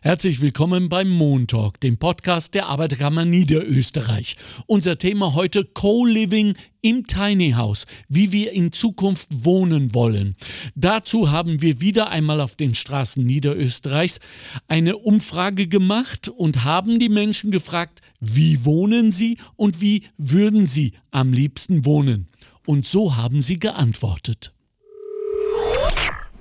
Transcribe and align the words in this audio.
Herzlich 0.00 0.40
willkommen 0.40 0.88
beim 0.88 1.10
Montalk, 1.10 1.80
dem 1.80 1.98
Podcast 1.98 2.54
der 2.54 2.66
Arbeiterkammer 2.66 3.24
Niederösterreich. 3.24 4.36
Unser 4.66 4.96
Thema 4.96 5.34
heute 5.34 5.64
Co-Living 5.64 6.54
im 6.82 7.08
Tiny 7.08 7.54
House, 7.56 7.84
wie 8.08 8.30
wir 8.30 8.52
in 8.52 8.70
Zukunft 8.70 9.44
wohnen 9.44 9.94
wollen. 9.94 10.36
Dazu 10.76 11.32
haben 11.32 11.62
wir 11.62 11.80
wieder 11.80 12.10
einmal 12.10 12.40
auf 12.40 12.54
den 12.54 12.76
Straßen 12.76 13.26
Niederösterreichs 13.26 14.20
eine 14.68 14.98
Umfrage 14.98 15.66
gemacht 15.66 16.28
und 16.28 16.62
haben 16.62 17.00
die 17.00 17.08
Menschen 17.08 17.50
gefragt, 17.50 18.00
wie 18.20 18.64
wohnen 18.64 19.10
sie 19.10 19.38
und 19.56 19.80
wie 19.80 20.04
würden 20.16 20.64
sie 20.64 20.92
am 21.10 21.32
liebsten 21.32 21.84
wohnen. 21.84 22.28
Und 22.66 22.86
so 22.86 23.16
haben 23.16 23.42
sie 23.42 23.58
geantwortet. 23.58 24.54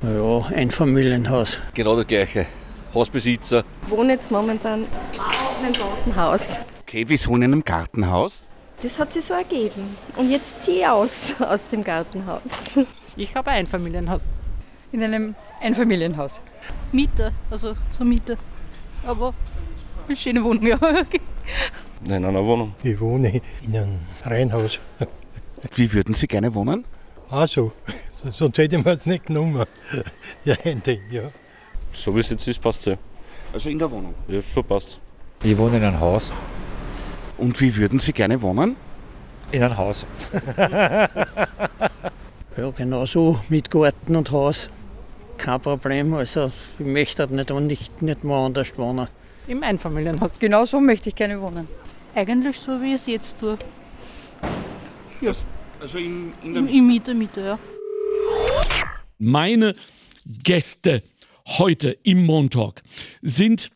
Ja, 0.03 0.45
ein 0.45 0.69
Familienhaus. 0.69 1.57
Genau 1.73 1.95
das 1.95 2.05
gleiche. 2.05 2.45
Hausbesitzer. 2.93 3.63
Ich 3.85 3.91
wohne 3.91 4.13
jetzt 4.13 4.31
momentan 4.31 4.83
in 4.83 5.65
einem 5.65 5.73
Gartenhaus. 5.73 6.59
Okay, 6.81 7.03
wieso 7.07 7.35
in 7.35 7.43
einem 7.43 7.63
Gartenhaus? 7.63 8.47
Das 8.81 8.99
hat 8.99 9.13
sich 9.13 9.25
so 9.25 9.33
ergeben. 9.33 9.95
Und 10.15 10.29
jetzt 10.29 10.61
ziehe 10.63 10.79
ich 10.81 10.87
aus 10.87 11.33
aus 11.39 11.67
dem 11.67 11.83
Gartenhaus. 11.83 12.41
Ich 13.15 13.35
habe 13.35 13.51
ein 13.51 13.67
Familienhaus. 13.67 14.23
In 14.91 15.03
einem 15.03 15.35
Einfamilienhaus. 15.61 16.39
Miete, 16.91 17.33
also 17.49 17.75
zur 17.89 18.05
Miete. 18.05 18.37
Aber 19.05 19.33
eine 20.07 20.15
schöne 20.15 20.43
Wohnung, 20.43 20.65
ja. 20.67 20.79
In 22.05 22.13
einer 22.13 22.45
Wohnung. 22.45 22.73
Ich 22.83 22.99
wohne 22.99 23.41
in 23.63 23.75
einem 23.75 23.99
Reihenhaus. 24.23 24.79
Wie 25.75 25.91
würden 25.91 26.13
Sie 26.13 26.27
gerne 26.27 26.53
wohnen? 26.53 26.85
Also, 27.29 27.73
sonst 28.31 28.57
hätte 28.57 28.77
ich 28.77 28.85
mir 28.85 28.91
es 28.91 29.05
nicht 29.05 29.25
genommen. 29.25 29.65
Ja, 30.45 30.55
ein 30.63 30.81
Ding, 30.83 31.01
ja. 31.11 31.23
So 31.97 32.15
wie 32.15 32.19
es 32.19 32.29
jetzt 32.29 32.47
ist, 32.47 32.61
passt 32.61 32.87
es 32.87 32.97
Also 33.53 33.69
in 33.69 33.79
der 33.79 33.89
Wohnung. 33.89 34.13
ja. 34.27 34.41
so 34.41 34.61
passt 34.61 34.99
Ich 35.43 35.57
wohne 35.57 35.77
in 35.77 35.83
einem 35.83 35.99
Haus. 35.99 36.31
Und 37.37 37.59
wie 37.59 37.75
würden 37.75 37.99
Sie 37.99 38.13
gerne 38.13 38.41
wohnen? 38.41 38.75
In 39.51 39.63
einem 39.63 39.77
Haus. 39.77 40.05
Ja, 42.57 42.71
genauso 42.71 43.39
mit 43.49 43.69
Garten 43.69 44.15
und 44.15 44.31
Haus. 44.31 44.67
Kein 45.37 45.61
Problem. 45.61 46.15
Also 46.15 46.51
ich 46.79 46.85
möchte 46.87 47.21
halt 47.21 47.29
nicht, 47.29 47.51
nicht, 47.51 48.01
nicht 48.01 48.23
woanders 48.23 48.75
wohnen. 48.79 49.07
Im 49.47 49.61
Einfamilienhaus. 49.61 50.39
Genau 50.39 50.65
so 50.65 50.81
möchte 50.81 51.09
ich 51.09 51.15
gerne 51.15 51.39
wohnen. 51.39 51.67
Eigentlich 52.15 52.57
so, 52.59 52.81
wie 52.81 52.87
ich 52.87 52.93
es 52.95 53.05
jetzt 53.05 53.39
tue. 53.39 53.59
Also 55.79 55.99
in, 55.99 56.33
in 56.41 56.55
Im, 56.55 56.67
im 56.67 56.87
Miete, 56.87 57.13
Miete, 57.13 57.41
ja. 57.41 57.59
Meine 59.19 59.75
Gäste 60.25 61.03
heute 61.47 61.97
im 62.03 62.25
Montalk 62.25 62.83
sind 63.21 63.71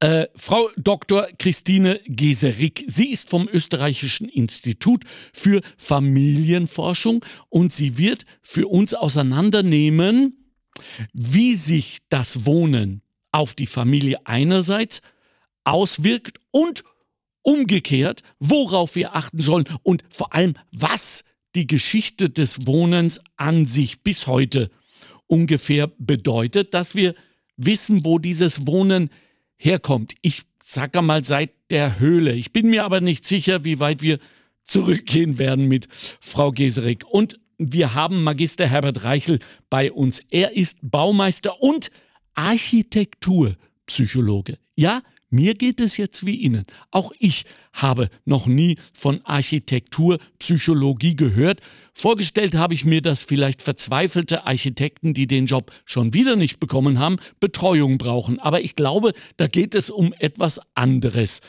äh, 0.00 0.26
Frau 0.34 0.68
Dr. 0.76 1.28
Christine 1.38 2.00
Geserick. 2.06 2.84
Sie 2.88 3.12
ist 3.12 3.30
vom 3.30 3.48
Österreichischen 3.48 4.28
Institut 4.28 5.04
für 5.32 5.60
Familienforschung 5.78 7.24
und 7.48 7.72
sie 7.72 7.98
wird 7.98 8.26
für 8.42 8.66
uns 8.66 8.94
auseinandernehmen, 8.94 10.54
wie 11.12 11.54
sich 11.54 11.98
das 12.08 12.46
Wohnen 12.46 13.02
auf 13.30 13.54
die 13.54 13.68
Familie 13.68 14.26
einerseits 14.26 15.02
auswirkt 15.64 16.40
und 16.50 16.82
umgekehrt, 17.42 18.22
worauf 18.40 18.96
wir 18.96 19.14
achten 19.14 19.40
sollen 19.40 19.68
und 19.84 20.04
vor 20.10 20.34
allem, 20.34 20.54
was 20.72 21.24
die 21.54 21.66
Geschichte 21.66 22.28
des 22.28 22.66
Wohnens 22.66 23.20
an 23.36 23.66
sich 23.66 24.02
bis 24.02 24.26
heute 24.26 24.70
ungefähr 25.26 25.90
bedeutet, 25.98 26.74
dass 26.74 26.94
wir 26.94 27.14
wissen, 27.56 28.04
wo 28.04 28.18
dieses 28.18 28.66
Wohnen 28.66 29.08
herkommt. 29.56 30.14
Ich 30.22 30.42
sage 30.62 31.02
mal 31.02 31.24
seit 31.24 31.50
der 31.70 31.98
Höhle. 31.98 32.34
Ich 32.34 32.52
bin 32.52 32.70
mir 32.70 32.84
aber 32.84 33.00
nicht 33.00 33.26
sicher, 33.26 33.64
wie 33.64 33.80
weit 33.80 34.02
wir 34.02 34.20
zurückgehen 34.62 35.38
werden 35.38 35.66
mit 35.68 35.88
Frau 36.20 36.52
Geserik. 36.52 37.04
Und 37.08 37.40
wir 37.58 37.94
haben 37.94 38.24
Magister 38.24 38.66
Herbert 38.66 39.04
Reichel 39.04 39.38
bei 39.70 39.92
uns. 39.92 40.20
Er 40.30 40.56
ist 40.56 40.78
Baumeister 40.82 41.62
und 41.62 41.92
Architekturpsychologe. 42.34 44.58
Ja, 44.74 45.02
mir 45.32 45.54
geht 45.54 45.80
es 45.80 45.96
jetzt 45.96 46.26
wie 46.26 46.36
Ihnen. 46.36 46.66
Auch 46.90 47.12
ich 47.18 47.46
habe 47.72 48.10
noch 48.26 48.46
nie 48.46 48.76
von 48.92 49.24
Architekturpsychologie 49.24 51.16
gehört. 51.16 51.60
Vorgestellt 51.94 52.54
habe 52.54 52.74
ich 52.74 52.84
mir, 52.84 53.00
dass 53.00 53.22
vielleicht 53.22 53.62
verzweifelte 53.62 54.46
Architekten, 54.46 55.14
die 55.14 55.26
den 55.26 55.46
Job 55.46 55.72
schon 55.86 56.12
wieder 56.12 56.36
nicht 56.36 56.60
bekommen 56.60 56.98
haben, 56.98 57.16
Betreuung 57.40 57.96
brauchen. 57.96 58.40
Aber 58.40 58.60
ich 58.60 58.76
glaube, 58.76 59.14
da 59.38 59.46
geht 59.46 59.74
es 59.74 59.88
um 59.88 60.12
etwas 60.18 60.60
anderes. 60.74 61.40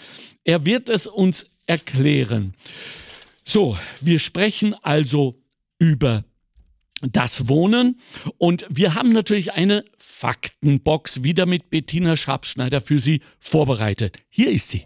Er 0.46 0.66
wird 0.66 0.90
es 0.90 1.06
uns 1.06 1.48
erklären. 1.68 2.54
So, 3.44 3.78
wir 4.00 4.20
sprechen 4.20 4.74
also 4.82 5.42
über 5.78 6.24
das 7.12 7.50
Wohnen. 7.50 8.00
Und 8.38 8.66
wir 8.70 8.96
haben 8.96 9.12
natürlich 9.12 9.54
eine 9.54 9.84
Faktenbox 9.98 11.24
wieder 11.24 11.46
mit 11.46 11.70
Bettina 11.70 12.16
Schabschneider 12.16 12.82
für 12.82 13.00
Sie 13.00 13.22
vorbereitet. 13.40 14.18
Hier 14.30 14.52
ist 14.52 14.70
sie. 14.70 14.86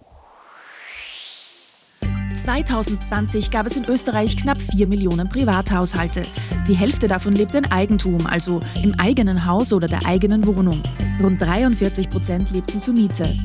2020 2.36 3.52
gab 3.52 3.66
es 3.66 3.76
in 3.76 3.86
Österreich 3.86 4.38
knapp 4.38 4.60
4 4.62 4.88
Millionen 4.88 5.28
Privathaushalte. 5.28 6.22
Die 6.68 6.76
Hälfte 6.76 7.08
davon 7.08 7.34
lebt 7.34 7.56
in 7.56 7.66
Eigentum, 7.66 8.28
also 8.28 8.62
im 8.84 8.94
eigenen 9.00 9.46
Haus 9.46 9.74
oder 9.74 9.88
der 9.88 10.06
eigenen 10.06 10.46
Wohnung. 10.46 10.82
Rund 11.22 11.42
43 11.42 12.10
Prozent 12.10 12.52
lebten 12.52 12.80
zur 12.80 12.94
Miete. 12.94 13.36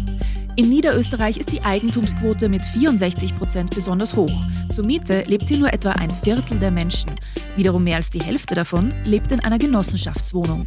In 0.55 0.69
Niederösterreich 0.69 1.39
ist 1.39 1.51
die 1.51 1.63
Eigentumsquote 1.63 2.51
mit 2.51 2.63
64 2.63 3.39
Prozent 3.39 3.75
besonders 3.75 4.15
hoch. 4.15 4.31
Zur 4.71 4.85
Miete 4.85 5.23
lebt 5.23 5.49
hier 5.49 5.57
nur 5.57 5.73
etwa 5.73 5.93
ein 5.93 6.11
Viertel 6.11 6.59
der 6.59 6.71
Menschen. 6.71 7.11
Wiederum 7.57 7.85
mehr 7.85 7.97
als 7.97 8.11
die 8.11 8.21
Hälfte 8.21 8.55
davon 8.55 8.93
lebt 9.07 9.33
in 9.33 9.41
einer 9.41 9.57
Genossenschaftswohnung. 9.57 10.67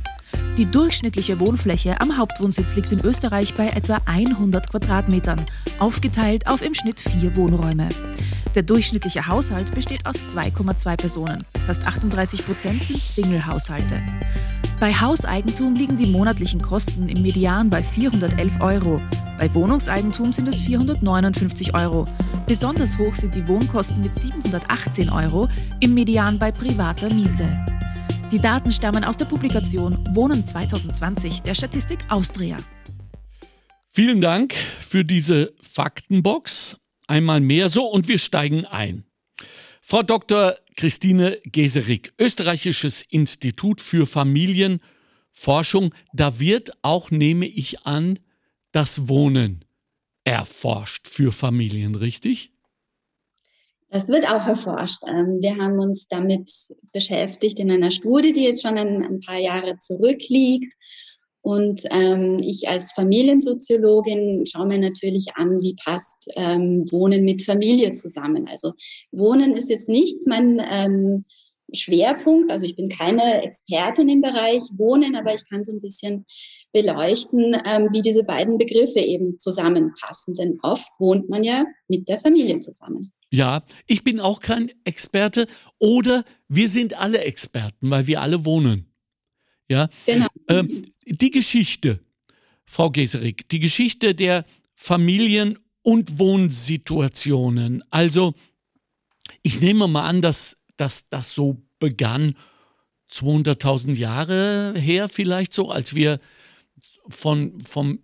Die 0.57 0.65
durchschnittliche 0.65 1.39
Wohnfläche 1.39 2.01
am 2.01 2.17
Hauptwohnsitz 2.17 2.75
liegt 2.75 2.91
in 2.91 3.01
Österreich 3.01 3.53
bei 3.53 3.67
etwa 3.67 3.97
100 4.05 4.71
Quadratmetern, 4.71 5.45
aufgeteilt 5.77 6.47
auf 6.47 6.63
im 6.63 6.73
Schnitt 6.73 6.99
vier 6.99 7.35
Wohnräume. 7.35 7.89
Der 8.55 8.63
durchschnittliche 8.63 9.27
Haushalt 9.27 9.75
besteht 9.75 10.05
aus 10.07 10.15
2,2 10.15 10.97
Personen. 10.97 11.43
Fast 11.67 11.85
38 11.85 12.43
Prozent 12.43 12.83
sind 12.85 13.03
Single-Haushalte. 13.03 14.01
Bei 14.79 14.93
Hauseigentum 14.93 15.73
liegen 15.73 15.95
die 15.95 16.07
monatlichen 16.07 16.61
Kosten 16.61 17.07
im 17.07 17.21
Median 17.21 17.69
bei 17.69 17.81
411 17.81 18.59
Euro. 18.59 19.01
Bei 19.39 19.53
Wohnungseigentum 19.53 20.33
sind 20.33 20.49
es 20.49 20.59
459 20.61 21.73
Euro. 21.73 22.05
Besonders 22.45 22.97
hoch 22.97 23.15
sind 23.15 23.35
die 23.35 23.47
Wohnkosten 23.47 24.01
mit 24.01 24.15
718 24.15 25.09
Euro, 25.09 25.47
im 25.79 25.93
Median 25.93 26.37
bei 26.37 26.51
privater 26.51 27.11
Miete. 27.13 27.47
Die 28.31 28.39
Daten 28.39 28.69
stammen 28.69 29.05
aus 29.05 29.15
der 29.15 29.25
Publikation 29.25 29.97
Wohnen 30.13 30.45
2020 30.45 31.41
der 31.41 31.55
Statistik 31.55 31.99
Austria. 32.09 32.57
Vielen 33.93 34.19
Dank 34.19 34.55
für 34.81 35.05
diese 35.05 35.53
Faktenbox. 35.61 36.75
Einmal 37.07 37.39
mehr 37.39 37.69
so 37.69 37.85
und 37.85 38.09
wir 38.09 38.19
steigen 38.19 38.65
ein. 38.65 39.04
Frau 39.87 40.01
Dr. 40.01 40.55
Christine 40.75 41.39
Geserick, 41.43 42.11
Österreichisches 42.17 43.03
Institut 43.07 43.79
für 43.79 44.07
Familienforschung. 44.07 45.93
Da 46.11 46.39
wird 46.39 46.71
auch, 46.81 47.11
nehme 47.11 47.45
ich 47.45 47.85
an, 47.85 48.17
das 48.71 49.07
Wohnen 49.07 49.63
erforscht 50.23 51.07
für 51.07 51.31
Familien, 51.31 51.93
richtig? 51.93 52.51
Das 53.89 54.09
wird 54.09 54.27
auch 54.27 54.47
erforscht. 54.47 55.03
Ähm, 55.05 55.37
Wir 55.39 55.55
haben 55.55 55.77
uns 55.77 56.07
damit 56.07 56.49
beschäftigt 56.91 57.59
in 57.59 57.69
einer 57.69 57.91
Studie, 57.91 58.33
die 58.33 58.45
jetzt 58.45 58.63
schon 58.63 58.79
ein 58.79 59.19
paar 59.19 59.37
Jahre 59.37 59.77
zurückliegt. 59.77 60.73
Und 61.45 61.83
ähm, 61.91 62.39
ich 62.39 62.67
als 62.67 62.91
Familiensoziologin 62.93 64.47
schaue 64.47 64.65
mir 64.65 64.79
natürlich 64.79 65.27
an, 65.35 65.61
wie 65.61 65.75
passt 65.75 66.27
ähm, 66.35 66.91
Wohnen 66.91 67.23
mit 67.23 67.43
Familie 67.43 67.93
zusammen. 67.93 68.47
Also 68.47 68.73
Wohnen 69.11 69.55
ist 69.55 69.69
jetzt 69.69 69.87
nicht 69.87 70.25
mein 70.25 70.59
ähm, 70.67 71.23
Schwerpunkt, 71.71 72.49
also 72.49 72.65
ich 72.65 72.75
bin 72.75 72.89
keine 72.89 73.43
Expertin 73.43 74.09
im 74.09 74.21
Bereich 74.21 74.63
Wohnen, 74.75 75.15
aber 75.15 75.35
ich 75.35 75.47
kann 75.47 75.63
so 75.63 75.71
ein 75.71 75.81
bisschen 75.81 76.25
beleuchten, 76.73 77.55
ähm, 77.63 77.89
wie 77.91 78.01
diese 78.01 78.23
beiden 78.23 78.57
Begriffe 78.57 79.01
eben 79.01 79.37
zusammenpassen. 79.37 80.33
Denn 80.33 80.57
oft 80.63 80.89
wohnt 80.97 81.29
man 81.29 81.43
ja 81.43 81.63
mit 81.87 82.09
der 82.09 82.17
Familie 82.17 82.59
zusammen. 82.59 83.13
Ja, 83.29 83.63
ich 83.85 84.03
bin 84.03 84.19
auch 84.19 84.39
kein 84.39 84.71
Experte 84.83 85.45
oder 85.77 86.23
wir 86.47 86.69
sind 86.69 86.99
alle 86.99 87.19
Experten, 87.19 87.91
weil 87.91 88.07
wir 88.07 88.21
alle 88.21 88.45
wohnen. 88.45 88.94
Ja, 89.69 89.89
Genau. 90.05 90.27
ähm, 90.47 90.85
die 91.05 91.31
Geschichte, 91.31 91.99
Frau 92.65 92.89
Geserik, 92.91 93.47
die 93.49 93.59
Geschichte 93.59 94.13
der 94.15 94.45
Familien- 94.73 95.57
und 95.81 96.19
Wohnsituationen. 96.19 97.83
Also, 97.89 98.33
ich 99.43 99.61
nehme 99.61 99.87
mal 99.87 100.07
an, 100.07 100.21
dass, 100.21 100.57
dass 100.77 101.09
das 101.09 101.33
so 101.33 101.61
begann 101.79 102.35
200.000 103.11 103.93
Jahre 103.93 104.73
her, 104.77 105.07
vielleicht 105.09 105.53
so, 105.53 105.69
als 105.69 105.93
wir 105.95 106.19
von, 107.07 107.61
vom 107.61 107.99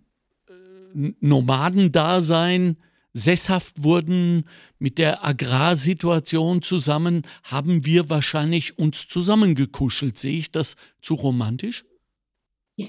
äh, 0.48 1.12
Nomadendasein 1.20 2.76
sesshaft 3.14 3.84
wurden 3.84 4.44
mit 4.78 4.98
der 4.98 5.24
Agrarsituation 5.24 6.62
zusammen, 6.62 7.22
haben 7.44 7.84
wir 7.84 8.10
wahrscheinlich 8.10 8.78
uns 8.78 9.08
zusammengekuschelt. 9.08 10.18
Sehe 10.18 10.38
ich 10.38 10.52
das 10.52 10.76
zu 11.00 11.14
romantisch? 11.14 11.84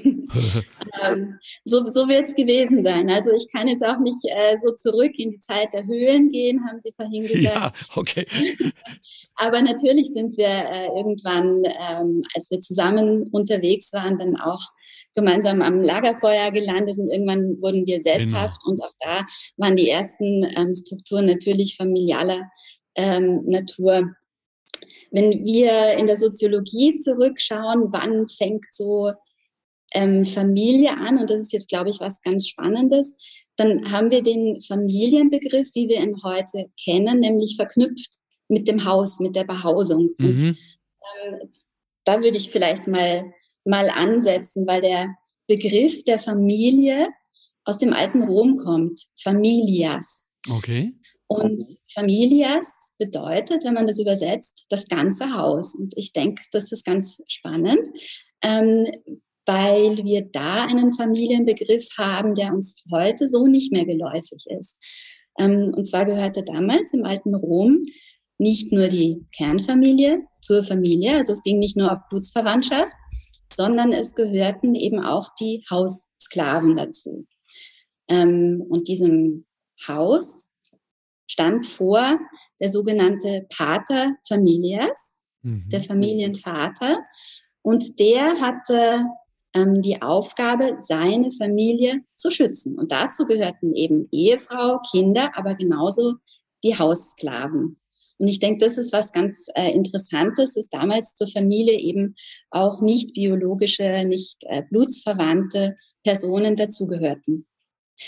Ähm, 1.04 1.40
so 1.66 1.88
so 1.88 2.08
wird 2.08 2.28
es 2.28 2.36
gewesen 2.36 2.84
sein. 2.84 3.10
Also 3.10 3.32
ich 3.32 3.48
kann 3.52 3.68
jetzt 3.68 3.84
auch 3.84 4.00
nicht 4.00 4.24
äh, 4.26 4.58
so 4.58 4.74
zurück 4.74 5.12
in 5.18 5.32
die 5.32 5.40
Zeit 5.40 5.74
der 5.74 5.86
Höhlen 5.86 6.30
gehen, 6.30 6.62
haben 6.68 6.80
Sie 6.82 6.92
vorhin 6.92 7.24
gesagt. 7.24 7.44
Ja, 7.44 7.74
okay. 7.96 8.28
Aber 9.36 9.62
natürlich 9.62 10.12
sind 10.14 10.38
wir 10.38 10.46
äh, 10.48 10.88
irgendwann, 10.96 11.64
ähm, 11.66 12.24
als 12.36 12.52
wir 12.52 12.60
zusammen 12.60 13.24
unterwegs 13.32 13.92
waren, 13.92 14.20
dann 14.20 14.36
auch 14.40 14.62
gemeinsam 15.16 15.62
am 15.62 15.82
Lagerfeuer 15.82 16.52
gelandet 16.52 16.98
und 16.98 17.10
irgendwann 17.12 17.62
wurden 17.62 17.86
wir 17.86 18.00
sesshaft 18.00 18.62
und 18.66 18.82
auch 18.82 18.94
da 19.00 19.26
waren 19.58 19.76
die 19.76 19.90
ersten 19.90 20.44
ähm, 20.56 20.74
Strukturen 20.74 21.26
natürlich 21.28 21.76
familialer 21.76 22.50
ähm, 22.96 23.44
Natur. 23.46 24.12
Wenn 25.12 25.46
wir 25.46 25.94
in 25.98 26.08
der 26.08 26.18
Soziologie 26.18 26.98
zurückschauen, 26.98 27.92
wann 27.92 28.26
fängt 28.28 28.66
so 28.72 29.12
ähm, 29.94 30.26
Familie 30.26 30.98
an, 30.98 31.20
und 31.20 31.30
das 31.30 31.40
ist 31.42 31.54
jetzt, 31.54 31.70
glaube 31.70 31.92
ich, 31.92 32.00
was 32.00 32.22
ganz 32.22 32.48
Spannendes, 32.48 33.16
dann 33.56 33.92
haben 33.92 34.10
wir 34.10 34.24
den 34.24 34.60
Familienbegriff, 34.62 35.70
wie 35.76 35.88
wir 35.88 36.02
ihn 36.02 36.18
heute 36.24 36.72
kennen, 36.84 37.20
nämlich 37.20 37.56
verknüpft 37.56 38.16
mit 38.48 38.68
dem 38.68 38.86
Haus, 38.86 39.20
mit 39.20 39.36
der 39.36 39.44
Behausung. 39.44 40.10
Und 40.18 40.42
Mhm. 40.42 40.58
ähm, 41.24 41.52
da 42.04 42.24
würde 42.24 42.38
ich 42.38 42.50
vielleicht 42.50 42.88
mal, 42.88 43.32
mal 43.66 43.90
ansetzen, 43.90 44.68
weil 44.68 44.82
der 44.82 45.16
Begriff 45.48 46.04
der 46.04 46.20
Familie 46.20 47.10
aus 47.66 47.78
dem 47.78 47.94
alten 47.94 48.24
Rom 48.24 48.58
kommt, 48.58 49.00
familias. 49.22 50.30
Okay. 50.50 50.94
Und 51.28 51.64
familias 51.94 52.92
bedeutet, 52.98 53.64
wenn 53.64 53.74
man 53.74 53.88
das 53.88 54.00
übersetzt, 54.00 54.66
das 54.70 54.88
ganze 54.88 55.34
Haus. 55.34 55.74
Und 55.74 55.94
ich 55.96 56.14
denke, 56.14 56.42
das 56.52 56.72
ist 56.72 56.86
ganz 56.86 57.22
spannend, 57.28 57.88
ähm, 58.44 58.86
weil 59.46 59.98
wir 59.98 60.30
da 60.32 60.66
einen 60.66 60.92
Familienbegriff 60.92 61.88
haben, 61.98 62.34
der 62.34 62.54
uns 62.54 62.76
heute 62.92 63.28
so 63.28 63.48
nicht 63.48 63.72
mehr 63.72 63.86
geläufig 63.86 64.46
ist. 64.60 64.78
Ähm, 65.40 65.74
und 65.76 65.88
zwar 65.88 66.06
gehörte 66.06 66.44
damals 66.44 66.94
im 66.94 67.06
alten 67.06 67.36
Rom 67.36 67.84
nicht 68.38 68.72
nur 68.72 68.88
die 68.88 69.26
Kernfamilie 69.36 70.22
zur 70.42 70.64
Familie, 70.64 71.16
also 71.16 71.34
es 71.34 71.44
ging 71.44 71.60
nicht 71.60 71.78
nur 71.78 71.92
auf 71.92 72.00
Blutsverwandtschaft, 72.10 72.94
sondern 73.56 73.92
es 73.92 74.16
gehörten 74.16 74.76
eben 74.76 75.04
auch 75.04 75.30
die 75.40 75.64
Haussklaven 75.70 76.76
dazu. 76.76 77.26
Ähm, 78.08 78.64
und 78.68 78.88
diesem 78.88 79.46
Haus 79.88 80.50
stand 81.28 81.68
vor 81.68 82.20
der 82.60 82.70
sogenannte 82.70 83.46
Pater 83.50 84.16
Familias, 84.28 85.18
Mhm. 85.44 85.70
der 85.70 85.82
Familienvater. 85.82 87.00
Und 87.62 88.00
der 88.00 88.40
hatte 88.42 89.06
ähm, 89.54 89.82
die 89.82 90.02
Aufgabe, 90.02 90.76
seine 90.80 91.32
Familie 91.32 92.04
zu 92.16 92.32
schützen. 92.32 92.78
Und 92.78 92.92
dazu 92.92 93.26
gehörten 93.26 93.74
eben 93.74 94.08
Ehefrau, 94.12 94.80
Kinder, 94.92 95.32
aber 95.38 95.56
genauso 95.56 96.16
die 96.64 96.78
Haussklaven. 96.78 97.80
Und 98.18 98.28
ich 98.28 98.40
denke, 98.40 98.64
das 98.64 98.78
ist 98.78 98.94
was 98.94 99.12
ganz 99.12 99.48
äh, 99.56 99.72
Interessantes, 99.72 100.54
dass 100.54 100.70
damals 100.70 101.16
zur 101.16 101.28
Familie 101.28 101.80
eben 101.80 102.16
auch 102.52 102.82
nicht 102.82 103.14
biologische, 103.14 104.06
nicht 104.06 104.44
äh, 104.48 104.62
blutsverwandte 104.70 105.76
Personen 106.04 106.56
dazugehörten. 106.56 107.48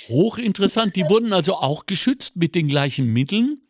Hochinteressant. 0.09 0.95
Die 0.95 1.07
wurden 1.09 1.33
also 1.33 1.55
auch 1.55 1.85
geschützt 1.85 2.35
mit 2.35 2.55
den 2.55 2.67
gleichen 2.67 3.07
Mitteln. 3.07 3.61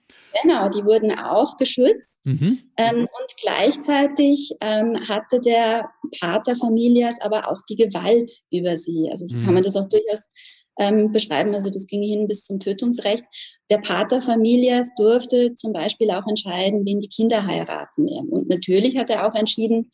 Genau, 0.44 0.70
die 0.70 0.84
wurden 0.84 1.18
auch 1.18 1.56
geschützt. 1.58 2.26
Mhm. 2.26 2.60
Ähm, 2.78 3.00
und 3.00 3.38
gleichzeitig 3.42 4.52
ähm, 4.60 4.98
hatte 5.08 5.40
der 5.40 5.90
Pater 6.20 6.56
Familias 6.58 7.22
aber 7.22 7.50
auch 7.50 7.60
die 7.70 7.78
Gewalt 7.78 8.32
über 8.52 8.76
sie. 8.76 9.08
Also 9.12 9.26
so 9.28 9.38
Mhm. 9.38 9.44
kann 9.44 9.54
man 9.54 9.64
das 9.64 9.76
auch 9.76 9.88
durchaus 9.88 10.32
ähm, 10.78 11.12
beschreiben. 11.12 11.54
Also 11.54 11.70
das 11.70 11.88
ging 11.88 12.02
hin 12.02 12.28
bis 12.28 12.46
zum 12.46 12.60
Tötungsrecht. 12.60 13.24
Der 13.70 13.78
Pater 13.78 14.22
Familias 14.22 14.94
durfte 14.96 15.56
zum 15.56 15.74
Beispiel 15.74 16.12
auch 16.12 16.28
entscheiden, 16.28 16.86
wen 16.86 17.00
die 17.00 17.10
Kinder 17.10 17.46
heiraten. 17.46 18.08
Und 18.30 18.50
natürlich 18.50 18.98
hat 18.98 19.10
er 19.10 19.28
auch 19.28 19.36
entschieden, 19.36 19.92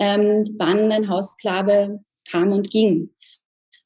ähm, 0.00 0.44
wann 0.58 0.90
ein 0.92 1.08
Haussklave 1.08 2.00
kam 2.30 2.52
und 2.52 2.70
ging. 2.70 3.10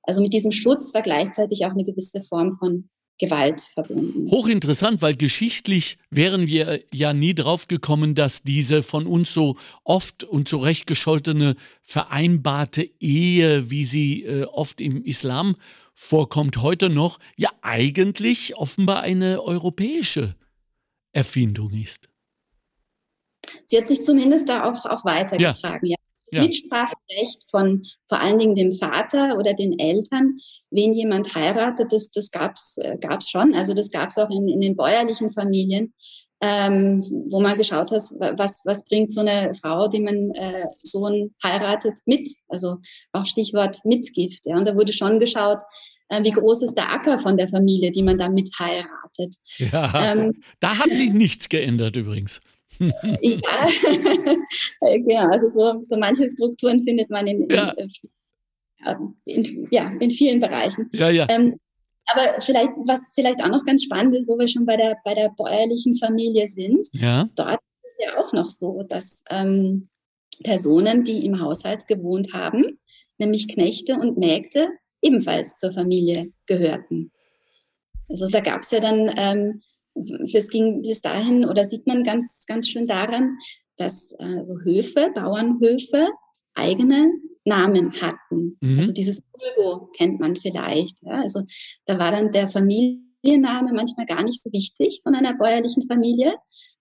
Also 0.03 0.21
mit 0.21 0.33
diesem 0.33 0.53
Schutz 0.53 0.93
war 0.95 1.03
gleichzeitig 1.03 1.65
auch 1.65 1.71
eine 1.71 1.85
gewisse 1.85 2.23
Form 2.23 2.53
von 2.53 2.91
Gewalt 3.19 3.61
verbunden. 3.61 4.31
Hochinteressant, 4.31 5.01
weil 5.01 5.17
geschichtlich 5.17 5.99
wären 6.11 6.47
wir 6.47 6.83
ja 6.93 7.13
nie 7.13 7.35
drauf 7.35 7.69
gekommen, 7.69 8.15
dass 8.15 8.43
diese 8.43 8.83
von 8.83 9.07
uns 9.07 9.33
so 9.33 9.57
oft 9.85 10.25
und 10.25 10.49
zurechtgescholtene 10.49 11.55
vereinbarte 11.83 12.83
Ehe, 12.99 13.71
wie 13.71 13.85
sie 13.85 14.25
äh, 14.25 14.45
oft 14.45 14.81
im 14.81 15.05
Islam 15.05 15.55
vorkommt, 15.95 16.57
heute 16.59 16.91
noch, 16.91 17.21
ja 17.37 17.51
eigentlich 17.63 18.57
offenbar 18.57 19.03
eine 19.03 19.43
europäische 19.43 20.35
Erfindung 21.13 21.73
ist. 21.73 22.09
Sie 23.67 23.79
hat 23.79 23.89
sich 23.89 24.03
zumindest 24.03 24.49
da 24.49 24.65
auch, 24.65 24.85
auch 24.87 25.05
weitergetragen. 25.05 25.87
Ja. 25.87 25.97
Das 26.27 26.39
Ja. 26.39 26.43
Mitspracherecht 26.43 27.51
von 27.51 27.83
vor 28.07 28.21
allen 28.21 28.39
Dingen 28.39 28.55
dem 28.55 28.73
Vater 28.73 29.37
oder 29.39 29.55
den 29.55 29.79
Eltern, 29.79 30.39
wen 30.71 30.93
jemand 30.93 31.35
heiratet, 31.35 31.93
das, 31.93 32.11
das 32.11 32.31
gab 32.31 32.55
es 32.55 32.79
gab's 33.01 33.31
schon. 33.31 33.55
Also 33.55 33.75
das 33.75 33.91
gab 33.91 34.11
es 34.11 34.19
auch 34.19 34.31
in, 34.31 34.49
in 34.49 34.61
den 34.61 34.77
bäuerlichen 34.77 35.31
Familien, 35.31 35.93
ähm, 36.41 37.01
wo 37.31 37.41
man 37.41 37.57
geschaut 37.57 37.91
hat, 37.91 38.03
was, 38.39 38.61
was 38.65 38.85
bringt 38.85 39.13
so 39.13 39.21
eine 39.21 39.55
Frau, 39.55 39.89
die 39.89 40.01
man 40.01 40.31
äh, 40.33 40.67
Sohn 40.83 41.35
heiratet, 41.43 41.99
mit. 42.05 42.29
Also 42.49 42.77
auch 43.13 43.25
Stichwort 43.27 43.79
Mitgift. 43.85 44.45
Ja. 44.47 44.57
Und 44.57 44.67
da 44.67 44.75
wurde 44.75 44.93
schon 44.93 45.19
geschaut, 45.19 45.63
äh, 46.09 46.23
wie 46.23 46.33
groß 46.33 46.63
ist 46.63 46.75
der 46.75 46.93
Acker 46.93 47.19
von 47.19 47.37
der 47.37 47.49
Familie, 47.49 47.93
die 47.93 48.03
man 48.03 48.19
da 48.19 48.29
mit 48.29 48.51
heiratet. 48.59 49.35
Ja, 49.59 50.13
Ähm, 50.13 50.43
da 50.61 50.79
hat 50.79 50.93
sich 50.93 51.13
nichts 51.13 51.49
geändert 51.49 51.97
übrigens. 51.97 52.41
Ja, 52.79 53.69
genau. 54.97 55.29
Also 55.31 55.49
so, 55.49 55.81
so 55.81 55.97
manche 55.97 56.29
Strukturen 56.29 56.83
findet 56.85 57.11
man 57.11 57.27
in, 57.27 57.43
in, 57.45 57.51
Ja. 57.57 57.75
in, 59.25 59.69
ja, 59.71 59.93
in 60.01 60.11
vielen 60.11 60.41
Bereichen. 60.41 60.89
Ja, 60.93 61.11
ja. 61.11 61.27
Ähm, 61.31 61.55
aber 62.07 62.41
vielleicht, 62.41 62.73
was 62.87 63.13
vielleicht 63.15 63.43
auch 63.43 63.49
noch 63.49 63.65
ganz 63.65 63.85
spannend 63.85 64.15
ist, 64.15 64.29
wo 64.29 64.39
wir 64.39 64.49
schon 64.49 64.67
bei 64.67 64.77
der, 64.77 64.97
bei 65.05 65.15
der 65.15 65.31
bäuerlichen 65.31 65.95
Familie 65.97 66.49
sind, 66.49 66.87
Ja. 66.93 67.29
dort 67.37 67.61
ist 67.83 67.99
es 67.99 68.05
ja 68.07 68.19
auch 68.19 68.33
noch 68.33 68.47
so, 68.47 68.83
dass 68.83 69.23
ähm, 69.31 69.89
Personen, 70.43 71.05
die 71.05 71.25
im 71.25 71.41
Haushalt 71.41 71.87
gewohnt 71.89 72.35
haben, 72.35 72.79
nämlich 73.19 73.49
Knechte 73.49 73.95
und 73.95 74.19
Mägde, 74.19 74.69
ebenfalls 75.01 75.59
zur 75.59 75.73
Familie 75.73 76.33
gehörten. 76.47 77.11
Also 78.11 78.29
da 78.29 78.41
gab 78.41 78.63
es 78.63 78.71
ja 78.71 78.81
dann, 78.81 79.11
ähm, 79.17 79.63
das 79.95 80.49
ging 80.49 80.83
bis 80.83 81.01
dahin, 81.01 81.47
oder 81.47 81.65
sieht 81.65 81.87
man 81.87 82.03
ganz, 82.03 82.45
ganz 82.47 82.69
schön 82.69 82.87
daran, 82.87 83.37
dass 83.77 84.13
äh, 84.19 84.45
so 84.45 84.59
Höfe, 84.61 85.11
Bauernhöfe, 85.15 86.09
eigene 86.55 87.13
Namen 87.45 87.93
hatten. 88.01 88.57
Mhm. 88.61 88.79
Also 88.79 88.93
dieses 88.93 89.23
Pulgo 89.23 89.91
kennt 89.97 90.21
man 90.21 90.37
vielleicht. 90.37 91.03
Ja? 91.03 91.21
Also 91.21 91.43
da 91.87 91.99
war 91.99 92.13
dann 92.13 92.33
der 92.33 92.49
Familienname 92.49 93.73
manchmal 93.73 94.07
gar 94.07 94.23
nicht 94.23 94.41
so 94.41 94.51
wichtig 94.53 95.01
von 95.03 95.15
einer 95.15 95.37
bäuerlichen 95.37 95.83
Familie, 95.87 96.35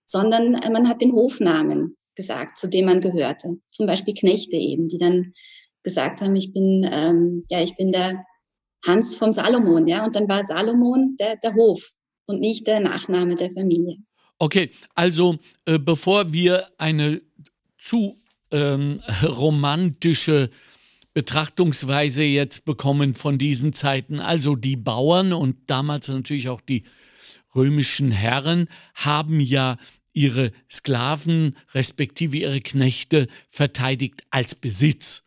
sondern 0.06 0.56
äh, 0.56 0.70
man 0.70 0.88
hat 0.88 1.02
den 1.02 1.14
Hofnamen 1.14 1.98
gesagt, 2.16 2.58
zu 2.58 2.68
dem 2.68 2.86
man 2.86 3.02
gehörte. 3.02 3.58
Zum 3.72 3.88
Beispiel 3.88 4.14
Knechte 4.14 4.56
eben, 4.56 4.88
die 4.88 4.98
dann 4.98 5.34
gesagt 5.82 6.22
haben, 6.22 6.36
ich 6.36 6.54
bin, 6.54 6.88
ähm, 6.92 7.46
ja, 7.50 7.62
ich 7.62 7.76
bin 7.76 7.92
der 7.92 8.24
Hans 8.86 9.16
vom 9.16 9.32
Salomon, 9.32 9.88
ja, 9.88 10.06
und 10.06 10.16
dann 10.16 10.30
war 10.30 10.44
Salomon 10.44 11.16
der, 11.20 11.38
der 11.38 11.56
Hof 11.56 11.92
und 12.26 12.40
nicht 12.40 12.68
der 12.68 12.80
Nachname 12.80 13.36
der 13.36 13.52
Familie. 13.52 13.98
Okay, 14.40 14.72
also 14.96 15.38
äh, 15.66 15.80
bevor 15.80 16.34
wir 16.34 16.68
eine 16.78 17.22
zu 17.78 18.22
ähm, 18.52 19.02
romantische 19.24 20.50
Betrachtungsweise 21.14 22.24
jetzt 22.24 22.66
bekommen 22.66 23.14
von 23.14 23.38
diesen 23.38 23.74
Zeiten. 23.74 24.20
Also 24.20 24.56
die 24.56 24.76
Bauern 24.76 25.32
und 25.34 25.58
damals 25.68 26.08
natürlich 26.08 26.50
auch 26.50 26.62
die 26.62 26.84
römischen 27.56 28.12
Herren 28.12 28.68
haben 28.96 29.40
ja 29.40 29.78
ihre 30.14 30.52
Sklaven 30.72 31.58
respektive 31.74 32.38
ihre 32.38 32.62
Knechte 32.62 33.28
verteidigt 33.50 34.24
als 34.30 34.56
Besitz. 34.56 35.23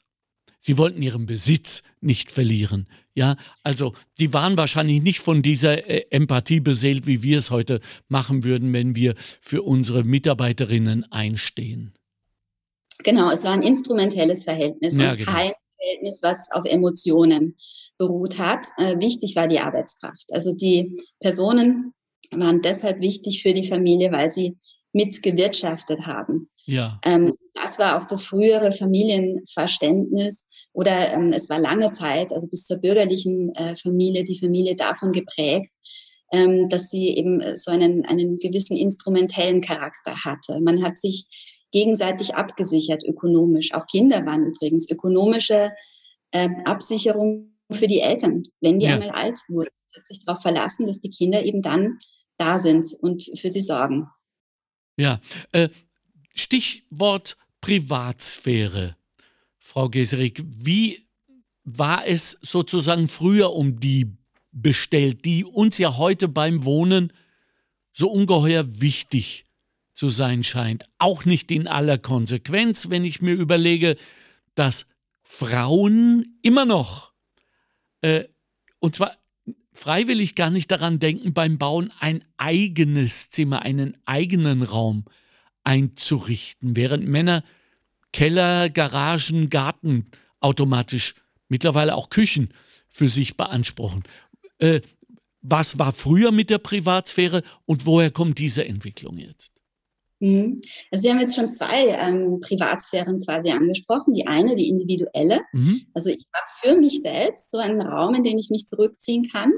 Sie 0.67 0.79
wollten 0.79 1.01
ihren 1.01 1.27
Besitz 1.27 1.85
nicht 2.01 2.33
verlieren. 2.33 2.89
Ja, 3.15 3.37
also 3.63 3.93
die 4.19 4.33
waren 4.33 4.57
wahrscheinlich 4.57 5.01
nicht 5.01 5.21
von 5.21 5.41
dieser 5.41 5.89
äh, 5.89 6.07
Empathie 6.11 6.59
beseelt, 6.59 7.07
wie 7.07 7.23
wir 7.23 7.39
es 7.39 7.53
heute 7.53 7.79
machen 8.09 8.43
würden, 8.43 8.73
wenn 8.73 8.97
wir 8.97 9.15
für 9.17 9.63
unsere 9.63 10.03
Mitarbeiterinnen 10.03 11.05
einstehen. 11.13 11.95
Genau, 13.05 13.31
es 13.31 13.45
war 13.45 13.53
ein 13.53 13.63
instrumentelles 13.63 14.43
Verhältnis 14.43 14.97
Ja, 14.97 15.11
und 15.11 15.19
genau. 15.19 15.31
kein 15.31 15.53
Verhältnis, 15.79 16.19
was 16.25 16.51
auf 16.51 16.65
Emotionen 16.65 17.57
beruht 17.97 18.41
hat. 18.41 18.67
Äh, 18.77 18.99
wichtig 18.99 19.37
war 19.37 19.47
die 19.47 19.61
Arbeitskraft. 19.61 20.33
Also 20.33 20.53
die 20.53 20.97
Personen 21.21 21.95
waren 22.33 22.61
deshalb 22.61 23.01
wichtig 23.01 23.41
für 23.41 23.55
die 23.55 23.69
Familie, 23.69 24.11
weil 24.11 24.31
sie 24.31 24.57
mitgewirtschaftet 24.93 26.07
haben. 26.07 26.49
Ja. 26.67 27.01
Ähm, 27.05 27.35
das 27.55 27.79
war 27.79 27.99
auch 27.99 28.05
das 28.07 28.23
frühere 28.25 28.73
Familienverständnis 28.73 30.47
oder 30.73 31.13
ähm, 31.13 31.33
es 31.33 31.49
war 31.49 31.59
lange 31.59 31.91
Zeit, 31.93 32.33
also 32.33 32.49
bis 32.49 32.65
zur 32.65 32.79
bürgerlichen 32.79 33.55
äh, 33.55 33.77
Familie, 33.77 34.25
die 34.25 34.39
Familie 34.39 34.77
davon 34.77 35.13
geprägt, 35.13 35.71
ähm, 36.33 36.69
dass 36.69 36.91
sie 36.91 37.17
eben 37.17 37.41
äh, 37.41 37.57
so 37.57 37.71
einen, 37.71 38.05
einen 38.05 38.37
gewissen 38.37 38.77
instrumentellen 38.77 39.61
Charakter 39.61 40.25
hatte. 40.25 40.61
Man 40.61 40.83
hat 40.83 40.99
sich 40.99 41.27
gegenseitig 41.73 42.35
abgesichert 42.35 43.05
ökonomisch. 43.05 43.73
Auch 43.75 43.87
Kinder 43.87 44.25
waren 44.27 44.47
übrigens 44.47 44.91
ökonomische 44.91 45.73
ähm, 46.33 46.57
Absicherung 46.65 47.57
für 47.71 47.87
die 47.87 48.01
Eltern, 48.01 48.45
wenn 48.61 48.79
die 48.79 48.87
Ja. 48.87 48.95
einmal 48.95 49.11
alt 49.11 49.39
wurden. 49.49 49.71
Hat 49.97 50.07
sich 50.07 50.25
darauf 50.25 50.43
verlassen, 50.43 50.87
dass 50.87 51.01
die 51.01 51.11
Kinder 51.11 51.45
eben 51.45 51.63
dann 51.63 51.99
da 52.39 52.59
sind 52.59 52.89
und 53.01 53.25
für 53.39 53.51
sie 53.51 53.61
sorgen. 53.63 54.09
Ja, 54.99 55.21
äh, 55.53 55.69
Stichwort 56.37 57.37
Privatsphäre, 57.61 58.97
Frau 59.59 59.89
Geserik. 59.89 60.43
Wie 60.47 61.09
war 61.65 62.07
es 62.07 62.39
sozusagen 62.43 63.09
früher 63.09 63.53
um 63.53 63.81
die 63.81 64.17
bestellt, 64.53 65.25
die 65.25 65.45
uns 65.45 65.79
ja 65.79 65.97
heute 65.97 66.29
beim 66.29 66.65
Wohnen 66.65 67.13
so 67.93 68.11
ungeheuer 68.11 68.81
wichtig 68.81 69.47
zu 69.95 70.11
sein 70.11 70.45
scheint? 70.45 70.85
Auch 70.99 71.25
nicht 71.25 71.51
in 71.51 71.67
aller 71.67 71.99
Konsequenz, 71.99 72.91
wenn 72.91 73.05
ich 73.05 73.23
mir 73.23 73.35
überlege, 73.35 73.97
dass 74.55 74.87
Frauen 75.23 76.39
immer 76.43 76.67
noch, 76.67 77.13
äh, 78.03 78.25
und 78.79 78.95
zwar 78.95 79.17
freiwillig 79.73 80.35
gar 80.35 80.51
nicht 80.51 80.71
daran 80.71 80.99
denken, 81.01 81.35
beim 81.35 81.59
Bauen 81.59 81.93
ein 81.99 82.25
eigenes 82.37 83.31
Zimmer, 83.31 83.63
einen 83.63 83.97
eigenen 84.05 84.63
Raum 84.63 85.05
einzurichten, 85.67 86.77
während 86.77 87.07
Männer 87.07 87.43
Keller, 88.13 88.71
Garagen, 88.71 89.51
Garten 89.51 90.07
automatisch, 90.41 91.15
mittlerweile 91.49 91.95
auch 91.95 92.09
Küchen 92.09 92.55
für 92.89 93.09
sich 93.09 93.37
beanspruchen. 93.37 94.05
Äh, 94.59 94.81
was 95.43 95.79
war 95.79 95.93
früher 95.93 96.33
mit 96.33 96.51
der 96.51 96.59
Privatsphäre 96.59 97.43
und 97.67 97.87
woher 97.87 98.11
kommt 98.11 98.39
diese 98.39 98.65
Entwicklung 98.65 99.19
jetzt? 99.19 99.53
Mhm. 100.19 100.61
Also 100.91 101.03
Sie 101.03 101.11
haben 101.11 101.21
jetzt 101.21 101.37
schon 101.37 101.51
zwei 101.51 101.89
ähm, 101.89 102.41
Privatsphären 102.41 103.23
quasi 103.23 103.51
angesprochen. 103.51 104.13
Die 104.13 104.27
eine, 104.27 104.55
die 104.55 104.69
individuelle. 104.69 105.41
Mhm. 105.53 105.83
Also 105.95 106.11
ich 106.11 106.25
habe 106.33 106.75
für 106.75 106.81
mich 106.81 107.01
selbst 107.01 107.51
so 107.51 107.59
einen 107.59 107.83
Raum, 107.83 108.15
in 108.15 108.23
den 108.23 108.39
ich 108.39 108.49
mich 108.51 108.67
zurückziehen 108.67 109.29
kann. 109.31 109.53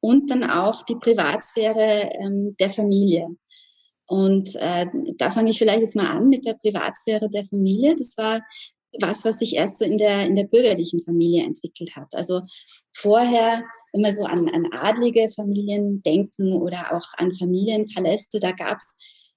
Und 0.00 0.30
dann 0.30 0.44
auch 0.44 0.82
die 0.82 0.96
Privatsphäre 0.96 2.10
ähm, 2.20 2.56
der 2.58 2.68
Familie. 2.70 3.28
Und 4.06 4.54
äh, 4.56 4.86
da 5.16 5.30
fange 5.30 5.50
ich 5.50 5.58
vielleicht 5.58 5.80
jetzt 5.80 5.96
mal 5.96 6.10
an 6.10 6.28
mit 6.28 6.44
der 6.44 6.54
Privatsphäre 6.54 7.28
der 7.30 7.44
Familie. 7.44 7.96
Das 7.96 8.16
war 8.16 8.42
was, 9.00 9.24
was 9.24 9.38
sich 9.38 9.54
erst 9.54 9.78
so 9.78 9.84
in 9.84 9.98
der, 9.98 10.26
in 10.26 10.36
der 10.36 10.44
bürgerlichen 10.44 11.00
Familie 11.00 11.44
entwickelt 11.44 11.96
hat. 11.96 12.08
Also 12.12 12.42
vorher, 12.92 13.64
wenn 13.92 14.02
wir 14.02 14.12
so 14.12 14.24
an, 14.24 14.48
an 14.48 14.66
adlige 14.72 15.28
Familien 15.28 16.02
denken 16.02 16.52
oder 16.52 16.94
auch 16.94 17.06
an 17.16 17.32
Familienpaläste, 17.32 18.40
da 18.40 18.52
gab 18.52 18.78
es 18.78 18.94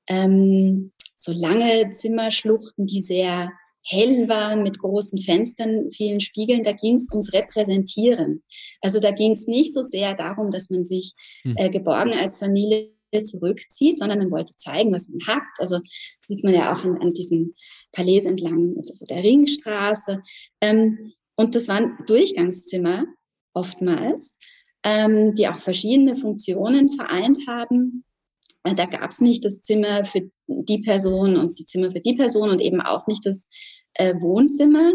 ähm, 0.10 0.92
so 1.16 1.32
lange 1.32 1.92
Zimmerschluchten, 1.92 2.86
die 2.86 3.02
sehr 3.02 3.52
hell 3.90 4.28
waren 4.28 4.64
mit 4.64 4.80
großen 4.80 5.18
Fenstern, 5.18 5.90
vielen 5.92 6.20
Spiegeln. 6.20 6.62
Da 6.62 6.74
ging 6.74 6.96
es 6.96 7.10
ums 7.10 7.34
Repräsentieren. 7.34 8.44
Also 8.82 9.00
da 9.00 9.12
ging 9.12 9.32
es 9.32 9.48
nicht 9.48 9.74
so 9.74 9.84
sehr 9.84 10.14
darum, 10.14 10.52
dass 10.52 10.70
man 10.70 10.84
sich 10.84 11.14
äh, 11.56 11.70
geborgen 11.70 12.14
als 12.14 12.38
Familie 12.38 12.92
zurückzieht, 13.24 14.00
sondern 14.00 14.20
man 14.20 14.32
wollte 14.32 14.56
zeigen, 14.56 14.94
was 14.94 15.10
man 15.10 15.26
hat. 15.28 15.44
Also 15.58 15.80
sieht 16.26 16.44
man 16.44 16.54
ja 16.54 16.74
auch 16.74 16.84
an, 16.84 17.02
an 17.02 17.14
diesen 17.14 17.56
Palais 17.92 18.26
entlang 18.26 18.76
also 18.78 19.06
der 19.06 19.24
Ringstraße. 19.24 20.22
Ähm, 20.62 21.14
und 21.36 21.56
das 21.56 21.68
waren 21.68 21.98
Durchgangszimmer 22.08 23.06
oftmals, 23.54 24.36
ähm, 24.84 25.34
die 25.36 25.48
auch 25.48 25.56
verschiedene 25.56 26.16
Funktionen 26.16 26.90
vereint 26.90 27.40
haben. 27.48 28.04
Äh, 28.64 28.76
Da 28.76 28.86
gab 28.86 29.12
es 29.12 29.22
nicht 29.22 29.46
das 29.46 29.64
Zimmer 29.64 30.06
für 30.06 30.30
die 30.48 30.80
Person 30.80 31.38
und 31.38 31.60
die 31.60 31.66
Zimmer 31.66 31.92
für 31.92 32.02
die 32.02 32.16
Person 32.16 32.50
und 32.50 32.62
eben 32.62 32.82
auch 32.82 33.08
nicht 33.08 33.26
das 33.26 33.48
äh, 33.96 34.16
Wohnzimmer, 34.20 34.94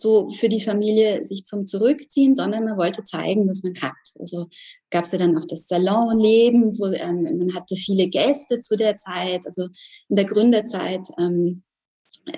so 0.00 0.30
für 0.30 0.48
die 0.48 0.60
Familie 0.60 1.22
sich 1.24 1.44
zum 1.44 1.66
Zurückziehen, 1.66 2.34
sondern 2.34 2.64
man 2.64 2.78
wollte 2.78 3.04
zeigen, 3.04 3.48
was 3.48 3.62
man 3.62 3.80
hat. 3.80 3.92
Also 4.18 4.48
gab 4.90 5.04
es 5.04 5.12
ja 5.12 5.18
dann 5.18 5.36
auch 5.36 5.46
das 5.46 5.68
Salonleben, 5.68 6.78
wo 6.78 6.86
ähm, 6.86 7.38
man 7.38 7.54
hatte 7.54 7.76
viele 7.76 8.08
Gäste 8.08 8.60
zu 8.60 8.76
der 8.76 8.96
Zeit, 8.96 9.46
also 9.46 9.68
in 10.08 10.16
der 10.16 10.24
Gründerzeit, 10.24 11.06
ähm, 11.18 11.62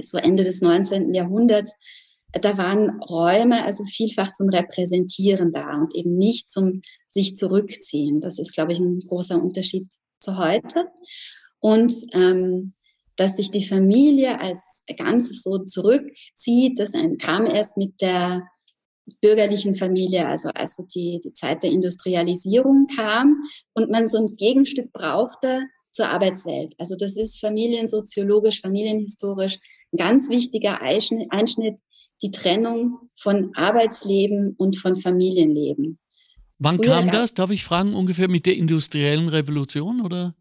so 0.01 0.19
Ende 0.19 0.45
des 0.45 0.61
19. 0.61 1.13
Jahrhunderts, 1.15 1.73
da 2.33 2.57
waren 2.57 3.01
Räume 3.03 3.65
also 3.65 3.85
vielfach 3.85 4.33
zum 4.33 4.49
Repräsentieren 4.49 5.53
da 5.53 5.75
und 5.75 5.95
eben 5.95 6.17
nicht 6.17 6.51
zum 6.51 6.83
sich 7.11 7.37
zurückziehen. 7.37 8.21
Das 8.21 8.39
ist, 8.39 8.55
glaube 8.55 8.73
ich, 8.73 8.79
ein 8.79 8.99
großer 9.01 9.43
Unterschied 9.43 9.89
zu 10.19 10.39
heute. 10.39 10.89
Und 11.61 11.93
ähm, 12.13 12.73
dass 13.23 13.37
sich 13.37 13.53
die 13.53 13.65
Familie 13.65 14.41
als 14.41 14.83
Ganzes 14.99 15.45
so 15.45 15.59
zurückzieht, 15.59 16.81
das 16.81 16.91
kam 17.21 17.47
erst 17.47 17.77
mit 17.77 18.01
der 18.01 18.49
bürgerlichen 19.21 19.77
Familie, 19.77 20.27
also 20.27 20.49
als 20.49 20.75
so 20.75 20.85
die, 20.93 21.21
die 21.25 21.33
Zeit 21.33 21.63
der 21.63 21.71
Industrialisierung 21.71 22.89
kam 22.97 23.45
und 23.75 23.91
man 23.91 24.09
so 24.09 24.19
ein 24.19 24.27
Gegenstück 24.37 24.93
brauchte 24.93 25.63
zur 25.93 26.09
Arbeitswelt. 26.09 26.75
Also 26.79 26.97
das 26.97 27.17
ist 27.17 27.39
familiensoziologisch, 27.39 28.61
familienhistorisch 28.61 29.59
ein 29.93 29.99
ganz 29.99 30.29
wichtiger 30.29 30.81
Einschnitt, 30.81 31.79
die 32.23 32.33
Trennung 32.33 33.11
von 33.17 33.55
Arbeitsleben 33.55 34.57
und 34.59 34.79
von 34.79 34.97
Familienleben. 34.97 36.01
Wann 36.59 36.77
Früher 36.77 36.95
kam 36.95 37.11
das? 37.11 37.35
Darf 37.35 37.53
ich 37.53 37.63
fragen, 37.63 37.95
ungefähr 37.95 38.29
mit 38.29 38.47
der 38.47 38.57
industriellen 38.57 39.29
Revolution 39.29 40.01
oder? 40.01 40.35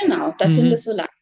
Genau, 0.00 0.32
da 0.38 0.46
Mhm. 0.48 0.54
fing 0.54 0.66
es 0.66 0.84
so 0.84 0.90
langsam, 0.90 1.19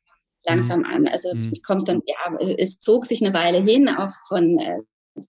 langsam 0.48 0.84
an. 0.84 1.06
Also 1.08 1.30
kommt 1.64 1.88
dann, 1.88 2.02
ja, 2.06 2.36
es 2.56 2.80
zog 2.80 3.06
sich 3.06 3.24
eine 3.24 3.34
Weile 3.34 3.60
hin, 3.60 3.88
auch 3.88 4.12
von 4.28 4.58
äh, 4.58 4.78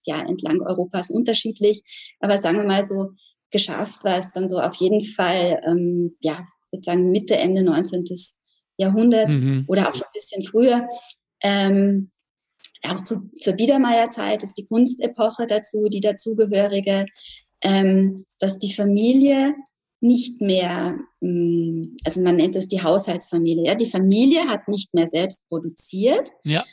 ja, 0.06 0.22
entlang 0.22 0.62
Europas 0.62 1.10
unterschiedlich. 1.10 1.82
Aber 2.20 2.38
sagen 2.38 2.58
wir 2.58 2.66
mal 2.66 2.84
so, 2.84 3.12
geschafft 3.52 4.04
war 4.04 4.18
es 4.18 4.32
dann 4.34 4.48
so 4.48 4.60
auf 4.60 4.76
jeden 4.76 5.02
Fall, 5.02 5.62
ähm, 5.68 6.16
ja, 6.20 6.40
ich 6.66 6.78
würde 6.78 6.84
sagen 6.84 7.12
Mitte, 7.12 7.36
Ende 7.38 7.64
19. 7.64 8.04
Jahrhundert 8.78 9.30
Mhm. 9.30 9.66
oder 9.68 9.90
auch 9.90 9.96
schon 9.96 10.06
ein 10.06 10.14
bisschen 10.14 10.42
früher. 10.44 10.88
Ähm, 11.44 12.12
auch 12.88 13.02
zu, 13.02 13.30
zur 13.38 13.54
Biedermeierzeit 13.54 14.44
ist 14.44 14.54
die 14.54 14.66
Kunstepoche 14.66 15.46
dazu, 15.48 15.90
die 15.90 16.00
dazugehörige, 16.00 17.06
ähm, 17.62 18.26
dass 18.40 18.58
die 18.58 18.74
Familie 18.74 19.54
nicht 20.02 20.40
mehr, 20.42 20.98
mh, 21.20 21.88
also 22.06 22.22
man 22.22 22.38
nennt 22.38 22.56
es 22.56 22.68
die 22.68 22.82
Haushaltsfamilie, 22.82 23.66
ja, 23.66 23.76
die 23.76 23.86
Familie 23.86 24.48
hat 24.48 24.68
nicht 24.68 24.94
mehr 24.94 25.08
selbst 25.08 25.48
produziert, 25.50 26.30
Ja. 26.44 26.64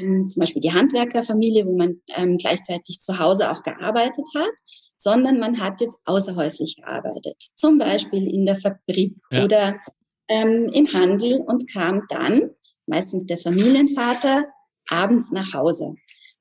ähm, 0.00 0.28
zum 0.28 0.40
Beispiel 0.40 0.60
die 0.60 0.72
Handwerkerfamilie, 0.72 1.66
wo 1.66 1.76
man 1.76 2.00
ähm, 2.16 2.36
gleichzeitig 2.36 3.00
zu 3.00 3.18
Hause 3.18 3.50
auch 3.50 3.62
gearbeitet 3.62 4.26
hat, 4.36 4.52
sondern 4.96 5.38
man 5.40 5.60
hat 5.60 5.80
jetzt 5.80 5.98
außerhäuslich 6.04 6.76
gearbeitet, 6.76 7.36
zum 7.56 7.78
Beispiel 7.78 8.26
in 8.32 8.46
der 8.46 8.56
Fabrik 8.56 9.16
Ja. 9.30 9.44
oder 9.44 9.80
ähm, 10.28 10.70
im 10.72 10.86
Handel 10.92 11.40
und 11.46 11.70
kam 11.72 12.02
dann, 12.08 12.50
meistens 12.86 13.26
der 13.26 13.38
Familienvater, 13.38 14.44
abends 14.88 15.30
nach 15.32 15.52
Hause. 15.54 15.94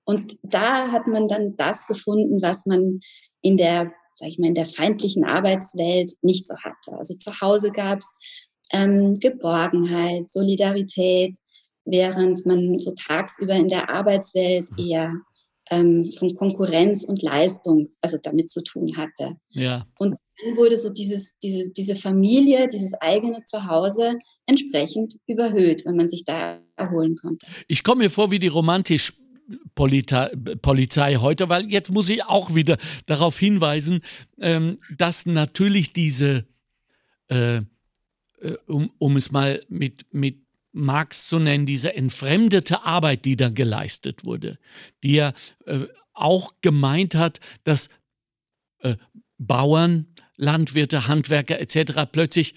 Und 0.04 0.38
da 0.44 0.92
hat 0.92 1.08
man 1.08 1.28
dann 1.28 1.56
das 1.58 1.88
gefunden, 1.88 2.42
was 2.42 2.66
man 2.66 3.00
in 3.42 3.58
der, 3.58 3.92
sag 4.22 4.30
ich 4.30 4.40
mal, 4.40 4.48
in 4.48 4.56
der 4.56 4.66
feindlichen 4.66 5.26
Arbeitswelt 5.26 6.14
nicht 6.22 6.48
so 6.48 6.56
hatte. 6.56 6.94
Also 6.98 7.16
zu 7.16 7.42
Hause 7.42 7.72
gab 7.72 8.00
es 8.00 8.16
ähm, 8.72 9.20
Geborgenheit, 9.20 10.30
Solidarität, 10.30 11.36
während 11.86 12.46
man 12.46 12.78
so 12.78 12.94
tagsüber 12.94 13.56
in 13.56 13.68
der 13.68 13.90
Arbeitswelt 13.90 14.70
eher 14.78 15.14
ähm, 15.72 16.10
von 16.18 16.34
Konkurrenz 16.36 17.04
und 17.04 17.24
Leistung, 17.24 17.88
also 18.02 18.18
damit 18.22 18.50
zu 18.50 18.62
tun 18.62 18.96
hatte. 18.96 19.38
Ja. 19.50 19.86
Und 19.98 20.16
dann 20.44 20.58
wurde 20.58 20.78
so 20.78 20.90
dieses, 20.90 21.34
diese, 21.42 21.72
diese 21.72 21.96
Familie, 21.96 22.68
dieses 22.68 22.94
eigene 23.02 23.44
Zuhause 23.44 24.20
entsprechend 24.46 25.18
überhöht, 25.28 25.86
wenn 25.86 25.96
man 25.96 26.08
sich 26.08 26.24
da 26.26 26.62
erholen 26.76 27.16
konnte. 27.16 27.48
Ich 27.68 27.84
komme 27.84 28.04
mir 28.04 28.10
vor 28.10 28.30
wie 28.30 28.40
die 28.40 28.48
romantisch 28.48 29.14
Polita 29.76 30.30
Polizei 30.62 31.16
heute, 31.16 31.50
weil 31.50 31.70
jetzt 31.72 31.92
muss 31.92 32.10
ich 32.10 32.24
auch 32.26 32.56
wieder 32.56 32.78
darauf 33.06 33.38
hinweisen, 33.40 34.02
ähm, 34.40 34.78
dass 34.98 35.26
natürlich 35.26 35.94
diese, 35.94 36.46
äh, 37.30 37.58
äh, 37.58 37.64
um, 38.68 38.92
um 38.98 39.16
es 39.16 39.32
mal 39.32 39.62
mit, 39.70 40.06
mit 40.12 40.38
Marx 40.74 41.28
zu 41.28 41.40
nennen, 41.40 41.66
diese 41.66 41.96
entfremdete 41.96 42.84
Arbeit, 42.84 43.26
die 43.26 43.36
dann 43.36 43.56
geleistet 43.56 44.26
wurde, 44.26 44.58
die 45.04 45.14
ja 45.14 45.34
äh, 45.66 45.86
auch 46.14 46.54
gemeint 46.62 47.16
hat, 47.16 47.40
dass 47.64 47.90
äh, 48.80 48.96
Bauern, 49.38 50.08
Landwirte, 50.38 51.08
Handwerker 51.08 51.60
etc. 51.60 52.04
plötzlich 52.12 52.56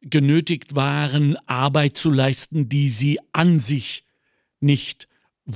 genötigt 0.00 0.74
waren, 0.74 1.36
Arbeit 1.46 1.96
zu 1.96 2.10
leisten, 2.10 2.68
die 2.68 2.88
sie 2.88 3.18
an 3.32 3.58
sich 3.58 4.04
nicht 4.60 5.08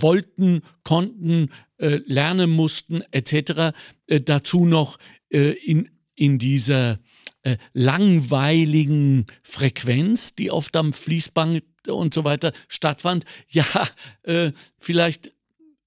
wollten, 0.03 0.63
konnten, 0.83 1.51
äh, 1.79 2.01
lernen 2.07 2.51
mussten 2.51 3.03
etc. 3.11 3.75
Äh, 4.07 4.21
dazu 4.21 4.65
noch 4.65 4.99
äh, 5.31 5.53
in, 5.53 5.89
in 6.15 6.39
dieser 6.39 6.99
äh, 7.43 7.57
langweiligen 7.73 9.27
Frequenz, 9.43 10.35
die 10.35 10.51
oft 10.51 10.77
am 10.77 10.93
Fließband 10.93 11.63
und 11.89 12.15
so 12.15 12.25
weiter 12.25 12.53
stattfand, 12.69 13.25
ja, 13.49 13.67
äh, 14.23 14.53
vielleicht 14.79 15.33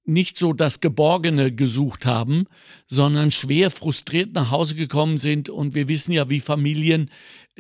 nicht 0.08 0.38
so 0.38 0.54
das 0.54 0.80
Geborgene 0.80 1.54
gesucht 1.54 2.06
haben, 2.06 2.46
sondern 2.88 3.30
schwer 3.30 3.70
frustriert 3.70 4.34
nach 4.34 4.52
Hause 4.52 4.76
gekommen 4.76 5.18
sind. 5.18 5.50
Und 5.50 5.76
wir 5.76 5.90
wissen 5.90 6.14
ja, 6.14 6.30
wie 6.30 6.40
Familien 6.40 7.12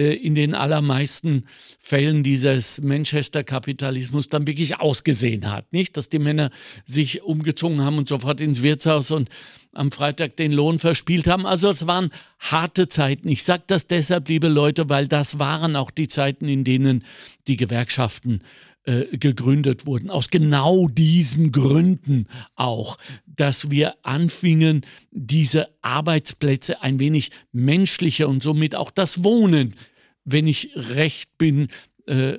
in 0.04 0.36
den 0.36 0.54
allermeisten 0.54 1.46
Fällen 1.80 2.24
dieses 2.24 2.82
Manchester-Kapitalismus 2.82 4.30
dann 4.30 4.46
wirklich 4.46 4.80
ausgesehen 4.80 5.52
hat. 5.52 5.74
Nicht, 5.74 5.98
dass 5.98 6.10
die 6.10 6.20
Männer 6.20 6.52
sich 6.86 7.24
umgezogen 7.24 7.84
haben 7.84 7.98
und 7.98 8.08
sofort 8.08 8.40
ins 8.40 8.62
Wirtshaus 8.62 9.12
und 9.12 9.30
am 9.74 9.92
Freitag 9.92 10.38
den 10.38 10.52
Lohn 10.52 10.80
verspielt 10.80 11.28
haben. 11.28 11.46
Also 11.46 11.70
es 11.70 11.88
waren 11.88 12.12
harte 12.40 12.88
Zeiten. 12.88 13.30
Ich 13.30 13.44
sage 13.44 13.64
das 13.68 13.88
deshalb, 13.88 14.28
liebe 14.28 14.48
Leute, 14.48 14.90
weil 14.90 15.08
das 15.08 15.40
waren 15.40 15.76
auch 15.76 15.92
die 15.92 16.08
Zeiten, 16.08 16.48
in 16.48 16.64
denen 16.64 17.04
die 17.48 17.58
Gewerkschaften 17.58 18.42
äh, 18.42 18.67
gegründet 19.12 19.86
wurden. 19.86 20.10
Aus 20.10 20.30
genau 20.30 20.88
diesen 20.88 21.52
Gründen 21.52 22.28
auch, 22.56 22.98
dass 23.26 23.70
wir 23.70 23.96
anfingen, 24.04 24.86
diese 25.12 25.68
Arbeitsplätze 25.82 26.82
ein 26.82 27.00
wenig 27.00 27.32
menschlicher 27.52 28.30
und 28.30 28.42
somit 28.44 28.76
auch 28.76 28.90
das 28.92 29.24
Wohnen, 29.24 29.76
wenn 30.24 30.48
ich 30.48 30.72
recht 30.76 31.38
bin, 31.38 31.68
äh, 32.06 32.38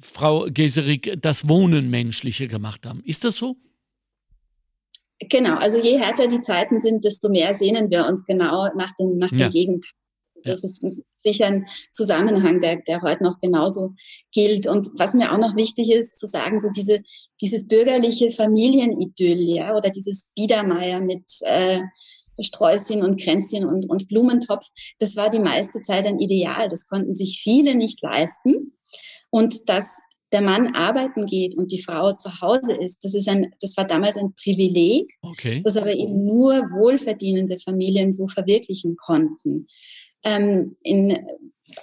Frau 0.00 0.46
Geserik, 0.48 1.16
das 1.20 1.48
Wohnen 1.48 1.90
menschlicher 1.90 2.46
gemacht 2.46 2.86
haben. 2.86 3.02
Ist 3.04 3.24
das 3.24 3.36
so? 3.36 3.56
Genau, 5.18 5.56
also 5.56 5.80
je 5.80 5.98
härter 5.98 6.28
die 6.28 6.40
Zeiten 6.40 6.80
sind, 6.80 7.04
desto 7.04 7.28
mehr 7.28 7.54
sehnen 7.54 7.90
wir 7.90 8.06
uns 8.06 8.26
genau 8.26 8.68
nach 8.76 8.92
dem, 8.98 9.16
nach 9.18 9.30
dem 9.30 9.38
Ja. 9.38 9.48
Gegenteil. 9.48 9.90
Das 10.44 10.64
ist 10.64 10.84
sicher 11.18 11.46
ein 11.46 11.66
Zusammenhang, 11.92 12.60
der, 12.60 12.76
der 12.76 13.02
heute 13.02 13.22
noch 13.24 13.38
genauso 13.38 13.94
gilt. 14.32 14.66
Und 14.66 14.90
was 14.96 15.14
mir 15.14 15.32
auch 15.32 15.38
noch 15.38 15.56
wichtig 15.56 15.90
ist, 15.90 16.18
zu 16.18 16.26
sagen, 16.26 16.58
so 16.58 16.68
diese, 16.70 17.00
dieses 17.40 17.66
bürgerliche 17.66 18.30
Familienidyll, 18.30 19.48
ja, 19.48 19.76
oder 19.76 19.90
dieses 19.90 20.26
Biedermeier 20.34 21.00
mit 21.00 21.24
äh, 21.40 21.80
Sträußchen 22.40 23.02
und 23.02 23.20
Kränzchen 23.20 23.64
und, 23.64 23.88
und 23.88 24.08
Blumentopf, 24.08 24.68
das 24.98 25.16
war 25.16 25.30
die 25.30 25.38
meiste 25.38 25.82
Zeit 25.82 26.06
ein 26.06 26.18
Ideal. 26.18 26.68
Das 26.68 26.86
konnten 26.86 27.14
sich 27.14 27.40
viele 27.42 27.74
nicht 27.74 28.02
leisten. 28.02 28.72
Und 29.30 29.68
dass 29.68 29.98
der 30.34 30.42
Mann 30.42 30.74
arbeiten 30.74 31.26
geht 31.26 31.56
und 31.56 31.70
die 31.70 31.80
Frau 31.80 32.12
zu 32.12 32.40
Hause 32.40 32.74
ist, 32.74 33.04
das, 33.04 33.14
ist 33.14 33.28
ein, 33.28 33.54
das 33.60 33.76
war 33.76 33.86
damals 33.86 34.16
ein 34.16 34.34
Privileg, 34.34 35.12
Okay. 35.22 35.60
das 35.62 35.76
aber 35.76 35.94
eben 35.94 36.24
nur 36.24 36.54
wohlverdienende 36.72 37.58
Familien 37.58 38.10
so 38.10 38.26
verwirklichen 38.26 38.96
konnten. 38.96 39.68
Ähm, 40.24 40.76
in 40.82 41.18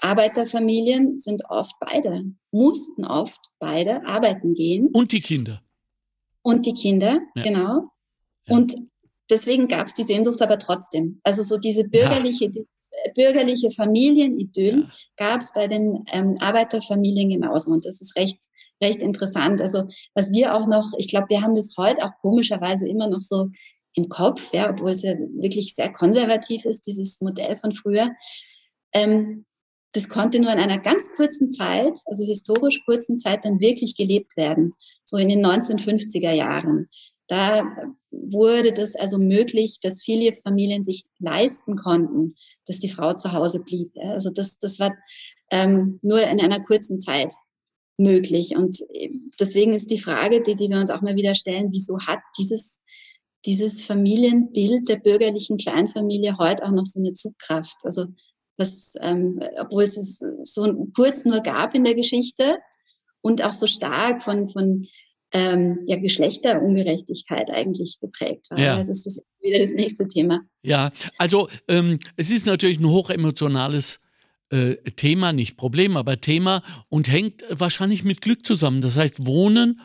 Arbeiterfamilien 0.02 1.18
sind 1.20 1.44
oft 1.50 1.76
beide, 1.80 2.24
mussten 2.52 3.06
oft 3.06 3.40
beide 3.60 4.06
arbeiten 4.06 4.54
gehen 4.54 4.90
Und 4.94 5.12
die 5.12 5.22
Kinder. 5.22 5.62
und 6.42 6.66
die 6.66 6.74
Kinder, 6.74 7.20
Ja. 7.36 7.44
genau. 7.44 7.90
Ja. 8.48 8.56
Und 8.56 8.76
deswegen 9.30 9.68
gab 9.68 9.88
es 9.88 9.94
die 9.96 10.04
Sehnsucht 10.04 10.42
aber 10.42 10.58
trotzdem. 10.58 11.20
Also 11.24 11.44
so 11.44 11.58
diese 11.58 11.84
bürgerliche, 11.84 12.50
die, 12.50 12.62
äh, 12.92 13.12
bürgerliche 13.16 13.72
Familienidyll 13.72 14.80
Ja. 14.82 14.92
gab 15.18 15.42
es 15.42 15.54
bei 15.54 15.68
den 15.68 16.04
ähm, 16.12 16.36
Arbeiterfamilien 16.40 17.30
genauso. 17.30 17.72
Und 17.72 17.86
das 17.86 18.02
ist 18.02 18.16
recht, 18.16 18.40
recht 18.82 19.02
interessant. 19.04 19.62
Also 19.62 19.84
was 20.16 20.32
wir 20.32 20.56
auch 20.56 20.68
noch, 20.68 20.92
ich 20.98 21.08
glaube, 21.08 21.28
wir 21.30 21.42
haben 21.42 21.56
das 21.56 21.76
heute 21.78 22.04
auch 22.04 22.18
komischerweise 22.22 22.88
immer 22.88 23.08
noch 23.10 23.22
so 23.22 23.50
im 23.94 24.10
Kopf, 24.10 24.54
ja, 24.54 24.70
obwohl 24.70 24.92
es 24.92 25.04
ja 25.04 25.18
wirklich 25.18 25.76
sehr 25.76 25.92
konservativ 25.92 26.66
ist, 26.66 26.88
dieses 26.88 27.20
Modell 27.22 27.58
von 27.58 27.74
früher. 27.74 28.10
Ähm, 28.94 29.46
das 29.94 30.08
konnte 30.08 30.40
nur 30.40 30.52
in 30.54 30.60
einer 30.60 30.80
ganz 30.80 31.10
kurzen 31.16 31.52
Zeit, 31.52 31.98
also 32.06 32.26
historisch 32.26 32.84
kurzen 32.86 33.20
Zeit, 33.20 33.44
dann 33.44 33.60
wirklich 33.60 33.96
gelebt 33.96 34.38
werden, 34.38 34.74
so 35.04 35.18
in 35.18 35.28
den 35.28 35.46
1950er 35.46 36.32
Jahren. 36.32 36.90
Da 37.28 37.64
wurde 38.10 38.74
das 38.74 38.96
also 38.96 39.18
möglich, 39.18 39.80
dass 39.82 40.04
viele 40.04 40.34
Familien 40.34 40.84
sich 40.84 41.06
leisten 41.20 41.76
konnten, 41.76 42.36
dass 42.66 42.80
die 42.80 42.90
Frau 42.90 43.14
zu 43.14 43.32
Hause 43.32 43.62
blieb. 43.62 43.92
Also 43.98 44.30
das, 44.30 44.58
das 44.60 44.80
war 44.80 44.94
ähm, 45.50 46.00
nur 46.02 46.22
in 46.22 46.42
einer 46.42 46.62
kurzen 46.62 47.00
Zeit 47.00 47.34
möglich. 47.98 48.56
Und 48.56 48.82
äh, 48.94 49.10
deswegen 49.40 49.74
ist 49.74 49.92
die 49.92 50.00
Frage, 50.00 50.42
die, 50.42 50.56
die 50.56 50.70
wir 50.70 50.78
uns 50.78 50.90
auch 50.90 51.02
mal 51.02 51.16
wieder 51.16 51.36
stellen, 51.36 51.70
wieso 51.72 52.00
hat 52.00 52.20
dieses, 52.38 52.80
dieses 53.46 53.82
Familienbild 53.82 54.88
der 54.88 54.98
bürgerlichen 54.98 55.58
Kleinfamilie 55.58 56.38
heute 56.38 56.64
auch 56.64 56.72
noch 56.72 56.86
so 56.86 57.00
eine 57.00 57.14
Zugkraft? 57.14 57.78
Also 57.84 58.06
was, 58.58 58.94
ähm, 59.02 59.40
obwohl 59.60 59.84
es 59.84 59.98
es 59.98 60.22
so 60.44 60.88
kurz 60.96 61.26
nur 61.26 61.42
gab 61.42 61.74
in 61.74 61.84
der 61.84 61.96
Geschichte 61.96 62.60
und 63.22 63.44
auch 63.44 63.54
so 63.54 63.68
stark 63.68 64.22
von, 64.22 64.48
von 64.48 64.88
ähm, 65.34 65.80
ja, 65.86 65.98
Geschlechterungerechtigkeit 65.98 67.50
eigentlich 67.52 68.00
geprägt 68.00 68.52
war. 68.52 68.60
Ja. 68.60 68.84
Das 68.84 69.06
ist 69.06 69.22
wieder 69.42 69.60
das 69.60 69.72
nächste 69.72 70.08
Thema. 70.08 70.42
Ja, 70.62 70.92
also 71.18 71.50
ähm, 71.68 72.00
es 72.18 72.30
ist 72.32 72.46
natürlich 72.46 72.80
ein 72.80 72.88
hochemotionales 72.88 74.02
äh, 74.50 74.76
Thema, 74.96 75.32
nicht 75.32 75.56
Problem, 75.56 75.96
aber 75.96 76.20
Thema 76.20 76.64
und 76.90 77.10
hängt 77.10 77.44
wahrscheinlich 77.50 78.04
mit 78.04 78.22
Glück 78.22 78.46
zusammen. 78.46 78.82
Das 78.82 78.98
heißt, 78.98 79.26
Wohnen 79.26 79.80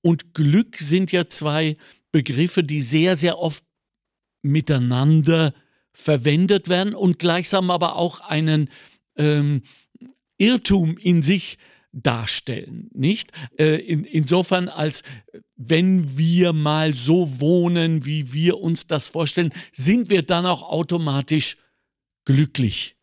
und 0.00 0.34
Glück 0.34 0.76
sind 0.76 1.10
ja 1.12 1.28
zwei 1.28 1.76
Begriffe, 2.12 2.62
die 2.62 2.82
sehr, 2.82 3.16
sehr 3.16 3.38
oft 3.38 3.64
miteinander 4.42 5.54
verwendet 5.92 6.68
werden 6.68 6.94
und 6.94 7.18
gleichsam 7.18 7.70
aber 7.70 7.96
auch 7.96 8.20
einen 8.20 8.70
ähm, 9.16 9.62
Irrtum 10.38 10.96
in 10.98 11.22
sich 11.22 11.58
darstellen, 11.92 12.90
nicht? 12.94 13.32
Äh, 13.58 13.76
in, 13.76 14.04
insofern, 14.04 14.68
als 14.68 15.02
wenn 15.56 16.16
wir 16.16 16.52
mal 16.52 16.94
so 16.94 17.40
wohnen, 17.40 18.06
wie 18.06 18.32
wir 18.32 18.58
uns 18.58 18.86
das 18.86 19.08
vorstellen, 19.08 19.52
sind 19.72 20.08
wir 20.10 20.22
dann 20.22 20.46
auch 20.46 20.62
automatisch 20.62 21.58
glücklich. 22.24 22.96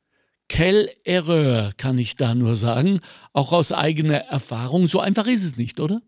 Quelle 0.50 0.90
Erreur, 1.06 1.74
kann 1.78 2.00
ich 2.00 2.16
da 2.16 2.34
nur 2.34 2.56
sagen, 2.56 3.02
auch 3.34 3.54
aus 3.54 3.72
eigener 3.72 4.18
Erfahrung. 4.18 4.88
So 4.88 5.00
einfach 5.00 5.28
ist 5.28 5.44
es 5.44 5.58
nicht, 5.58 5.80
oder? 5.80 6.02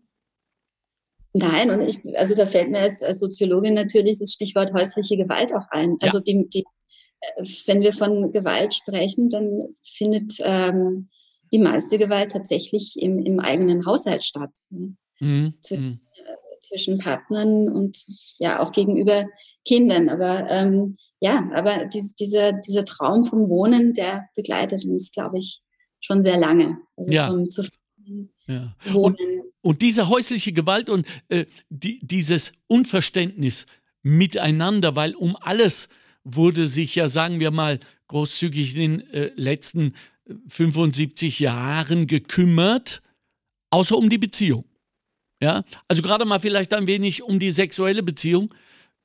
Nein, 1.34 1.70
und 1.70 1.80
ich, 1.80 2.00
also 2.16 2.34
da 2.34 2.46
fällt 2.46 2.70
mir 2.70 2.80
als, 2.80 3.02
als 3.02 3.20
Soziologin 3.20 3.74
natürlich 3.74 4.18
das 4.18 4.32
Stichwort 4.32 4.72
häusliche 4.74 5.16
Gewalt 5.16 5.54
auch 5.54 5.66
ein. 5.70 5.96
Also 6.02 6.20
die, 6.20 6.48
die, 6.48 6.64
wenn 7.66 7.80
wir 7.80 7.92
von 7.92 8.32
Gewalt 8.32 8.74
sprechen, 8.74 9.30
dann 9.30 9.74
findet 9.82 10.34
ähm, 10.40 11.08
die 11.52 11.58
meiste 11.58 11.98
Gewalt 11.98 12.32
tatsächlich 12.32 13.00
im, 13.00 13.18
im 13.18 13.40
eigenen 13.40 13.86
Haushalt 13.86 14.24
statt. 14.24 14.50
ne? 14.70 14.96
Mhm. 15.20 15.54
Zwischen, 15.60 15.84
mhm. 15.84 16.00
äh, 16.16 16.60
zwischen 16.60 16.98
Partnern 16.98 17.68
und 17.68 18.04
ja 18.38 18.60
auch 18.60 18.72
gegenüber 18.72 19.26
Kindern. 19.64 20.08
Aber 20.08 20.50
ähm, 20.50 20.96
ja, 21.20 21.48
aber 21.54 21.86
dies, 21.86 22.14
dieser, 22.14 22.52
dieser 22.52 22.84
Traum 22.84 23.24
vom 23.24 23.48
Wohnen, 23.48 23.94
der 23.94 24.28
begleitet 24.34 24.84
uns, 24.84 25.12
glaube 25.12 25.38
ich, 25.38 25.60
schon 26.00 26.20
sehr 26.22 26.36
lange. 26.36 26.78
Also 26.96 27.12
Ja. 27.12 27.28
vom 27.28 27.48
zufriedenen 27.48 28.31
Ja. 28.46 28.76
Wohnen. 28.90 29.16
Und 29.60 29.82
diese 29.82 30.08
häusliche 30.08 30.52
Gewalt 30.52 30.90
und 30.90 31.06
äh, 31.28 31.46
die, 31.68 32.00
dieses 32.02 32.52
Unverständnis 32.66 33.66
miteinander, 34.02 34.96
weil 34.96 35.14
um 35.14 35.36
alles 35.36 35.88
wurde 36.24 36.66
sich 36.66 36.94
ja, 36.96 37.08
sagen 37.08 37.40
wir 37.40 37.50
mal, 37.50 37.78
großzügig 38.08 38.76
in 38.76 38.98
den 38.98 39.10
äh, 39.12 39.30
letzten 39.36 39.94
äh, 40.26 40.34
75 40.48 41.38
Jahren 41.38 42.06
gekümmert, 42.06 43.02
außer 43.70 43.96
um 43.96 44.10
die 44.10 44.18
Beziehung. 44.18 44.64
Ja, 45.40 45.64
also 45.88 46.02
gerade 46.02 46.24
mal 46.24 46.38
vielleicht 46.38 46.72
ein 46.72 46.86
wenig 46.86 47.22
um 47.22 47.40
die 47.40 47.50
sexuelle 47.50 48.02
Beziehung, 48.02 48.54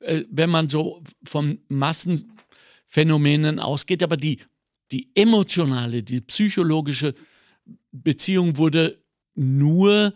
äh, 0.00 0.22
wenn 0.30 0.50
man 0.50 0.68
so 0.68 1.02
von 1.24 1.60
Massenphänomenen 1.68 3.58
ausgeht, 3.58 4.02
aber 4.02 4.16
die, 4.16 4.38
die 4.92 5.10
emotionale, 5.14 6.02
die 6.02 6.20
psychologische 6.20 7.14
Beziehung 7.90 8.56
wurde 8.56 9.02
nur 9.38 10.12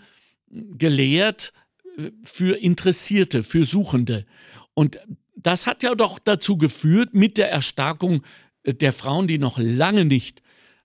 gelehrt 0.48 1.52
äh, 1.96 2.10
für 2.22 2.58
Interessierte, 2.58 3.42
für 3.42 3.64
Suchende. 3.64 4.26
Und 4.74 4.98
das 5.36 5.66
hat 5.66 5.82
ja 5.82 5.94
doch 5.94 6.18
dazu 6.18 6.56
geführt, 6.56 7.14
mit 7.14 7.38
der 7.38 7.50
Erstarkung 7.50 8.22
äh, 8.62 8.74
der 8.74 8.92
Frauen, 8.92 9.26
die 9.26 9.38
noch 9.38 9.58
lange 9.58 10.04
nicht 10.04 10.42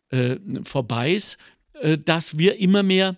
äh, 0.10 0.38
vorbei 0.64 1.14
ist, 1.14 1.38
äh, 1.74 1.98
dass 1.98 2.38
wir 2.38 2.60
immer 2.60 2.84
mehr 2.84 3.18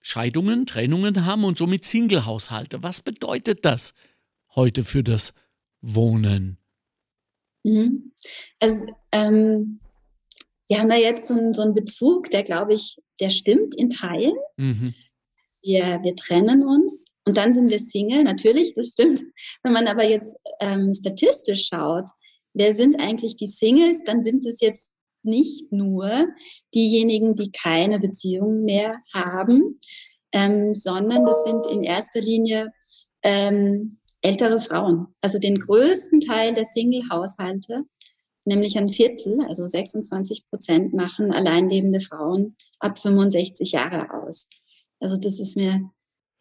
Scheidungen, 0.00 0.66
Trennungen 0.66 1.24
haben 1.24 1.44
und 1.44 1.58
somit 1.58 1.84
Single-Haushalte. 1.84 2.82
Was 2.82 3.00
bedeutet 3.00 3.64
das 3.64 3.94
heute 4.54 4.84
für 4.84 5.02
das 5.02 5.32
Wohnen? 5.80 6.58
Mhm. 7.62 8.12
Also, 8.60 8.94
ähm, 9.12 9.80
Sie 10.64 10.78
haben 10.78 10.90
ja 10.90 10.96
jetzt 10.96 11.28
so 11.28 11.34
einen, 11.34 11.52
so 11.52 11.62
einen 11.62 11.74
Bezug, 11.74 12.30
der, 12.30 12.42
glaube 12.42 12.74
ich, 12.74 12.96
der 13.20 13.30
stimmt 13.30 13.74
in 13.74 13.90
Teilen. 13.90 14.36
Mhm. 14.56 14.94
Wir, 15.62 16.00
wir 16.02 16.16
trennen 16.16 16.62
uns 16.62 17.06
und 17.26 17.36
dann 17.36 17.52
sind 17.52 17.70
wir 17.70 17.78
Single. 17.78 18.22
Natürlich, 18.22 18.74
das 18.74 18.88
stimmt. 18.88 19.20
Wenn 19.62 19.72
man 19.72 19.86
aber 19.86 20.04
jetzt 20.04 20.38
ähm, 20.60 20.92
statistisch 20.92 21.68
schaut, 21.68 22.08
wer 22.52 22.74
sind 22.74 23.00
eigentlich 23.00 23.36
die 23.36 23.46
Singles, 23.46 24.04
dann 24.04 24.22
sind 24.22 24.44
es 24.44 24.60
jetzt 24.60 24.90
nicht 25.22 25.72
nur 25.72 26.26
diejenigen, 26.74 27.34
die 27.34 27.50
keine 27.50 27.98
Beziehung 27.98 28.64
mehr 28.64 28.98
haben, 29.12 29.80
ähm, 30.32 30.74
sondern 30.74 31.24
das 31.24 31.44
sind 31.44 31.66
in 31.66 31.82
erster 31.82 32.20
Linie 32.20 32.72
ähm, 33.22 33.98
ältere 34.20 34.60
Frauen. 34.60 35.06
Also 35.20 35.38
den 35.38 35.58
größten 35.58 36.20
Teil 36.20 36.52
der 36.54 36.64
Single-Haushalte, 36.64 37.84
nämlich 38.46 38.78
ein 38.78 38.88
Viertel, 38.88 39.40
also 39.48 39.66
26 39.66 40.46
Prozent, 40.46 40.94
machen 40.94 41.32
alleinlebende 41.32 42.00
Frauen 42.00 42.56
ab 42.78 42.98
65 42.98 43.72
Jahre 43.72 44.12
aus. 44.12 44.48
Also 45.00 45.16
das 45.16 45.40
ist 45.40 45.56
mir 45.56 45.90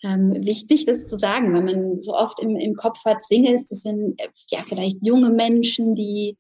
ähm, 0.04 0.34
wichtig, 0.46 0.86
das 0.86 1.08
zu 1.08 1.18
sagen, 1.18 1.54
weil 1.54 1.64
man 1.64 1.98
so 1.98 2.16
oft 2.16 2.42
im, 2.42 2.56
im 2.58 2.76
Kopf 2.76 3.04
hat, 3.06 3.22
Singles, 3.22 3.70
das 3.70 3.82
sind 3.82 4.20
äh, 4.20 4.28
ja 4.52 4.62
vielleicht 4.64 5.06
junge 5.06 5.30
Menschen, 5.30 5.96
die 5.96 6.38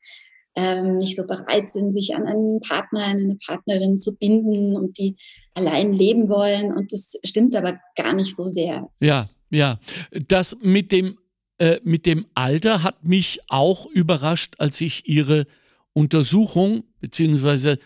ähm, 0.55 0.97
nicht 0.97 1.15
so 1.15 1.25
bereit 1.25 1.71
sind, 1.71 1.91
sich 1.91 2.15
an 2.15 2.27
einen 2.27 2.59
Partner, 2.61 3.05
an 3.05 3.17
eine 3.17 3.37
Partnerin 3.37 3.99
zu 3.99 4.15
binden 4.15 4.75
und 4.75 4.97
die 4.97 5.15
allein 5.53 5.93
leben 5.93 6.29
wollen. 6.29 6.73
Und 6.73 6.91
das 6.91 7.13
stimmt 7.23 7.55
aber 7.55 7.79
gar 7.95 8.13
nicht 8.13 8.35
so 8.35 8.45
sehr. 8.45 8.89
Ja, 8.99 9.29
ja. 9.49 9.79
Das 10.27 10.57
mit 10.61 10.91
dem, 10.91 11.17
äh, 11.57 11.79
mit 11.83 12.05
dem 12.05 12.25
Alter 12.35 12.83
hat 12.83 13.05
mich 13.05 13.41
auch 13.47 13.85
überrascht, 13.85 14.55
als 14.57 14.81
ich 14.81 15.07
Ihre 15.07 15.45
Untersuchung 15.93 16.83
beziehungsweise 16.99 17.79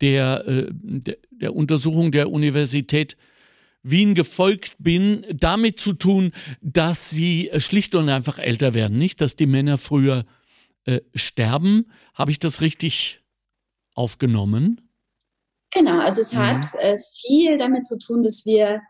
der, 0.00 0.46
äh, 0.46 0.66
der, 0.70 1.16
der 1.30 1.56
Untersuchung 1.56 2.12
der 2.12 2.30
Universität 2.30 3.16
Wien 3.82 4.14
gefolgt 4.14 4.76
bin, 4.78 5.26
damit 5.32 5.80
zu 5.80 5.92
tun, 5.92 6.32
dass 6.60 7.10
sie 7.10 7.50
schlicht 7.56 7.94
und 7.94 8.08
einfach 8.08 8.38
älter 8.38 8.74
werden. 8.74 8.96
Nicht, 8.98 9.20
dass 9.20 9.34
die 9.34 9.46
Männer 9.46 9.76
früher 9.76 10.24
äh, 10.84 11.00
sterben. 11.14 11.90
Habe 12.14 12.30
ich 12.30 12.38
das 12.38 12.60
richtig 12.60 13.20
aufgenommen? 13.94 14.80
Genau, 15.72 15.98
also 16.00 16.20
es 16.20 16.32
mhm. 16.32 16.38
hat 16.38 16.66
äh, 16.78 16.98
viel 17.20 17.56
damit 17.56 17.86
zu 17.86 17.98
tun, 17.98 18.22
dass 18.22 18.44
wir 18.44 18.80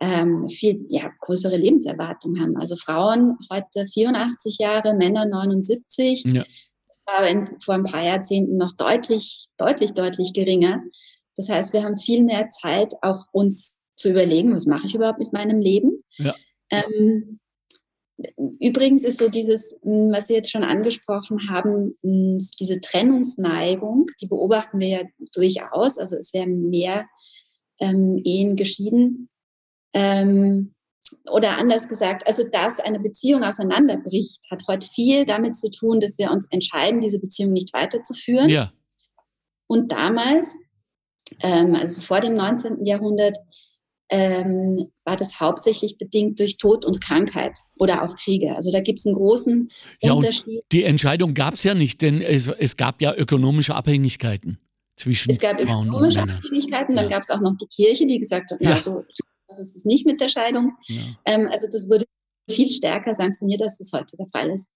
ähm, 0.00 0.48
viel 0.48 0.86
ja, 0.88 1.10
größere 1.20 1.56
Lebenserwartung 1.56 2.40
haben. 2.40 2.56
Also 2.56 2.76
Frauen 2.76 3.36
heute 3.52 3.86
84 3.86 4.58
Jahre, 4.58 4.94
Männer 4.94 5.26
79. 5.26 6.24
Ja. 6.24 6.44
War 7.06 7.28
in, 7.28 7.60
vor 7.60 7.74
ein 7.74 7.84
paar 7.84 8.02
Jahrzehnten 8.02 8.56
noch 8.56 8.74
deutlich, 8.76 9.48
deutlich, 9.56 9.92
deutlich 9.92 10.32
geringer. 10.32 10.82
Das 11.36 11.48
heißt, 11.48 11.72
wir 11.72 11.82
haben 11.82 11.96
viel 11.96 12.24
mehr 12.24 12.48
Zeit, 12.48 12.94
auch 13.02 13.26
uns 13.32 13.80
zu 13.96 14.10
überlegen, 14.10 14.54
was 14.54 14.66
mache 14.66 14.86
ich 14.86 14.94
überhaupt 14.94 15.18
mit 15.18 15.32
meinem 15.32 15.60
Leben. 15.60 16.02
Ja. 16.16 16.34
Ähm, 16.70 17.40
Übrigens 18.58 19.04
ist 19.04 19.18
so 19.18 19.28
dieses, 19.28 19.76
hm, 19.82 20.12
was 20.12 20.26
Sie 20.26 20.34
jetzt 20.34 20.50
schon 20.50 20.64
angesprochen 20.64 21.48
haben, 21.48 21.96
hm, 22.02 22.38
diese 22.58 22.80
Trennungsneigung, 22.80 24.06
die 24.20 24.26
beobachten 24.26 24.78
wir 24.80 24.88
ja 24.88 25.02
durchaus. 25.32 25.98
Also 25.98 26.16
es 26.16 26.34
werden 26.34 26.68
mehr 26.68 27.06
ähm, 27.78 28.20
Ehen 28.24 28.56
geschieden. 28.56 29.29
Ähm, 29.92 30.74
oder 31.30 31.58
anders 31.58 31.88
gesagt, 31.88 32.26
also 32.26 32.44
dass 32.50 32.80
eine 32.80 33.00
Beziehung 33.00 33.42
auseinanderbricht, 33.42 34.40
hat 34.50 34.62
heute 34.68 34.86
viel 34.86 35.26
damit 35.26 35.56
zu 35.56 35.70
tun, 35.70 36.00
dass 36.00 36.18
wir 36.18 36.30
uns 36.30 36.46
entscheiden, 36.50 37.00
diese 37.00 37.20
Beziehung 37.20 37.52
nicht 37.52 37.72
weiterzuführen. 37.72 38.48
Ja. 38.48 38.72
Und 39.66 39.92
damals, 39.92 40.58
ähm, 41.42 41.74
also 41.74 42.02
vor 42.02 42.20
dem 42.20 42.34
19. 42.34 42.84
Jahrhundert, 42.84 43.36
ähm, 44.10 44.90
war 45.04 45.16
das 45.16 45.38
hauptsächlich 45.38 45.96
bedingt 45.96 46.40
durch 46.40 46.56
Tod 46.56 46.84
und 46.84 47.00
Krankheit 47.00 47.58
oder 47.78 48.02
auch 48.02 48.16
Kriege. 48.16 48.56
Also 48.56 48.72
da 48.72 48.80
gibt 48.80 48.98
es 48.98 49.06
einen 49.06 49.14
großen 49.14 49.70
ja, 50.02 50.12
Unterschied. 50.12 50.64
die 50.72 50.82
Entscheidung 50.82 51.34
gab 51.34 51.54
es 51.54 51.62
ja 51.62 51.74
nicht, 51.74 52.02
denn 52.02 52.20
es, 52.20 52.48
es 52.48 52.76
gab 52.76 53.00
ja 53.00 53.14
ökonomische 53.14 53.76
Abhängigkeiten 53.76 54.58
zwischen 54.96 55.32
Frauen 55.32 55.50
und 55.50 55.60
Männern. 55.60 56.08
Es 56.08 56.14
gab 56.16 56.20
ökonomische 56.20 56.22
Abhängigkeiten, 56.22 56.96
dann 56.96 57.04
ja. 57.04 57.10
gab 57.10 57.22
es 57.22 57.30
auch 57.30 57.40
noch 57.40 57.54
die 57.54 57.68
Kirche, 57.68 58.06
die 58.06 58.18
gesagt 58.18 58.50
hat, 58.50 58.60
ja. 58.60 58.70
na, 58.70 58.76
so, 58.76 59.04
so 59.14 59.24
ist 59.60 59.76
es 59.76 59.84
nicht 59.84 60.06
mit 60.06 60.20
der 60.20 60.28
Scheidung. 60.28 60.72
Ja. 60.86 61.02
Ähm, 61.24 61.48
also 61.48 61.66
das 61.70 61.88
wurde 61.88 62.04
viel 62.48 62.70
stärker 62.70 63.14
sanktioniert, 63.14 63.62
als 63.62 63.78
das 63.78 63.92
heute 63.92 64.16
der 64.16 64.26
Fall 64.26 64.50
ist. 64.50 64.72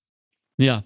Ja, 0.57 0.85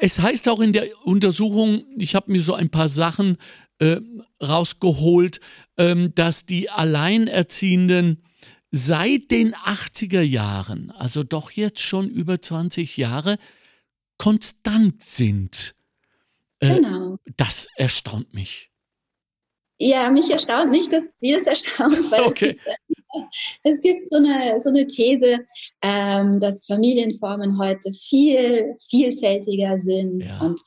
es 0.00 0.18
heißt 0.18 0.48
auch 0.48 0.60
in 0.60 0.72
der 0.72 0.86
Untersuchung, 1.04 1.84
ich 1.96 2.14
habe 2.14 2.32
mir 2.32 2.42
so 2.42 2.54
ein 2.54 2.70
paar 2.70 2.88
Sachen 2.88 3.36
äh, 3.78 4.00
rausgeholt, 4.42 5.40
ähm, 5.76 6.14
dass 6.14 6.46
die 6.46 6.70
Alleinerziehenden 6.70 8.22
seit 8.70 9.30
den 9.30 9.54
80er 9.54 10.22
Jahren, 10.22 10.90
also 10.92 11.24
doch 11.24 11.50
jetzt 11.50 11.80
schon 11.80 12.08
über 12.08 12.40
20 12.40 12.96
Jahre, 12.96 13.36
konstant 14.16 15.02
sind. 15.02 15.74
Äh, 16.60 16.76
genau. 16.76 17.18
Das 17.36 17.66
erstaunt 17.76 18.32
mich. 18.32 18.71
Ja, 19.84 20.12
mich 20.12 20.30
erstaunt 20.30 20.70
nicht, 20.70 20.92
dass 20.92 21.18
Sie 21.18 21.32
es 21.32 21.48
erstaunt, 21.48 22.08
weil 22.12 22.22
okay. 22.22 22.56
es 22.56 22.66
gibt, 22.66 22.78
es 23.64 23.80
gibt 23.80 24.08
so, 24.08 24.16
eine, 24.16 24.60
so 24.60 24.68
eine 24.68 24.86
These, 24.86 25.40
ähm, 25.82 26.38
dass 26.38 26.66
Familienformen 26.66 27.58
heute 27.58 27.92
viel 27.92 28.74
vielfältiger 28.88 29.76
sind 29.76 30.22
ja. 30.22 30.40
und 30.40 30.60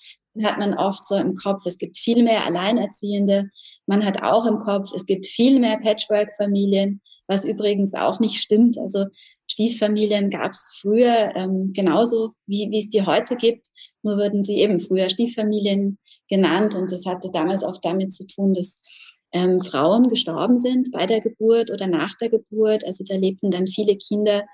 hat 0.43 0.58
man 0.58 0.73
oft 0.73 1.08
so 1.08 1.15
im 1.15 1.34
Kopf, 1.34 1.65
es 1.65 1.78
gibt 1.78 1.97
viel 1.97 2.23
mehr 2.23 2.45
Alleinerziehende. 2.45 3.49
Man 3.86 4.06
hat 4.06 4.21
auch 4.21 4.45
im 4.45 4.58
Kopf, 4.58 4.91
es 4.93 5.06
gibt 5.06 5.25
viel 5.25 5.62
mehr 5.62 5.78
Patchwork-Familien, 5.78 6.99
was 7.25 7.45
übrigens 7.45 7.93
auch 7.93 8.19
nicht 8.19 8.41
stimmt. 8.41 8.78
Also 8.78 9.06
Stieffamilien 9.47 10.29
gab 10.29 10.51
es 10.51 10.75
früher 10.81 11.36
ähm, 11.36 11.71
genauso, 11.73 12.34
wie, 12.45 12.69
wie 12.71 12.79
es 12.79 12.89
die 12.89 13.05
heute 13.05 13.36
gibt. 13.36 13.67
Nur 14.01 14.17
wurden 14.17 14.43
sie 14.43 14.58
eben 14.58 14.79
früher 14.79 15.10
Stieffamilien 15.10 15.99
genannt. 16.29 16.75
Und 16.75 16.91
das 16.91 17.05
hatte 17.05 17.29
damals 17.31 17.63
auch 17.63 17.79
damit 17.81 18.12
zu 18.13 18.25
tun, 18.25 18.53
dass 18.53 18.79
ähm, 19.34 19.62
Frauen 19.62 20.10
gestorben 20.10 20.58
sind 20.58 20.91
bei 20.91 21.05
der 21.05 21.21
Geburt 21.21 21.71
oder 21.71 21.88
nach 21.88 22.15
der 22.15 22.29
Geburt. 22.29 22.86
Also 22.86 23.03
da 23.08 23.15
lebten 23.15 23.51
dann 23.51 23.67
viele 23.67 23.97
Kinder 23.97 24.45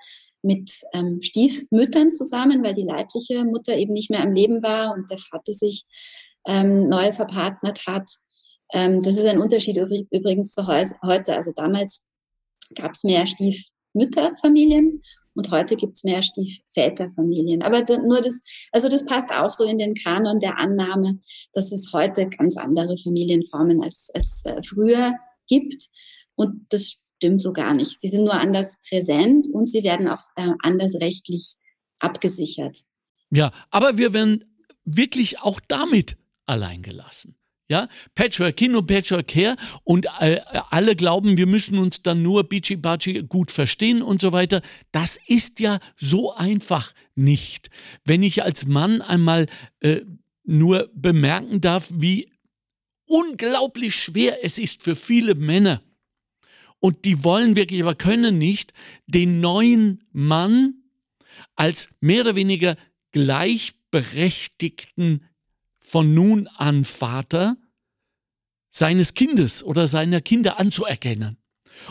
mit 0.41 0.71
ähm, 0.93 1.21
Stiefmüttern 1.21 2.11
zusammen, 2.11 2.63
weil 2.63 2.73
die 2.73 2.83
leibliche 2.83 3.45
Mutter 3.45 3.77
eben 3.77 3.93
nicht 3.93 4.09
mehr 4.09 4.23
am 4.23 4.33
Leben 4.33 4.63
war 4.63 4.93
und 4.93 5.09
der 5.09 5.19
Vater 5.19 5.53
sich 5.53 5.85
ähm, 6.47 6.89
neu 6.89 7.11
verpartnert 7.11 7.85
hat. 7.85 8.09
Ähm, 8.73 9.01
das 9.01 9.17
ist 9.17 9.25
ein 9.25 9.39
Unterschied 9.39 9.77
übrigens 9.77 10.53
zu 10.53 10.67
heute. 10.67 11.35
Also 11.35 11.51
damals 11.55 12.03
gab 12.75 12.93
es 12.93 13.03
mehr 13.03 13.27
Stiefmütterfamilien 13.91 15.01
und 15.33 15.49
heute 15.51 15.75
gibt 15.75 15.95
es 15.95 16.03
mehr 16.03 16.23
Stiefväterfamilien. 16.23 17.61
Aber 17.61 17.85
nur 18.03 18.21
das, 18.21 18.43
also 18.71 18.89
das 18.89 19.05
passt 19.05 19.31
auch 19.31 19.51
so 19.51 19.63
in 19.63 19.77
den 19.77 19.95
Kanon 19.95 20.39
der 20.39 20.57
Annahme, 20.57 21.19
dass 21.53 21.71
es 21.71 21.93
heute 21.93 22.29
ganz 22.29 22.57
andere 22.57 22.97
Familienformen 22.97 23.81
als, 23.81 24.09
als 24.13 24.41
äh, 24.43 24.61
früher 24.63 25.13
gibt. 25.47 25.87
Und 26.35 26.65
das 26.69 26.97
stimmt 27.17 27.41
so 27.41 27.53
gar 27.53 27.73
nicht. 27.73 27.99
Sie 27.99 28.09
sind 28.09 28.23
nur 28.23 28.33
anders 28.33 28.81
präsent 28.89 29.47
und 29.53 29.67
sie 29.67 29.83
werden 29.83 30.07
auch 30.07 30.23
äh, 30.35 30.49
anders 30.63 30.95
rechtlich 30.95 31.53
abgesichert. 31.99 32.79
Ja, 33.29 33.51
aber 33.69 33.97
wir 33.97 34.13
werden 34.13 34.43
wirklich 34.83 35.39
auch 35.39 35.61
damit 35.67 36.17
allein 36.45 36.81
gelassen. 36.81 37.37
Ja, 37.71 37.87
Patchwork 38.15 38.59
hin 38.59 38.75
und 38.75 38.85
Patchwork 38.85 39.33
her 39.33 39.55
und 39.85 40.05
äh, 40.19 40.41
alle 40.71 40.97
glauben, 40.97 41.37
wir 41.37 41.47
müssen 41.47 41.77
uns 41.77 42.01
dann 42.01 42.21
nur 42.21 42.43
Bichi 42.43 42.75
Bachi 42.75 43.23
gut 43.23 43.49
verstehen 43.49 44.01
und 44.01 44.19
so 44.19 44.33
weiter. 44.33 44.61
Das 44.91 45.17
ist 45.25 45.61
ja 45.61 45.79
so 45.95 46.35
einfach 46.35 46.91
nicht. 47.15 47.69
Wenn 48.03 48.23
ich 48.23 48.43
als 48.43 48.65
Mann 48.65 49.01
einmal 49.01 49.45
äh, 49.79 50.01
nur 50.43 50.91
bemerken 50.93 51.61
darf, 51.61 51.89
wie 51.93 52.29
unglaublich 53.05 53.95
schwer 53.95 54.43
es 54.43 54.57
ist 54.57 54.83
für 54.83 54.97
viele 54.97 55.35
Männer, 55.35 55.81
und 56.79 57.05
die 57.05 57.23
wollen 57.23 57.55
wirklich, 57.55 57.81
aber 57.81 57.95
können 57.95 58.37
nicht, 58.37 58.73
den 59.07 59.39
neuen 59.39 60.03
Mann 60.11 60.73
als 61.55 61.87
mehr 62.01 62.23
oder 62.23 62.35
weniger 62.35 62.75
gleichberechtigten 63.13 65.23
von 65.77 66.13
nun 66.13 66.47
an 66.47 66.83
Vater 66.83 67.55
seines 68.71 69.13
Kindes 69.13 69.63
oder 69.63 69.85
seiner 69.85 70.21
Kinder 70.21 70.59
anzuerkennen 70.59 71.37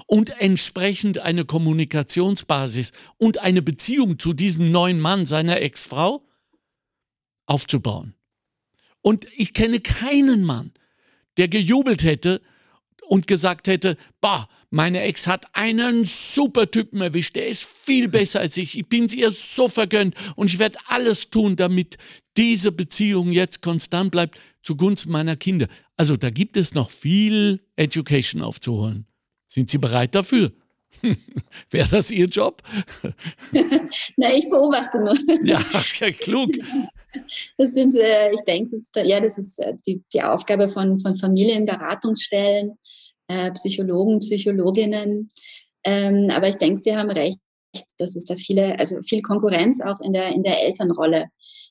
und 0.06 0.30
entsprechend 0.40 1.18
eine 1.18 1.44
Kommunikationsbasis 1.44 2.92
und 3.18 3.38
eine 3.38 3.62
Beziehung 3.62 4.18
zu 4.18 4.32
diesem 4.32 4.70
neuen 4.70 5.00
Mann, 5.00 5.26
seiner 5.26 5.60
Ex-Frau, 5.60 6.26
aufzubauen. 7.46 8.14
Und 9.02 9.26
ich 9.36 9.54
kenne 9.54 9.80
keinen 9.80 10.44
Mann, 10.44 10.72
der 11.36 11.48
gejubelt 11.48 12.04
hätte 12.04 12.40
und 13.08 13.26
gesagt 13.26 13.66
hätte, 13.66 13.96
bah, 14.20 14.48
meine 14.70 15.00
Ex 15.02 15.26
hat 15.26 15.46
einen 15.54 16.04
super 16.04 16.70
Typen 16.70 17.00
erwischt, 17.00 17.34
der 17.34 17.48
ist 17.48 17.64
viel 17.64 18.06
besser 18.08 18.38
als 18.38 18.56
ich, 18.56 18.78
ich 18.78 18.88
bin 18.88 19.06
es 19.06 19.14
ihr 19.14 19.32
so 19.32 19.68
vergönnt 19.68 20.14
und 20.36 20.46
ich 20.46 20.60
werde 20.60 20.78
alles 20.86 21.30
tun, 21.30 21.56
damit 21.56 21.98
diese 22.36 22.70
Beziehung 22.70 23.32
jetzt 23.32 23.62
konstant 23.62 24.12
bleibt 24.12 24.38
zugunsten 24.62 25.10
meiner 25.10 25.36
Kinder. 25.36 25.68
Also 25.96 26.16
da 26.16 26.30
gibt 26.30 26.56
es 26.56 26.74
noch 26.74 26.90
viel 26.90 27.60
Education 27.76 28.42
aufzuholen. 28.42 29.06
Sind 29.46 29.70
Sie 29.70 29.78
bereit 29.78 30.14
dafür? 30.14 30.52
Wäre 31.70 31.88
das 31.88 32.10
Ihr 32.10 32.26
Job? 32.26 32.62
Na, 34.16 34.34
ich 34.34 34.48
beobachte 34.48 34.98
nur. 34.98 35.16
Ja, 35.44 35.60
ja 36.00 36.10
klug. 36.10 36.50
Das 37.56 37.72
sind, 37.72 37.94
äh, 37.96 38.32
ich 38.32 38.42
denke, 38.42 38.70
das 38.72 38.82
ist, 38.82 38.96
ja, 38.96 39.20
das 39.20 39.38
ist 39.38 39.58
äh, 39.60 39.74
die, 39.86 40.02
die 40.12 40.22
Aufgabe 40.22 40.68
von, 40.68 40.98
von 40.98 41.16
Familienberatungsstellen, 41.16 42.78
äh, 43.28 43.50
Psychologen, 43.52 44.20
Psychologinnen. 44.20 45.30
Ähm, 45.84 46.30
aber 46.30 46.48
ich 46.48 46.56
denke, 46.56 46.80
Sie 46.80 46.94
haben 46.94 47.10
recht, 47.10 47.38
dass 47.98 48.16
es 48.16 48.24
da 48.26 48.36
viele, 48.36 48.78
also 48.78 49.00
viel 49.02 49.22
Konkurrenz 49.22 49.80
auch 49.80 50.00
in 50.00 50.12
der, 50.12 50.28
in 50.34 50.42
der 50.42 50.62
Elternrolle 50.62 51.26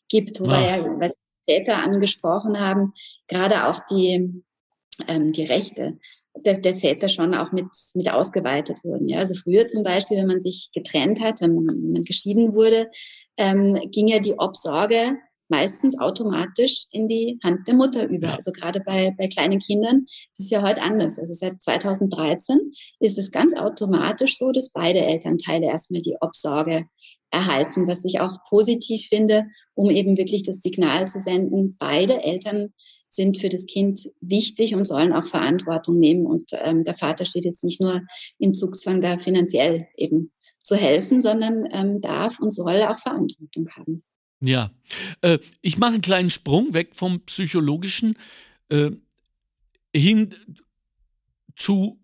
gibt, 0.10 0.40
wobei 0.40 0.78
ja, 0.78 0.84
weil 1.00 1.12
Väter 1.50 1.84
angesprochen 1.84 2.60
haben, 2.60 2.94
gerade 3.28 3.68
auch 3.68 3.80
die, 3.90 4.44
ähm, 5.08 5.32
die 5.32 5.46
Rechte 5.46 5.98
der, 6.46 6.60
der 6.60 6.76
Väter 6.76 7.10
schon 7.10 7.34
auch 7.34 7.52
mit, 7.52 7.66
mit 7.96 8.12
ausgeweitet 8.12 8.78
wurden. 8.84 9.08
Ja, 9.08 9.20
also 9.20 9.34
früher 9.36 9.68
zum 9.68 9.84
Beispiel, 9.84 10.18
wenn 10.18 10.28
man 10.28 10.42
sich 10.42 10.70
getrennt 10.74 11.22
hat, 11.22 11.42
wenn 11.42 11.56
man, 11.56 11.66
wenn 11.68 11.92
man 11.94 12.04
geschieden 12.04 12.54
wurde, 12.54 12.90
ähm, 13.38 13.80
ging 13.92 14.08
ja 14.08 14.20
die 14.20 14.38
Obsorge 14.38 15.18
meistens 15.50 16.00
automatisch 16.00 16.86
in 16.92 17.08
die 17.08 17.40
Hand 17.44 17.68
der 17.68 17.74
Mutter 17.74 18.08
über. 18.08 18.36
Also 18.36 18.52
gerade 18.52 18.82
bei, 18.82 19.16
bei 19.18 19.28
kleinen 19.28 19.60
Kindern 19.60 20.06
das 20.06 20.46
ist 20.46 20.52
ja 20.52 20.62
heute 20.62 20.82
anders. 20.84 21.18
Also 21.18 21.34
seit 21.34 21.62
2013 21.62 22.72
ist 23.00 23.18
es 23.18 23.32
ganz 23.32 23.56
automatisch 23.56 24.38
so, 24.38 24.52
dass 24.52 24.72
beide 24.72 25.00
Elternteile 25.00 25.66
erstmal 25.66 26.02
die 26.02 26.16
Obsorge 26.22 26.86
erhalten, 27.32 27.88
was 27.88 28.06
ich 28.06 28.20
auch 28.20 28.38
positiv 28.48 29.08
finde, 29.08 29.46
um 29.74 29.90
eben 29.90 30.18
wirklich 30.18 30.44
das 30.44 30.62
Signal 30.62 31.08
zu 31.08 31.20
senden, 31.20 31.76
beide 31.78 32.24
Eltern 32.24 32.74
sind 33.08 33.40
für 33.40 33.50
das 33.50 33.66
Kind 33.66 34.10
wichtig 34.22 34.76
und 34.76 34.86
sollen 34.86 35.14
auch 35.14 35.26
Verantwortung 35.26 36.00
nehmen. 36.00 36.26
Und 36.26 36.52
ähm, 36.54 36.84
der 36.84 36.94
Vater 36.94 37.26
steht 37.26 37.46
jetzt 37.46 37.64
nicht 37.64 37.82
nur 37.82 38.02
im 38.38 38.54
Zugzwang, 38.54 39.02
da 39.02 39.18
finanziell 39.18 39.88
eben 39.98 40.32
zu 40.64 40.76
helfen, 40.76 41.22
sondern 41.22 41.68
ähm, 41.72 42.02
darf 42.02 42.40
und 42.40 42.54
soll 42.54 42.82
auch 42.84 43.00
Verantwortung 43.00 43.68
haben. 43.76 44.04
Ja, 44.42 44.72
äh, 45.22 45.40
ich 45.62 45.78
mache 45.78 45.94
einen 45.94 46.02
kleinen 46.02 46.30
Sprung 46.30 46.74
weg 46.74 46.96
vom 46.96 47.22
psychologischen 47.22 48.18
äh, 48.70 48.92
hin 49.96 50.36
zu 51.56 51.99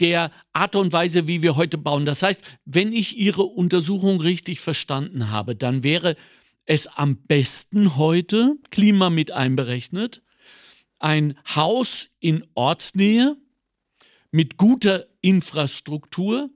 der 0.00 0.30
Art 0.52 0.76
und 0.76 0.92
Weise, 0.92 1.26
wie 1.26 1.42
wir 1.42 1.56
heute 1.56 1.78
bauen. 1.78 2.06
Das 2.06 2.22
heißt, 2.22 2.42
wenn 2.64 2.92
ich 2.92 3.16
Ihre 3.16 3.44
Untersuchung 3.44 4.20
richtig 4.20 4.60
verstanden 4.60 5.30
habe, 5.30 5.54
dann 5.56 5.84
wäre 5.84 6.16
es 6.66 6.86
am 6.86 7.16
besten 7.16 7.96
heute, 7.96 8.56
Klima 8.70 9.10
mit 9.10 9.30
einberechnet, 9.30 10.22
ein 10.98 11.36
Haus 11.54 12.08
in 12.20 12.46
Ortsnähe 12.54 13.36
mit 14.30 14.56
guter 14.56 15.06
Infrastruktur, 15.20 16.50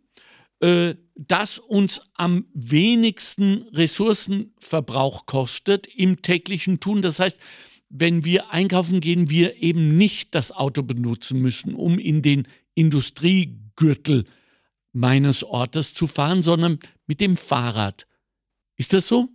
äh, 0.61 0.95
das 1.15 1.59
uns 1.59 2.03
am 2.15 2.47
wenigsten 2.55 3.63
Ressourcenverbrauch 3.73 5.27
kostet 5.27 5.87
im 5.87 6.23
täglichen 6.23 6.81
Tun. 6.81 7.03
Das 7.03 7.21
heißt, 7.21 7.39
wenn 7.91 8.25
wir 8.25 8.51
einkaufen 8.51 9.01
gehen, 9.01 9.31
wir 9.31 9.63
eben 9.63 9.97
nicht 9.97 10.35
das 10.35 10.53
Auto 10.53 10.83
benutzen 10.83 11.41
müssen, 11.41 11.75
um 11.75 11.99
in 11.99 12.23
den 12.23 12.47
Industriegürtel 12.79 14.25
meines 14.93 15.43
Ortes 15.43 15.95
zu 15.95 16.07
fahren, 16.07 16.43
sondern 16.43 16.79
mit 17.07 17.21
dem 17.21 17.37
Fahrrad. 17.37 18.07
Ist 18.77 18.93
das 18.93 19.09
so? 19.09 19.29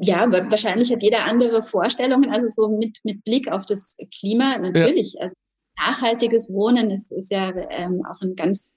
Ja, 0.00 0.30
wahrscheinlich 0.30 0.92
hat 0.92 1.02
jeder 1.02 1.24
andere 1.24 1.62
Vorstellungen, 1.62 2.30
also 2.30 2.48
so 2.48 2.76
mit, 2.76 2.98
mit 3.04 3.24
Blick 3.24 3.50
auf 3.50 3.64
das 3.64 3.96
Klima 4.18 4.58
natürlich. 4.58 5.14
Ja. 5.14 5.22
Also 5.22 5.36
nachhaltiges 5.78 6.52
Wohnen 6.52 6.90
ist, 6.90 7.12
ist 7.12 7.30
ja 7.30 7.54
ähm, 7.70 8.02
auch 8.04 8.20
ein 8.20 8.34
ganz 8.34 8.74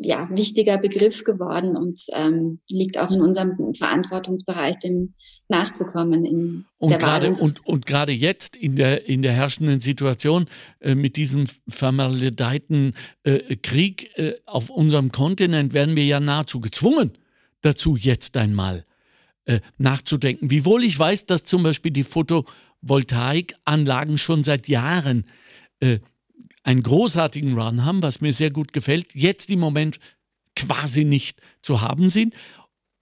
ja, 0.00 0.28
wichtiger 0.30 0.78
Begriff 0.78 1.24
geworden 1.24 1.76
und 1.76 2.00
ähm, 2.12 2.60
liegt 2.68 2.98
auch 2.98 3.10
in 3.10 3.20
unserem 3.20 3.74
Verantwortungsbereich, 3.74 4.78
dem 4.78 5.14
nachzukommen. 5.48 6.24
In 6.24 6.64
und, 6.78 6.98
gerade, 6.98 7.32
und, 7.34 7.66
und 7.66 7.86
gerade 7.86 8.12
jetzt 8.12 8.56
in 8.56 8.76
der, 8.76 9.08
in 9.08 9.22
der 9.22 9.32
herrschenden 9.32 9.80
Situation 9.80 10.46
äh, 10.80 10.94
mit 10.94 11.16
diesem 11.16 11.46
vermaledeiten 11.68 12.94
äh, 13.24 13.56
Krieg 13.56 14.16
äh, 14.16 14.34
auf 14.46 14.70
unserem 14.70 15.12
Kontinent 15.12 15.72
werden 15.72 15.96
wir 15.96 16.04
ja 16.04 16.20
nahezu 16.20 16.60
gezwungen 16.60 17.12
dazu, 17.62 17.96
jetzt 17.96 18.36
einmal 18.36 18.84
äh, 19.44 19.60
nachzudenken. 19.78 20.50
Wiewohl 20.50 20.84
ich 20.84 20.98
weiß, 20.98 21.24
dass 21.26 21.44
zum 21.44 21.62
Beispiel 21.62 21.92
die 21.92 22.04
Photovoltaikanlagen 22.04 24.18
schon 24.18 24.44
seit 24.44 24.68
Jahren 24.68 25.24
äh, 25.80 26.00
einen 26.62 26.82
großartigen 26.82 27.58
Run 27.58 27.84
haben, 27.84 28.02
was 28.02 28.20
mir 28.20 28.32
sehr 28.32 28.50
gut 28.50 28.72
gefällt, 28.72 29.14
jetzt 29.14 29.50
im 29.50 29.60
Moment 29.60 29.98
quasi 30.54 31.04
nicht 31.04 31.40
zu 31.62 31.80
haben 31.80 32.08
sind. 32.08 32.34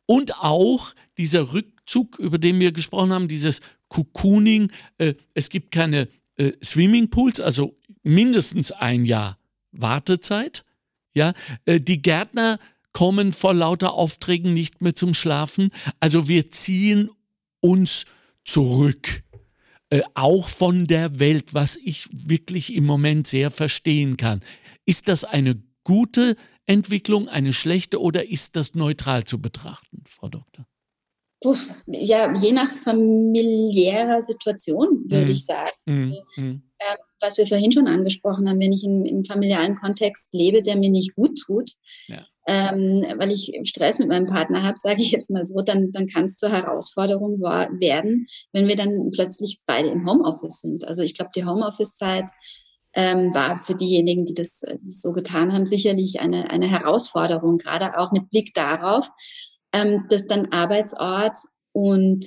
Und 0.06 0.36
auch 0.38 0.94
dieser 1.18 1.52
Rückzug, 1.52 2.18
über 2.18 2.38
den 2.38 2.58
wir 2.58 2.72
gesprochen 2.72 3.12
haben, 3.12 3.28
dieses 3.28 3.60
Cocooning, 3.88 4.72
äh, 4.98 5.14
es 5.34 5.50
gibt 5.50 5.72
keine 5.72 6.08
äh, 6.36 6.52
Swimmingpools, 6.64 7.40
also 7.40 7.76
mindestens 8.02 8.72
ein 8.72 9.04
Jahr 9.04 9.38
Wartezeit. 9.72 10.64
Ja, 11.12 11.32
äh, 11.64 11.80
die 11.80 12.02
Gärtner 12.02 12.58
kommen 12.92 13.32
vor 13.32 13.54
lauter 13.54 13.92
Aufträgen 13.94 14.54
nicht 14.54 14.80
mehr 14.80 14.96
zum 14.96 15.14
Schlafen. 15.14 15.70
Also 16.00 16.28
wir 16.28 16.50
ziehen 16.50 17.10
uns 17.60 18.04
zurück. 18.44 19.22
Äh, 19.90 20.02
auch 20.14 20.48
von 20.48 20.86
der 20.86 21.18
Welt, 21.18 21.52
was 21.52 21.76
ich 21.76 22.06
wirklich 22.12 22.74
im 22.74 22.86
Moment 22.86 23.26
sehr 23.26 23.50
verstehen 23.50 24.16
kann. 24.16 24.40
Ist 24.86 25.08
das 25.08 25.24
eine 25.24 25.60
gute 25.82 26.36
Entwicklung, 26.66 27.28
eine 27.28 27.52
schlechte 27.52 28.00
oder 28.00 28.28
ist 28.28 28.54
das 28.54 28.74
neutral 28.74 29.24
zu 29.24 29.40
betrachten, 29.40 30.04
Frau 30.06 30.28
Doktor? 30.28 30.66
Puh, 31.42 31.56
ja, 31.86 32.32
je 32.34 32.52
nach 32.52 32.70
familiärer 32.70 34.22
Situation, 34.22 35.04
würde 35.06 35.26
mm. 35.26 35.30
ich 35.30 35.44
sagen. 35.44 35.70
Mm. 35.86 36.12
Mm. 36.36 36.62
Äh, 36.78 36.96
was 37.20 37.38
wir 37.38 37.46
vorhin 37.46 37.72
schon 37.72 37.88
angesprochen 37.88 38.48
haben, 38.48 38.60
wenn 38.60 38.72
ich 38.72 38.84
in, 38.84 39.06
im 39.06 39.24
familialen 39.24 39.74
Kontext 39.74 40.32
lebe, 40.34 40.62
der 40.62 40.76
mir 40.76 40.90
nicht 40.90 41.16
gut 41.16 41.40
tut, 41.40 41.72
ja 42.08 42.26
ähm, 42.46 43.04
weil 43.18 43.32
ich 43.32 43.52
Stress 43.64 43.98
mit 43.98 44.08
meinem 44.08 44.24
Partner 44.24 44.62
habe, 44.62 44.78
sage 44.78 45.02
ich 45.02 45.10
jetzt 45.10 45.30
mal 45.30 45.44
so, 45.44 45.60
dann, 45.60 45.92
dann 45.92 46.06
kann 46.06 46.24
es 46.24 46.36
zur 46.36 46.50
Herausforderung 46.50 47.40
war, 47.40 47.68
werden, 47.80 48.26
wenn 48.52 48.66
wir 48.66 48.76
dann 48.76 49.10
plötzlich 49.12 49.58
beide 49.66 49.88
im 49.88 50.08
Homeoffice 50.08 50.60
sind. 50.60 50.86
Also 50.86 51.02
ich 51.02 51.14
glaube, 51.14 51.30
die 51.34 51.44
Homeoffice-Zeit 51.44 52.30
ähm, 52.94 53.32
war 53.34 53.58
für 53.58 53.74
diejenigen, 53.74 54.24
die 54.24 54.34
das, 54.34 54.60
das 54.60 55.00
so 55.00 55.12
getan 55.12 55.52
haben, 55.52 55.66
sicherlich 55.66 56.20
eine, 56.20 56.50
eine 56.50 56.68
Herausforderung, 56.68 57.58
gerade 57.58 57.98
auch 57.98 58.10
mit 58.12 58.30
Blick 58.30 58.52
darauf, 58.54 59.08
ähm, 59.72 60.06
dass 60.08 60.26
dann 60.26 60.46
Arbeitsort 60.46 61.38
und 61.72 62.24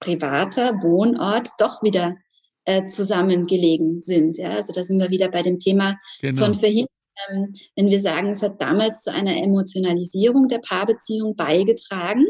privater 0.00 0.74
Wohnort 0.82 1.48
doch 1.58 1.82
wieder 1.82 2.16
äh, 2.64 2.86
zusammengelegen 2.86 4.00
sind. 4.00 4.38
Ja? 4.38 4.50
Also 4.50 4.72
da 4.72 4.84
sind 4.84 4.98
wir 4.98 5.10
wieder 5.10 5.30
bei 5.30 5.42
dem 5.42 5.58
Thema 5.58 5.98
genau. 6.20 6.44
von 6.44 6.54
Verhinderung 6.54 6.88
ähm, 7.28 7.54
wenn 7.76 7.90
wir 7.90 8.00
sagen, 8.00 8.30
es 8.30 8.42
hat 8.42 8.60
damals 8.60 9.02
zu 9.02 9.12
einer 9.12 9.36
Emotionalisierung 9.36 10.48
der 10.48 10.58
Paarbeziehung 10.58 11.36
beigetragen, 11.36 12.24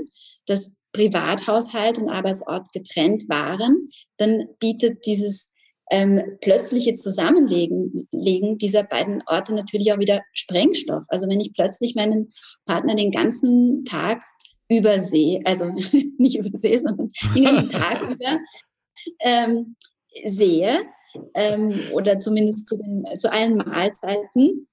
dass 0.47 0.73
Privathaushalt 0.93 1.99
und 1.99 2.09
Arbeitsort 2.09 2.73
getrennt 2.73 3.29
waren, 3.29 3.89
dann 4.17 4.47
bietet 4.61 5.07
dieses 5.07 5.49
ähm, 5.91 6.23
plötzliche 6.41 6.95
Zusammenlegen 6.95 8.09
legen 8.11 8.59
dieser 8.59 8.85
beiden 8.85 9.23
Orte 9.27 9.55
natürlich 9.55 9.93
auch 9.93 9.99
wieder 9.99 10.23
Sprengstoff. 10.33 11.05
Also 11.09 11.29
wenn 11.29 11.41
ich 11.41 11.53
plötzlich 11.53 11.95
meinen 11.95 12.29
Partner 12.65 12.95
den 12.95 13.11
ganzen 13.11 13.85
Tag 13.85 14.23
übersehe, 14.69 15.41
also 15.45 15.67
nicht 16.19 16.39
übersehe, 16.39 16.81
sondern 16.81 17.11
den 17.35 17.45
ganzen 17.45 17.69
Tag 17.71 18.03
über 18.11 18.39
ähm, 19.21 19.77
sehe, 20.25 20.83
ähm, 21.35 21.81
oder 21.93 22.19
zumindest 22.19 22.67
zu, 22.67 22.77
den, 22.77 23.05
zu 23.17 23.31
allen 23.31 23.57
Mahlzeiten, 23.57 24.67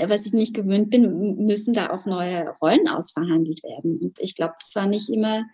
was 0.00 0.26
ich 0.26 0.32
nicht 0.32 0.54
gewöhnt 0.54 0.90
bin, 0.90 1.36
müssen 1.44 1.74
da 1.74 1.90
auch 1.90 2.06
neue 2.06 2.48
Rollen 2.60 2.88
ausverhandelt 2.88 3.62
werden. 3.62 3.98
Und 4.00 4.18
ich 4.20 4.34
glaube, 4.34 4.54
das 4.60 4.74
war 4.74 4.86
nicht 4.86 5.10
immer 5.10 5.44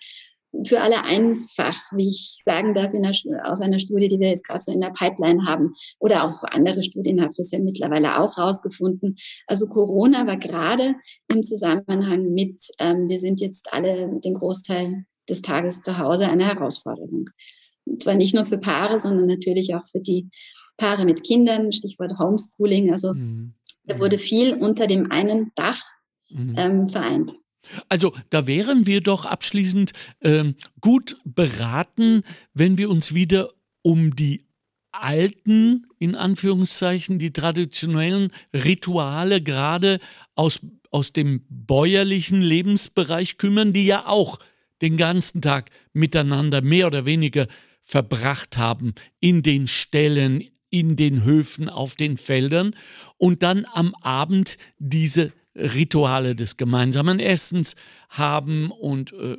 für 0.67 0.81
alle 0.81 1.05
einfach, 1.05 1.77
wie 1.93 2.09
ich 2.09 2.37
sagen 2.41 2.73
darf, 2.73 2.95
einer, 2.95 3.13
aus 3.45 3.61
einer 3.61 3.79
Studie, 3.79 4.09
die 4.09 4.19
wir 4.19 4.29
jetzt 4.29 4.47
gerade 4.47 4.61
so 4.61 4.73
in 4.73 4.81
der 4.81 4.91
Pipeline 4.91 5.45
haben. 5.45 5.75
Oder 5.99 6.25
auch 6.25 6.43
andere 6.45 6.83
Studien 6.83 7.21
haben 7.21 7.33
das 7.37 7.51
ja 7.51 7.59
mittlerweile 7.59 8.19
auch 8.19 8.39
rausgefunden. 8.39 9.17
Also 9.47 9.69
Corona 9.69 10.27
war 10.27 10.39
gerade 10.39 10.95
im 11.33 11.43
Zusammenhang 11.43 12.33
mit, 12.33 12.63
ähm, 12.79 13.09
wir 13.09 13.21
sind 13.21 13.41
jetzt 13.41 13.73
alle 13.73 14.09
den 14.25 14.35
Großteil 14.35 15.05
des 15.29 15.43
Tages 15.43 15.83
zu 15.83 15.99
Hause 15.99 16.29
eine 16.29 16.47
Herausforderung. 16.47 17.29
Und 17.85 18.03
zwar 18.03 18.15
nicht 18.15 18.35
nur 18.35 18.45
für 18.45 18.59
Paare, 18.59 18.99
sondern 18.99 19.27
natürlich 19.27 19.75
auch 19.75 19.87
für 19.87 20.01
die 20.01 20.31
Paare 20.79 21.05
mit 21.05 21.25
Kindern, 21.25 21.73
Stichwort 21.73 22.19
Homeschooling. 22.19 22.91
Also 22.91 23.13
mhm. 23.13 23.55
Da 23.89 23.99
wurde 23.99 24.19
viel 24.19 24.55
unter 24.55 24.87
dem 24.87 25.11
einen 25.11 25.51
Dach 25.55 25.81
mhm. 26.31 26.55
ähm, 26.57 26.89
vereint. 26.89 27.33
Also 27.89 28.15
da 28.31 28.47
wären 28.47 28.87
wir 28.87 29.01
doch 29.01 29.25
abschließend 29.25 29.93
ähm, 30.23 30.55
gut 30.81 31.17
beraten, 31.25 32.23
wenn 32.55 32.79
wir 32.79 32.91
uns 32.91 33.15
wieder 33.15 33.51
um 33.83 34.15
die 34.15 34.47
alten, 34.93 35.87
in 35.99 36.15
Anführungszeichen, 36.15 37.19
die 37.19 37.33
traditionellen 37.33 38.31
Rituale 38.55 39.43
gerade 39.43 40.01
aus, 40.35 40.61
aus 40.91 41.13
dem 41.13 41.45
bäuerlichen 41.49 42.43
Lebensbereich 42.43 43.39
kümmern, 43.39 43.73
die 43.73 43.87
ja 43.87 44.07
auch 44.07 44.39
den 44.81 44.97
ganzen 44.97 45.43
Tag 45.43 45.71
miteinander 45.93 46.63
mehr 46.63 46.87
oder 46.87 47.05
weniger 47.05 47.49
verbracht 47.81 48.57
haben 48.57 48.95
in 49.21 49.43
den 49.43 49.67
Ställen, 49.67 50.45
in 50.71 50.97
den 50.97 51.25
Höfen, 51.25 51.69
auf 51.69 51.97
den 51.97 52.17
Feldern 52.17 52.75
und 53.17 53.43
dann 53.43 53.67
am 53.73 53.95
Abend 53.97 54.59
diese 54.79 55.33
Rituale 55.55 56.37
des 56.37 56.57
gemeinsamen 56.57 57.21
Essens 57.21 57.75
haben 58.09 58.71
und 58.71 59.13
äh, 59.13 59.37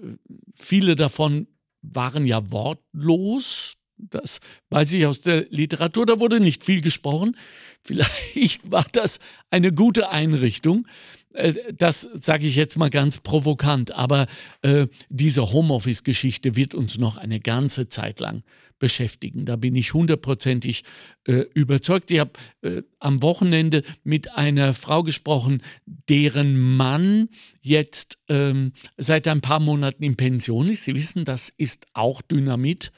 viele 0.55 0.95
davon 0.95 1.47
waren 1.81 2.25
ja 2.25 2.51
wortlos. 2.51 3.75
Das 3.97 4.39
weiß 4.69 4.93
ich 4.93 5.05
aus 5.05 5.21
der 5.21 5.45
Literatur, 5.49 6.05
da 6.05 6.19
wurde 6.19 6.39
nicht 6.39 6.63
viel 6.63 6.81
gesprochen. 6.81 7.35
Vielleicht 7.83 8.71
war 8.71 8.85
das 8.91 9.19
eine 9.49 9.73
gute 9.73 10.09
Einrichtung. 10.09 10.87
Äh, 11.33 11.53
das 11.73 12.07
sage 12.13 12.45
ich 12.45 12.55
jetzt 12.55 12.77
mal 12.77 12.89
ganz 12.89 13.19
provokant, 13.19 13.91
aber 13.91 14.27
äh, 14.61 14.87
diese 15.09 15.51
Homeoffice-Geschichte 15.51 16.55
wird 16.55 16.75
uns 16.75 16.97
noch 16.97 17.17
eine 17.17 17.39
ganze 17.39 17.87
Zeit 17.87 18.19
lang 18.19 18.43
beschäftigen. 18.79 19.45
Da 19.45 19.57
bin 19.57 19.75
ich 19.75 19.93
hundertprozentig 19.93 20.83
äh, 21.27 21.43
überzeugt. 21.53 22.11
Ich 22.11 22.19
habe 22.19 22.31
äh, 22.61 22.81
am 22.99 23.21
Wochenende 23.21 23.83
mit 24.03 24.31
einer 24.31 24.73
Frau 24.73 25.03
gesprochen, 25.03 25.61
deren 25.85 26.57
Mann 26.57 27.29
jetzt 27.61 28.17
ähm, 28.29 28.71
seit 28.97 29.27
ein 29.27 29.41
paar 29.41 29.59
Monaten 29.59 30.03
in 30.03 30.15
Pension 30.15 30.69
ist. 30.69 30.85
Sie 30.85 30.95
wissen, 30.95 31.25
das 31.25 31.49
ist 31.49 31.87
auch 31.93 32.21
Dynamit. 32.21 32.91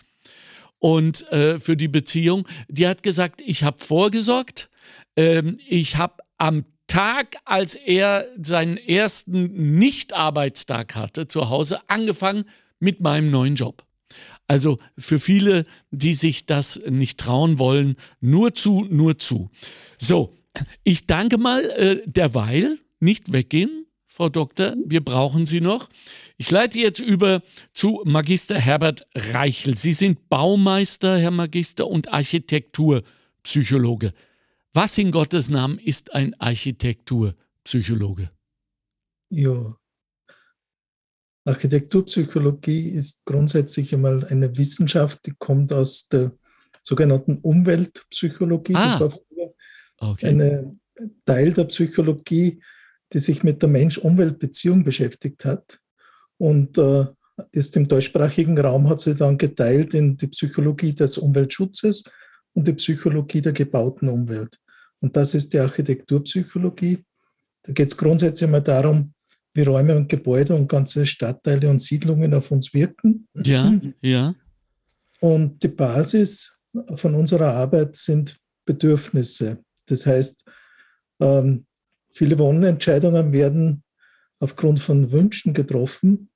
Und 0.78 1.30
äh, 1.32 1.60
für 1.60 1.76
die 1.76 1.88
Beziehung, 1.88 2.48
die 2.68 2.88
hat 2.88 3.04
gesagt, 3.04 3.42
ich 3.42 3.64
habe 3.64 3.84
vorgesorgt, 3.84 4.70
ähm, 5.16 5.60
ich 5.68 5.98
habe 5.98 6.16
am 6.38 6.66
Tag, 6.92 7.38
als 7.46 7.76
er 7.76 8.28
seinen 8.38 8.76
ersten 8.76 9.78
Nicht-Arbeitstag 9.80 10.94
hatte 10.94 11.26
zu 11.26 11.50
Hause, 11.50 11.80
angefangen 11.88 12.44
mit 12.82 13.00
meinem 13.00 13.32
neuen 13.32 13.56
Job. 13.56 13.86
Also 14.46 14.76
für 14.98 15.18
viele, 15.18 15.64
die 15.92 16.16
sich 16.16 16.48
das 16.48 16.82
nicht 16.90 17.18
trauen 17.18 17.60
wollen, 17.60 17.96
nur 18.20 18.56
zu, 18.56 18.86
nur 18.90 19.18
zu. 19.18 19.50
So, 20.00 20.36
ich 20.84 21.08
danke 21.08 21.38
mal 21.38 21.62
äh, 21.62 22.02
derweil, 22.06 22.78
nicht 23.00 23.32
weggehen, 23.32 23.86
Frau 24.06 24.28
Doktor, 24.28 24.76
wir 24.86 25.00
brauchen 25.00 25.46
Sie 25.46 25.62
noch. 25.62 25.88
Ich 26.36 26.52
leite 26.52 26.78
jetzt 26.78 27.00
über 27.00 27.42
zu 27.74 28.02
Magister 28.04 28.60
Herbert 28.60 29.08
Reichel. 29.16 29.78
Sie 29.78 29.94
sind 29.94 30.28
Baumeister, 30.28 31.18
Herr 31.18 31.32
Magister, 31.32 31.88
und 31.88 32.12
Architekturpsychologe. 32.12 34.12
Was 34.74 34.98
in 34.98 35.12
Gottes 35.12 35.50
Namen 35.50 35.80
ist 35.80 36.14
ein 36.14 36.34
Architekturpsychologe? 36.40 38.32
Ja, 39.30 39.76
Architekturpsychologie 41.46 42.90
ist 42.90 43.26
grundsätzlich 43.26 43.94
einmal 43.94 44.26
eine 44.26 44.56
Wissenschaft, 44.58 45.26
die 45.26 45.34
kommt 45.38 45.74
aus 45.74 46.08
der 46.08 46.32
sogenannten 46.84 47.38
Umweltpsychologie. 47.40 48.76
Ah, 48.76 48.84
das 48.86 49.00
war 49.00 49.12
früher 49.12 49.54
okay. 49.98 50.28
ein 50.28 50.80
Teil 51.26 51.52
der 51.54 51.66
Psychologie, 51.66 52.62
die 53.12 53.20
sich 53.20 53.44
mit 53.44 53.62
der 53.62 53.70
Mensch-Umwelt-Beziehung 53.70 54.84
beschäftigt 54.84 55.46
hat. 55.46 55.80
Und 56.38 56.78
äh, 56.78 57.08
ist 57.52 57.76
im 57.76 57.88
deutschsprachigen 57.88 58.58
Raum 58.60 58.88
hat 58.88 59.00
sie 59.00 59.16
dann 59.16 59.38
geteilt 59.38 59.94
in 59.94 60.18
die 60.18 60.28
Psychologie 60.28 60.94
des 60.94 61.18
Umweltschutzes 61.18 62.04
und 62.54 62.68
die 62.68 62.74
Psychologie 62.74 63.42
der 63.42 63.54
gebauten 63.54 64.10
Umwelt. 64.10 64.60
Und 65.02 65.18
das 65.18 65.34
ist 65.34 65.52
die 65.54 65.60
Architekturpsychologie. 65.60 67.04
Da 67.64 67.74
geht 67.74 67.90
es 67.90 67.98
grundsätzlich 67.98 68.50
mal 68.50 68.62
darum, 68.62 69.14
wie 69.54 69.64
Räume 69.64 69.96
und 69.96 70.08
Gebäude 70.08 70.56
und 70.56 70.70
ganze 70.70 71.06
Stadtteile 71.06 71.70
und 71.70 71.80
Siedlungen 71.80 72.34
auf 72.34 72.52
uns 72.52 72.74
wirken. 72.74 73.28
Ja, 73.36 73.80
ja. 74.02 74.36
Und 75.20 75.62
die 75.62 75.68
Basis 75.68 76.58
von 76.96 77.16
unserer 77.16 77.54
Arbeit 77.54 77.96
sind 77.96 78.40
Bedürfnisse. 78.66 79.64
Das 79.88 80.06
heißt, 80.06 80.46
ähm, 81.20 81.66
viele 82.12 82.40
Wohnentscheidungen 82.40 83.32
werden 83.32 83.84
aufgrund 84.40 84.80
von 84.80 85.12
Wünschen 85.12 85.54
getroffen, 85.54 86.30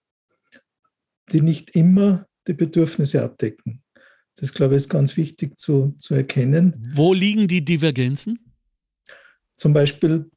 die 1.32 1.42
nicht 1.42 1.76
immer 1.76 2.28
die 2.48 2.54
Bedürfnisse 2.54 3.24
abdecken. 3.24 3.82
Das, 4.36 4.54
glaube 4.54 4.76
ich, 4.76 4.84
ist 4.84 4.90
ganz 4.90 5.16
wichtig 5.18 5.58
zu, 5.58 5.96
zu 5.98 6.14
erkennen. 6.14 6.84
Wo 6.94 7.14
liegen 7.14 7.48
die 7.48 7.64
Divergenzen? 7.64 8.45
Zum 9.58 9.74
Beispiel 9.74 10.30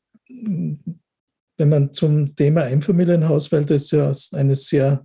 wenn 1.58 1.68
man 1.68 1.92
zum 1.92 2.34
Thema 2.34 2.62
Einfamilienhaus, 2.62 3.52
weil 3.52 3.64
das 3.64 3.90
ja 3.90 4.10
eine 4.32 4.54
sehr 4.54 5.04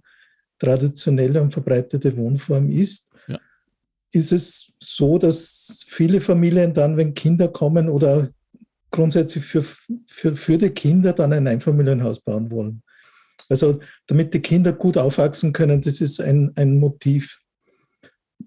traditionelle 0.60 1.41
und 1.41 1.52
verbreitete 1.52 2.15
Wohnform 2.15 2.69
ist, 2.69 3.10
ja. 3.28 3.39
ist 4.12 4.32
es 4.32 4.71
so, 4.80 5.17
dass 5.17 5.86
viele 5.89 6.21
Familien 6.21 6.73
dann, 6.73 6.95
wenn 6.95 7.15
Kinder 7.15 7.47
kommen 7.47 7.89
oder 7.89 8.30
grundsätzlich 8.91 9.43
für, 9.43 9.63
für, 10.06 10.36
für 10.36 10.58
die 10.58 10.69
Kinder 10.69 11.13
dann 11.13 11.34
ein 11.34 11.47
Einfamilienhaus 11.47 12.21
bauen 12.21 12.52
wollen. 12.52 12.84
Also 13.49 13.80
damit 14.06 14.34
die 14.34 14.39
Kinder 14.39 14.71
gut 14.71 14.97
aufwachsen 14.97 15.52
können, 15.52 15.82
das 15.82 15.99
ist 15.99 16.21
ein, 16.21 16.52
ein 16.56 16.78
Motiv. 16.80 17.39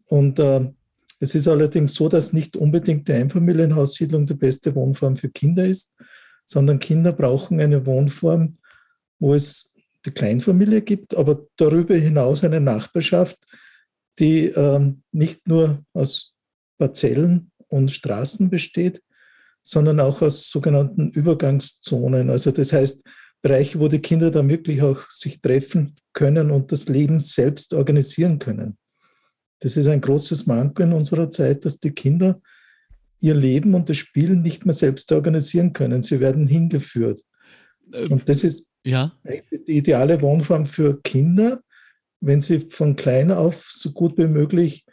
Und 0.08 0.38
äh, 0.38 0.72
es 1.18 1.34
ist 1.34 1.48
allerdings 1.48 1.94
so, 1.94 2.08
dass 2.08 2.32
nicht 2.32 2.56
unbedingt 2.56 3.08
die 3.08 3.12
Einfamilienhaussiedlung 3.12 4.26
die 4.26 4.34
beste 4.34 4.74
Wohnform 4.74 5.16
für 5.16 5.30
Kinder 5.30 5.66
ist, 5.66 5.94
sondern 6.44 6.78
Kinder 6.78 7.12
brauchen 7.12 7.60
eine 7.60 7.86
Wohnform, 7.86 8.58
wo 9.18 9.34
es 9.34 9.74
die 10.04 10.10
Kleinfamilie 10.10 10.82
gibt, 10.82 11.16
aber 11.16 11.46
darüber 11.56 11.94
hinaus 11.96 12.44
eine 12.44 12.60
Nachbarschaft, 12.60 13.38
die 14.18 14.46
äh, 14.46 14.92
nicht 15.12 15.48
nur 15.48 15.84
aus 15.92 16.34
Parzellen 16.78 17.50
und 17.68 17.90
Straßen 17.90 18.50
besteht, 18.50 19.02
sondern 19.62 19.98
auch 19.98 20.22
aus 20.22 20.48
sogenannten 20.48 21.10
Übergangszonen. 21.10 22.30
Also 22.30 22.52
das 22.52 22.72
heißt 22.72 23.02
Bereiche, 23.42 23.80
wo 23.80 23.88
die 23.88 23.98
Kinder 23.98 24.30
dann 24.30 24.48
wirklich 24.48 24.82
auch 24.82 25.10
sich 25.10 25.40
treffen 25.40 25.96
können 26.12 26.50
und 26.50 26.72
das 26.72 26.88
Leben 26.88 27.20
selbst 27.20 27.74
organisieren 27.74 28.38
können. 28.38 28.78
Das 29.60 29.76
ist 29.76 29.86
ein 29.86 30.00
großes 30.00 30.46
Manko 30.46 30.82
in 30.82 30.92
unserer 30.92 31.30
Zeit, 31.30 31.64
dass 31.64 31.78
die 31.78 31.92
Kinder 31.92 32.40
ihr 33.20 33.34
Leben 33.34 33.74
und 33.74 33.88
das 33.88 33.96
Spiel 33.96 34.36
nicht 34.36 34.66
mehr 34.66 34.74
selbst 34.74 35.10
organisieren 35.12 35.72
können. 35.72 36.02
Sie 36.02 36.20
werden 36.20 36.46
hingeführt. 36.46 37.22
Äh, 37.92 38.08
und 38.08 38.28
das 38.28 38.44
ist 38.44 38.66
ja. 38.84 39.12
die 39.24 39.78
ideale 39.78 40.20
Wohnform 40.20 40.66
für 40.66 41.00
Kinder, 41.02 41.60
wenn 42.20 42.40
sie 42.40 42.66
von 42.70 42.96
klein 42.96 43.30
auf 43.30 43.68
so 43.70 43.92
gut 43.92 44.18
wie 44.18 44.26
möglich 44.26 44.84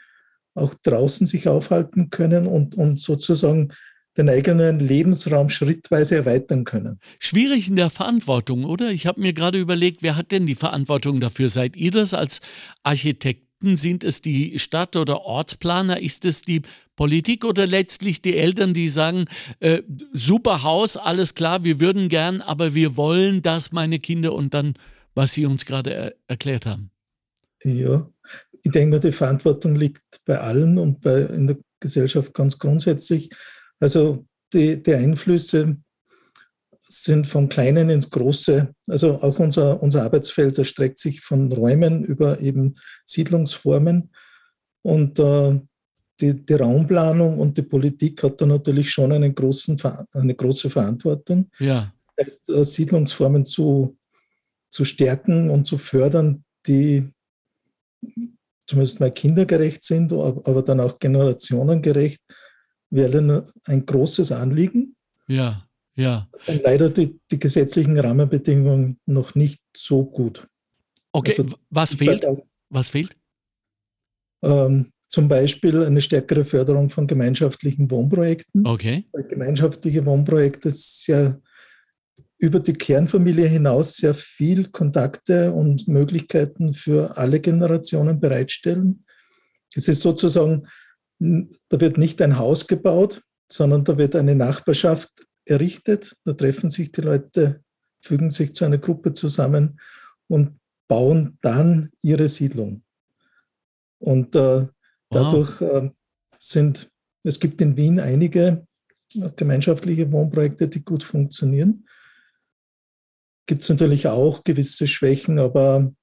auch 0.56 0.74
draußen 0.84 1.26
sich 1.26 1.48
aufhalten 1.48 2.10
können 2.10 2.48
und, 2.48 2.76
und 2.76 3.00
sozusagen 3.00 3.74
den 4.18 4.30
eigenen 4.30 4.80
Lebensraum 4.80 5.50
schrittweise 5.50 6.18
erweitern 6.18 6.66
können. 6.66 7.00
Schwierig 7.18 7.68
in 7.68 7.76
der 7.76 7.90
Verantwortung, 7.90 8.64
oder? 8.64 8.92
Ich 8.92 9.08
habe 9.08 9.20
mir 9.20 9.34
gerade 9.34 9.60
überlegt, 9.60 10.04
wer 10.04 10.16
hat 10.16 10.32
denn 10.32 10.46
die 10.46 10.56
Verantwortung 10.56 11.20
dafür? 11.20 11.50
Seid 11.50 11.76
ihr 11.76 11.90
das 11.90 12.14
als 12.14 12.40
Architekt? 12.84 13.48
Sind 13.64 14.04
es 14.04 14.22
die 14.22 14.60
Stadt- 14.60 14.96
oder 14.96 15.22
Ortsplaner? 15.22 16.02
Ist 16.02 16.26
es 16.26 16.42
die 16.42 16.62
Politik 16.96 17.46
oder 17.46 17.66
letztlich 17.66 18.22
die 18.22 18.38
Eltern, 18.38 18.74
die 18.74 18.90
sagen, 18.90 19.26
äh, 19.60 19.82
super 20.12 20.64
Haus, 20.64 20.98
alles 20.98 21.34
klar, 21.34 21.64
wir 21.64 21.80
würden 21.80 22.10
gern, 22.10 22.42
aber 22.42 22.76
wir 22.76 22.98
wollen 22.98 23.42
das, 23.42 23.72
meine 23.72 24.00
Kinder, 24.00 24.34
und 24.34 24.54
dann, 24.54 24.76
was 25.16 25.34
Sie 25.34 25.46
uns 25.46 25.66
gerade 25.66 25.94
er 25.94 26.14
erklärt 26.28 26.66
haben? 26.66 26.92
Ja, 27.64 28.08
ich 28.64 28.72
denke 28.72 28.96
mal, 28.96 29.00
die 29.00 29.12
Verantwortung 29.12 29.76
liegt 29.76 30.22
bei 30.26 30.38
allen 30.38 30.78
und 30.78 31.02
bei, 31.02 31.22
in 31.22 31.48
der 31.48 31.58
Gesellschaft 31.80 32.34
ganz 32.34 32.60
grundsätzlich. 32.60 33.30
Also 33.80 34.26
die, 34.54 34.82
die 34.82 34.94
Einflüsse 34.94 35.78
sind 37.02 37.28
vom 37.28 37.50
Kleinen 37.50 37.90
ins 37.90 38.10
Große. 38.10 38.74
Also 38.88 39.22
auch 39.22 39.40
unser, 39.40 39.82
unser 39.82 40.04
Arbeitsfeld 40.04 40.58
erstreckt 40.58 41.00
sich 41.00 41.22
von 41.22 41.52
Räumen 41.52 42.04
über 42.04 42.40
eben 42.40 42.76
Siedlungsformen. 43.06 44.12
Und 44.82 45.20
äh, 45.20 45.60
die, 46.20 46.46
die, 46.46 46.54
Raumplanung 46.54 47.40
und 47.40 47.58
die 47.58 47.64
Politik 47.64 48.22
hat 48.24 48.40
da 48.40 48.46
natürlich 48.46 48.92
schon 48.92 49.12
einen 49.12 49.34
großen, 49.34 49.82
eine 50.12 50.36
große 50.36 50.70
Verantwortung. 50.70 51.50
Ja. 51.60 51.94
Heißt, 52.20 52.50
äh, 52.50 52.64
Siedlungsformen 52.64 53.46
zu, 53.46 53.98
zu 54.70 54.86
stärken 54.86 55.50
und 55.50 55.66
zu 55.66 55.78
fördern, 55.78 56.44
die 56.68 57.10
zumindest 58.68 59.00
mal 59.00 59.12
kindergerecht 59.12 59.84
sind, 59.84 60.14
aber 60.14 60.62
dann 60.62 60.80
auch 60.80 61.00
generationengerecht, 61.00 62.22
wäre 62.90 63.52
ein 63.66 63.86
großes 63.86 64.32
Anliegen. 64.32 64.96
Ja, 65.28 65.64
ja. 65.96 66.28
Sind 66.38 66.64
leider 66.64 66.90
die, 66.90 67.20
die 67.32 67.40
gesetzlichen 67.40 68.00
Rahmenbedingungen 68.00 69.00
noch 69.06 69.36
nicht 69.36 69.62
so 69.76 70.04
gut. 70.06 70.48
Okay, 71.12 71.36
also, 71.38 71.58
was 71.70 71.94
fehlt? 71.94 72.28
Was 72.70 72.90
fehlt? 72.90 73.16
Ähm, 74.44 74.92
zum 75.08 75.28
Beispiel 75.28 75.84
eine 75.84 76.02
stärkere 76.02 76.44
Förderung 76.44 76.90
von 76.90 77.06
gemeinschaftlichen 77.06 77.90
Wohnprojekten. 77.92 78.66
Okay. 78.66 79.06
Weil 79.12 79.26
gemeinschaftliche 79.26 80.06
Wohnprojekte 80.06 80.72
sehr 80.72 81.40
über 82.40 82.60
die 82.60 82.74
Kernfamilie 82.74 83.48
hinaus 83.48 83.96
sehr 83.96 84.14
viel 84.14 84.70
Kontakte 84.70 85.54
und 85.54 85.88
Möglichkeiten 85.88 86.74
für 86.74 87.16
alle 87.16 87.40
Generationen 87.40 88.20
bereitstellen. 88.20 89.06
Es 89.76 89.88
ist 89.88 90.02
sozusagen, 90.02 90.68
da 91.20 91.80
wird 91.80 91.98
nicht 91.98 92.22
ein 92.22 92.38
Haus 92.38 92.68
gebaut, 92.68 93.22
sondern 93.50 93.86
da 93.86 93.98
wird 93.98 94.16
eine 94.16 94.36
Nachbarschaft 94.36 95.10
errichtet. 95.46 96.16
Da 96.26 96.34
treffen 96.34 96.70
sich 96.70 96.92
die 96.92 97.02
Leute, 97.02 97.64
fügen 98.02 98.32
sich 98.32 98.54
zu 98.54 98.66
einer 98.66 98.78
Gruppe 98.78 99.14
zusammen 99.14 99.80
und 100.28 100.60
bauen 100.88 101.38
dann 101.42 101.92
ihre 102.02 102.28
Siedlung. 102.28 102.84
Und 104.00 104.36
äh, 104.36 104.68
dadurch 105.10 105.62
äh, 105.62 105.90
sind, 106.40 106.90
es 107.24 107.40
gibt 107.40 107.62
in 107.62 107.78
Wien 107.78 108.00
einige 108.00 108.68
gemeinschaftliche 109.36 110.12
Wohnprojekte, 110.12 110.68
die 110.68 110.84
gut 110.84 111.04
funktionieren. 111.04 111.88
Gibt 113.46 113.62
es 113.62 113.70
natürlich 113.70 114.08
auch 114.08 114.44
gewisse 114.44 114.88
Schwächen, 114.88 115.40
aber 115.40 115.94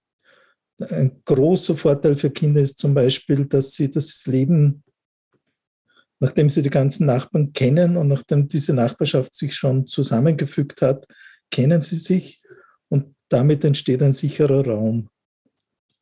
ein 0.78 1.22
großer 1.24 1.76
Vorteil 1.76 2.16
für 2.16 2.30
Kinder 2.30 2.60
ist 2.60 2.78
zum 2.78 2.94
Beispiel, 2.94 3.44
dass 3.46 3.72
sie 3.72 3.90
das 3.90 4.26
Leben, 4.26 4.82
nachdem 6.20 6.48
sie 6.48 6.62
die 6.62 6.70
ganzen 6.70 7.06
Nachbarn 7.06 7.52
kennen 7.52 7.96
und 7.96 8.08
nachdem 8.08 8.46
diese 8.46 8.74
Nachbarschaft 8.74 9.34
sich 9.34 9.56
schon 9.56 9.86
zusammengefügt 9.86 10.82
hat, 10.82 11.06
kennen 11.50 11.80
sie 11.80 11.96
sich 11.96 12.40
und 12.88 13.14
damit 13.28 13.64
entsteht 13.64 14.02
ein 14.02 14.12
sicherer 14.12 14.66
Raum, 14.66 15.08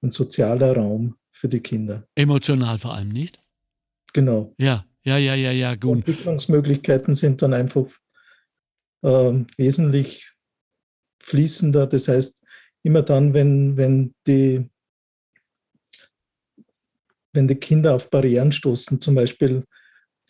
ein 0.03 0.11
sozialer 0.11 0.75
Raum 0.75 1.17
für 1.31 1.49
die 1.49 1.61
Kinder. 1.61 2.07
Emotional 2.17 2.79
vor 2.79 2.95
allem, 2.95 3.09
nicht? 3.09 3.41
Genau. 4.13 4.55
Ja, 4.59 4.85
ja, 5.05 5.17
ja, 5.17 5.35
ja, 5.35 5.53
ja, 5.53 5.75
gut. 5.77 5.99
Entwicklungsmöglichkeiten 5.99 7.15
sind 7.15 7.41
dann 7.41 7.55
einfach 7.55 7.87
äh, 9.03 9.45
wesentlich 9.57 10.33
fließender. 11.21 11.87
Das 11.87 12.09
heißt, 12.09 12.43
immer 12.83 13.03
dann, 13.03 13.35
wenn, 13.35 13.77
wenn, 13.77 14.15
die, 14.27 14.69
wenn 17.33 17.47
die 17.47 17.55
Kinder 17.55 17.95
auf 17.95 18.11
Barrieren 18.11 18.51
stoßen, 18.51 19.01
zum 19.01 19.15
Beispiel 19.15 19.65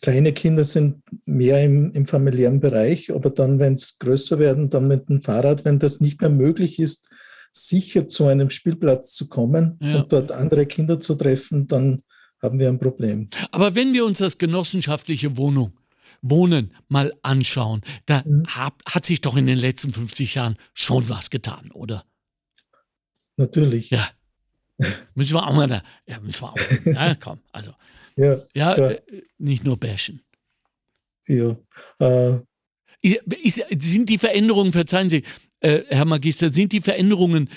kleine 0.01 0.33
Kinder 0.33 0.63
sind 0.63 1.03
mehr 1.25 1.63
im, 1.63 1.91
im 1.91 2.05
familiären 2.05 2.59
Bereich, 2.59 3.13
aber 3.13 3.29
dann, 3.29 3.59
wenn 3.59 3.73
es 3.73 3.97
größer 3.99 4.39
werden, 4.39 4.69
dann 4.69 4.87
mit 4.87 5.09
dem 5.09 5.21
Fahrrad, 5.21 5.65
wenn 5.65 5.79
das 5.79 5.99
nicht 5.99 6.21
mehr 6.21 6.29
möglich 6.29 6.79
ist, 6.79 7.07
sicher 7.51 8.07
zu 8.07 8.25
einem 8.25 8.49
Spielplatz 8.49 9.13
zu 9.13 9.27
kommen 9.27 9.79
ja. 9.81 9.97
und 10.01 10.11
dort 10.11 10.31
andere 10.31 10.65
Kinder 10.65 10.99
zu 10.99 11.15
treffen, 11.15 11.67
dann 11.67 12.03
haben 12.41 12.59
wir 12.59 12.69
ein 12.69 12.79
Problem. 12.79 13.29
Aber 13.51 13.75
wenn 13.75 13.93
wir 13.93 14.05
uns 14.05 14.19
das 14.19 14.37
genossenschaftliche 14.37 15.37
Wohnung, 15.37 15.73
Wohnen 16.21 16.73
mal 16.89 17.13
anschauen, 17.21 17.81
da 18.05 18.23
mhm. 18.25 18.45
hab, 18.47 18.83
hat 18.85 19.05
sich 19.05 19.21
doch 19.21 19.37
in 19.37 19.45
den 19.45 19.57
letzten 19.57 19.93
50 19.93 20.35
Jahren 20.35 20.57
schon 20.73 21.07
was 21.09 21.29
getan, 21.29 21.71
oder? 21.71 22.03
Natürlich. 23.37 23.89
Ja. 23.89 24.07
müssen 25.15 25.33
wir 25.33 25.47
auch 25.47 25.55
mal 25.55 25.67
da, 25.67 25.81
ja, 26.07 26.19
müssen 26.19 26.41
wir 26.41 26.51
auch, 26.51 26.57
ja, 26.85 27.15
komm, 27.15 27.39
also. 27.51 27.71
Ja, 28.19 28.45
ja 28.53 28.75
äh, 28.75 29.01
nicht 29.37 29.63
nur 29.63 29.77
bashen. 29.77 30.21
Ja. 31.25 31.55
Äh, 31.99 32.39
ist, 33.01 33.63
sind 33.79 34.09
die 34.09 34.17
Veränderungen, 34.17 34.73
verzeihen 34.73 35.09
Sie, 35.09 35.23
äh, 35.61 35.83
Herr 35.87 36.05
Magister, 36.05 36.51
sind 36.51 36.73
die 36.73 36.81
Veränderungen, 36.81 37.49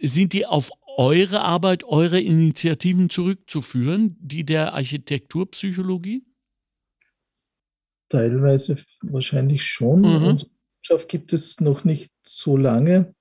sind 0.00 0.34
die 0.34 0.44
auf 0.44 0.70
eure 0.96 1.40
Arbeit, 1.40 1.84
eure 1.84 2.20
Initiativen 2.20 3.08
zurückzuführen, 3.08 4.16
die 4.20 4.44
der 4.44 4.74
Architekturpsychologie? 4.74 6.22
Teilweise 8.10 8.76
wahrscheinlich 9.00 9.64
schon. 9.64 10.00
Mhm. 10.00 10.24
Unsere 10.24 10.50
Wissenschaft 10.68 11.08
gibt 11.08 11.32
es 11.32 11.60
noch 11.60 11.84
nicht 11.84 12.12
so 12.22 12.58
lange. 12.58 13.14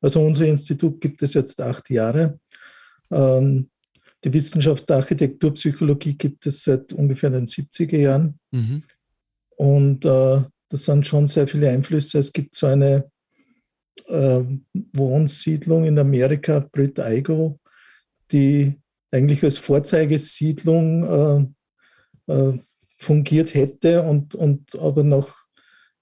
Also 0.00 0.20
unser 0.20 0.46
Institut 0.46 1.00
gibt 1.00 1.22
es 1.22 1.34
jetzt 1.34 1.60
acht 1.60 1.88
Jahre. 1.90 2.40
Ähm, 3.10 3.70
die 4.24 4.32
Wissenschaft 4.32 4.88
der 4.88 4.96
Architekturpsychologie 4.96 6.14
gibt 6.16 6.46
es 6.46 6.62
seit 6.62 6.92
ungefähr 6.92 7.30
den 7.30 7.46
70er 7.46 7.98
Jahren. 7.98 8.38
Mhm. 8.50 8.82
Und 9.56 10.04
äh, 10.04 10.42
das 10.68 10.84
sind 10.84 11.06
schon 11.06 11.26
sehr 11.26 11.46
viele 11.46 11.70
Einflüsse. 11.70 12.18
Es 12.18 12.32
gibt 12.32 12.54
so 12.54 12.66
eine 12.66 13.10
äh, 14.06 14.40
Wohnsiedlung 14.92 15.84
in 15.84 15.98
Amerika, 15.98 16.60
Brit 16.60 16.98
Aigo, 16.98 17.60
die 18.32 18.80
eigentlich 19.10 19.44
als 19.44 19.58
Vorzeigesiedlung 19.58 21.54
äh, 22.26 22.32
äh, 22.32 22.58
fungiert 22.96 23.54
hätte 23.54 24.02
und, 24.02 24.34
und 24.34 24.74
aber 24.76 25.04
nach 25.04 25.34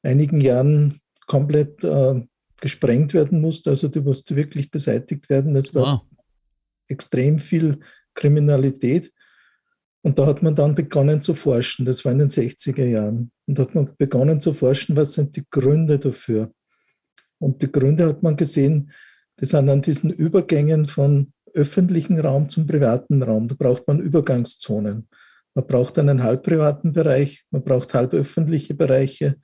einigen 0.03 0.41
Jahren 0.41 1.01
komplett 1.27 1.83
äh, 1.83 2.23
gesprengt 2.61 3.13
werden 3.13 3.41
musste. 3.41 3.71
Also 3.71 3.89
die 3.89 4.01
musste 4.01 4.37
wirklich 4.37 4.71
beseitigt 4.71 5.29
werden. 5.29 5.57
Es 5.57 5.75
war 5.75 5.95
wow. 5.95 6.19
extrem 6.87 7.41
viel 7.41 7.81
Kriminalität. 8.15 9.13
Und 10.03 10.19
da 10.19 10.27
hat 10.27 10.43
man 10.43 10.55
dann 10.55 10.75
begonnen 10.75 11.23
zu 11.23 11.35
forschen. 11.35 11.85
Das 11.85 12.05
war 12.05 12.13
in 12.13 12.19
den 12.19 12.29
60er 12.29 12.85
Jahren. 12.85 13.31
Und 13.47 13.59
da 13.59 13.63
hat 13.63 13.75
man 13.75 13.91
begonnen 13.97 14.41
zu 14.41 14.53
forschen, 14.53 14.97
was 14.97 15.13
sind 15.13 15.37
die 15.37 15.45
Gründe 15.49 15.99
dafür. 15.99 16.53
Und 17.39 17.63
die 17.63 17.71
Gründe 17.71 18.07
hat 18.07 18.23
man 18.23 18.37
gesehen, 18.37 18.91
die 19.41 19.47
sind 19.47 19.69
an 19.69 19.83
diesen 19.83 20.11
Übergängen 20.11 20.87
von 20.87 21.33
öffentlichen 21.55 22.19
Raum 22.19 22.49
zum 22.49 22.67
privaten 22.67 23.23
Raum. 23.23 23.49
Da 23.49 23.55
braucht 23.57 23.87
man 23.87 24.01
Übergangszonen. 24.01 25.09
Man 25.55 25.67
braucht 25.67 25.99
einen 25.99 26.23
halbprivaten 26.23 26.93
Bereich, 26.93 27.45
man 27.51 27.63
braucht 27.63 27.93
halböffentliche 27.95 28.75
Bereiche, 28.75 29.37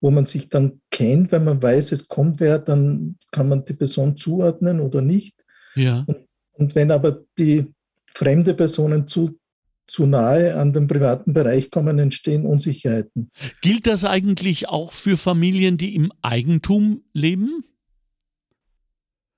wo 0.00 0.10
man 0.10 0.26
sich 0.26 0.48
dann 0.48 0.80
kennt, 0.90 1.30
wenn 1.32 1.44
man 1.44 1.62
weiß, 1.62 1.92
es 1.92 2.08
kommt 2.08 2.40
wer, 2.40 2.58
dann 2.58 3.18
kann 3.30 3.48
man 3.48 3.64
die 3.64 3.74
Person 3.74 4.16
zuordnen 4.16 4.80
oder 4.80 5.02
nicht. 5.02 5.44
Ja. 5.74 6.04
Und, 6.06 6.26
und 6.52 6.74
wenn 6.74 6.90
aber 6.90 7.22
die 7.38 7.72
fremde 8.16 8.54
Personen 8.54 9.06
zu 9.06 9.38
zu 9.88 10.04
nahe 10.04 10.56
an 10.56 10.72
den 10.72 10.88
privaten 10.88 11.32
Bereich 11.32 11.70
kommen, 11.70 12.00
entstehen 12.00 12.44
Unsicherheiten. 12.44 13.30
Gilt 13.60 13.86
das 13.86 14.04
eigentlich 14.04 14.68
auch 14.68 14.92
für 14.92 15.16
Familien, 15.16 15.78
die 15.78 15.94
im 15.94 16.10
Eigentum 16.22 17.04
leben? 17.12 17.62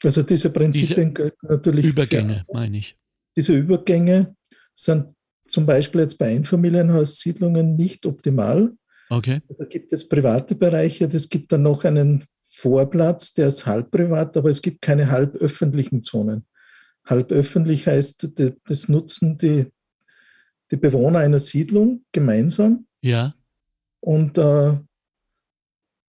Also 0.03 0.23
diese 0.23 0.49
Prinzipien 0.49 1.09
diese 1.09 1.13
gelten 1.13 1.47
natürlich. 1.47 1.85
Übergänge, 1.85 2.45
für, 2.47 2.55
meine 2.55 2.79
ich. 2.79 2.97
Diese 3.37 3.53
Übergänge 3.53 4.37
sind 4.75 5.15
zum 5.49 5.67
Beispiel 5.67 6.01
jetzt 6.03 6.17
bei 6.17 6.29
Einfamilienhaussiedlungen 6.29 7.77
nicht 7.77 8.07
optimal. 8.07 8.73
Okay. 9.11 9.43
Da 9.59 9.65
gibt 9.67 9.93
es 9.93 10.09
private 10.09 10.55
Bereiche, 10.55 11.07
es 11.07 11.29
gibt 11.29 11.53
dann 11.53 11.63
noch 11.63 11.85
einen 11.85 12.25
Vorplatz, 12.49 13.35
der 13.35 13.49
ist 13.49 13.67
halb 13.67 13.91
privat, 13.91 14.37
aber 14.37 14.49
es 14.49 14.63
gibt 14.63 14.81
keine 14.81 15.11
halb 15.11 15.35
öffentlichen 15.37 16.03
Zonen. 16.03 16.47
Halb 17.09 17.33
öffentlich 17.33 17.87
heißt, 17.87 18.29
das 18.65 18.89
nutzen 18.89 19.39
die 19.39 19.67
die 20.71 20.77
Bewohner 20.77 21.21
einer 21.21 21.39
Siedlung 21.39 22.05
gemeinsam. 22.13 22.87
Ja. 23.01 23.35
Und 24.01 24.39
äh, 24.39 24.79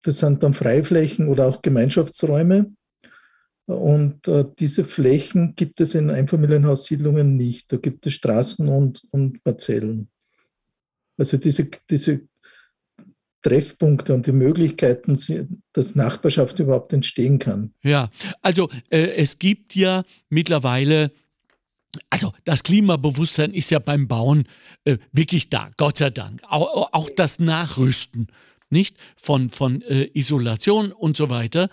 das 0.01 0.17
sind 0.17 0.43
dann 0.43 0.53
Freiflächen 0.53 1.27
oder 1.27 1.47
auch 1.47 1.61
Gemeinschaftsräume. 1.61 2.71
Und 3.65 4.27
äh, 4.27 4.45
diese 4.57 4.83
Flächen 4.83 5.53
gibt 5.55 5.79
es 5.79 5.93
in 5.93 6.09
Einfamilienhaussiedlungen 6.09 7.35
nicht. 7.35 7.71
Da 7.71 7.77
gibt 7.77 8.05
es 8.07 8.13
Straßen 8.13 8.67
und, 8.67 9.03
und 9.11 9.43
Parzellen. 9.43 10.09
Also 11.17 11.37
diese, 11.37 11.69
diese 11.89 12.21
Treffpunkte 13.41 14.13
und 14.13 14.27
die 14.27 14.31
Möglichkeiten, 14.31 15.17
dass 15.73 15.95
Nachbarschaft 15.95 16.59
überhaupt 16.59 16.93
entstehen 16.93 17.39
kann. 17.39 17.73
Ja, 17.83 18.09
also 18.41 18.69
äh, 18.89 19.15
es 19.15 19.39
gibt 19.39 19.75
ja 19.75 20.03
mittlerweile 20.29 21.11
also 22.09 22.33
das 22.45 22.63
Klimabewusstsein 22.63 23.53
ist 23.53 23.71
ja 23.71 23.79
beim 23.79 24.07
Bauen 24.07 24.47
äh, 24.85 24.97
wirklich 25.11 25.49
da, 25.49 25.71
Gott 25.77 25.97
sei 25.97 26.11
Dank. 26.11 26.41
Auch, 26.47 26.93
auch 26.93 27.09
das 27.15 27.39
Nachrüsten, 27.39 28.27
nicht? 28.69 28.97
Von, 29.15 29.49
von 29.49 29.81
äh, 29.81 30.09
Isolation 30.13 30.91
und 30.91 31.17
so 31.17 31.29
weiter. 31.29 31.69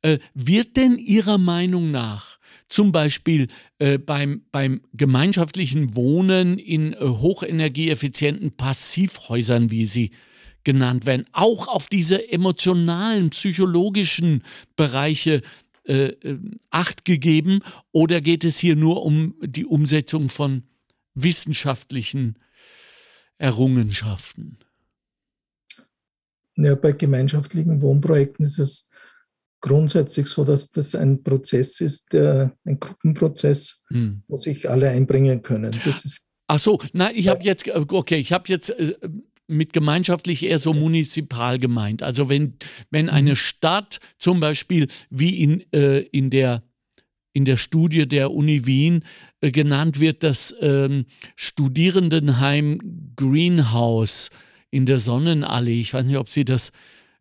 Äh, 0.00 0.18
wird 0.32 0.76
denn 0.76 0.96
Ihrer 0.96 1.38
Meinung 1.38 1.90
nach 1.90 2.38
zum 2.68 2.92
Beispiel 2.92 3.48
äh, 3.78 3.98
beim, 3.98 4.42
beim 4.52 4.82
gemeinschaftlichen 4.92 5.94
Wohnen 5.94 6.58
in 6.58 6.92
äh, 6.92 6.98
hochenergieeffizienten 7.00 8.56
Passivhäusern, 8.56 9.70
wie 9.70 9.86
sie 9.86 10.10
genannt 10.64 11.06
werden, 11.06 11.26
auch 11.32 11.68
auf 11.68 11.88
diese 11.88 12.30
emotionalen, 12.30 13.30
psychologischen 13.30 14.42
Bereiche 14.76 15.42
äh, 15.88 16.08
äh, 16.08 16.38
Acht 16.70 17.06
gegeben 17.06 17.60
oder 17.92 18.20
geht 18.20 18.44
es 18.44 18.58
hier 18.58 18.76
nur 18.76 19.04
um 19.04 19.34
die 19.40 19.64
Umsetzung 19.64 20.28
von 20.28 20.64
wissenschaftlichen 21.14 22.38
Errungenschaften? 23.38 24.58
Ja, 26.56 26.74
bei 26.74 26.92
gemeinschaftlichen 26.92 27.80
Wohnprojekten 27.80 28.44
ist 28.44 28.58
es 28.58 28.90
grundsätzlich 29.60 30.26
so, 30.26 30.44
dass 30.44 30.68
das 30.68 30.94
ein 30.94 31.22
Prozess 31.22 31.80
ist, 31.80 32.12
der, 32.12 32.54
ein 32.64 32.78
Gruppenprozess, 32.78 33.82
hm. 33.88 34.22
wo 34.28 34.36
sich 34.36 34.68
alle 34.68 34.90
einbringen 34.90 35.40
können. 35.40 35.74
Das 35.84 36.04
ist 36.04 36.20
Ach 36.50 36.58
so, 36.58 36.78
na, 36.94 37.10
ich 37.12 37.28
habe 37.28 37.44
jetzt, 37.44 37.68
okay, 37.68 38.16
ich 38.16 38.32
habe 38.32 38.44
jetzt 38.48 38.70
äh, 38.70 38.94
mit 39.48 39.72
gemeinschaftlich 39.72 40.44
eher 40.44 40.58
so 40.58 40.72
munizipal 40.72 41.58
gemeint. 41.58 42.02
Also 42.02 42.28
wenn, 42.28 42.54
wenn 42.90 43.06
mhm. 43.06 43.12
eine 43.12 43.36
Stadt 43.36 43.98
zum 44.18 44.40
Beispiel 44.40 44.88
wie 45.10 45.42
in, 45.42 45.72
äh, 45.72 46.00
in, 46.00 46.30
der, 46.30 46.62
in 47.32 47.44
der 47.44 47.56
Studie 47.56 48.06
der 48.06 48.30
Uni 48.32 48.66
Wien 48.66 49.04
äh, 49.40 49.50
genannt 49.50 50.00
wird, 50.00 50.22
das 50.22 50.54
ähm, 50.60 51.06
Studierendenheim 51.34 52.78
Greenhouse 53.16 54.30
in 54.70 54.84
der 54.84 54.98
Sonnenallee, 54.98 55.80
ich 55.80 55.94
weiß 55.94 56.04
nicht, 56.04 56.18
ob 56.18 56.28
Sie 56.28 56.44
das 56.44 56.72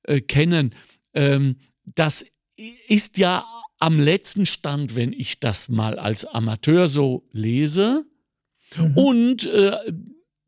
äh, 0.03 0.19
kennen, 0.19 0.75
ähm, 1.13 1.55
das 1.85 2.25
ist 2.87 3.17
ja 3.17 3.45
am 3.79 3.99
letzten 3.99 4.45
Stand, 4.45 4.95
wenn 4.95 5.13
ich 5.13 5.39
das 5.39 5.69
mal 5.69 5.97
als 5.97 6.25
Amateur 6.25 6.87
so 6.87 7.27
lese. 7.31 8.05
Mhm. 8.75 8.97
Und 8.97 9.45
äh, 9.45 9.77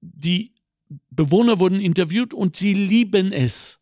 die 0.01 0.53
Bewohner 1.09 1.59
wurden 1.59 1.79
interviewt 1.79 2.33
und 2.33 2.55
sie 2.55 2.73
lieben 2.73 3.31
es 3.31 3.79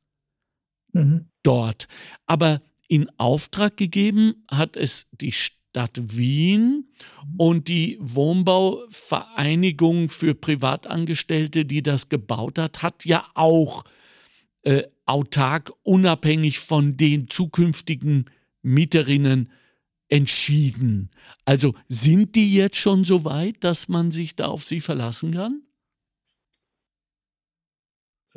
mhm. 0.94 1.30
dort. 1.44 1.88
Aber 2.26 2.62
in 2.88 3.10
Auftrag 3.18 3.78
gegeben 3.78 4.46
hat 4.50 4.78
es 4.78 5.08
die 5.12 5.32
Stadt 5.32 5.96
Wien 5.96 6.90
und 7.38 7.68
die 7.68 7.98
Wohnbauvereinigung 8.00 10.10
für 10.10 10.34
Privatangestellte, 10.34 11.66
die 11.66 11.84
das 11.84 12.10
gebaut 12.10 12.58
hat, 12.58 12.82
hat 12.82 13.06
ja 13.06 13.28
auch 13.36 13.84
äh, 14.64 14.84
autark, 15.06 15.72
unabhängig 15.84 16.60
von 16.60 16.98
den 16.98 17.30
zukünftigen 17.30 18.26
Mieterinnen 18.62 19.50
entschieden. 20.10 21.10
Also 21.46 21.76
sind 21.88 22.36
die 22.36 22.54
jetzt 22.54 22.78
schon 22.78 23.04
so 23.04 23.24
weit, 23.24 23.64
dass 23.64 23.88
man 23.88 24.12
sich 24.12 24.36
da 24.36 24.48
auf 24.48 24.64
sie 24.64 24.82
verlassen 24.82 25.32
kann? 25.32 25.62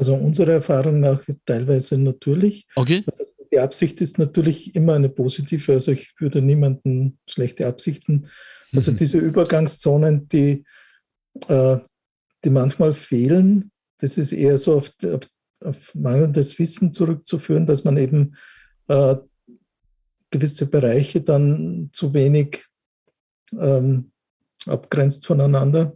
Also 0.00 0.14
unserer 0.14 0.52
Erfahrung 0.52 1.00
nach 1.00 1.22
teilweise 1.44 1.98
natürlich. 1.98 2.66
Okay. 2.74 3.04
Also 3.06 3.24
die 3.52 3.58
Absicht 3.58 4.00
ist 4.00 4.16
natürlich 4.16 4.74
immer 4.74 4.94
eine 4.94 5.10
positive. 5.10 5.74
Also 5.74 5.92
ich 5.92 6.14
würde 6.18 6.40
niemanden 6.40 7.18
schlechte 7.28 7.66
Absichten. 7.66 8.28
Also 8.72 8.92
mhm. 8.92 8.96
diese 8.96 9.18
Übergangszonen, 9.18 10.26
die, 10.30 10.64
äh, 11.48 11.76
die 12.42 12.48
manchmal 12.48 12.94
fehlen, 12.94 13.72
das 13.98 14.16
ist 14.16 14.32
eher 14.32 14.56
so 14.56 14.78
auf, 14.78 14.90
auf, 15.04 15.28
auf 15.62 15.94
mangelndes 15.94 16.58
Wissen 16.58 16.94
zurückzuführen, 16.94 17.66
dass 17.66 17.84
man 17.84 17.98
eben 17.98 18.36
äh, 18.88 19.16
gewisse 20.30 20.64
Bereiche 20.64 21.20
dann 21.20 21.90
zu 21.92 22.14
wenig 22.14 22.64
ähm, 23.52 24.12
abgrenzt 24.64 25.26
voneinander. 25.26 25.94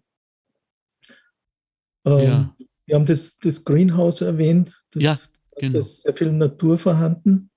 Ähm, 2.04 2.22
ja. 2.22 2.56
Wir 2.86 2.96
haben 2.96 3.06
das, 3.06 3.38
das 3.38 3.64
Greenhouse 3.64 4.20
erwähnt. 4.20 4.82
Das, 4.92 5.02
ja, 5.02 5.16
genau. 5.58 5.72
Da 5.72 5.78
ist 5.78 6.02
sehr 6.02 6.14
viel 6.14 6.32
Natur 6.32 6.78
vorhanden. 6.78 7.50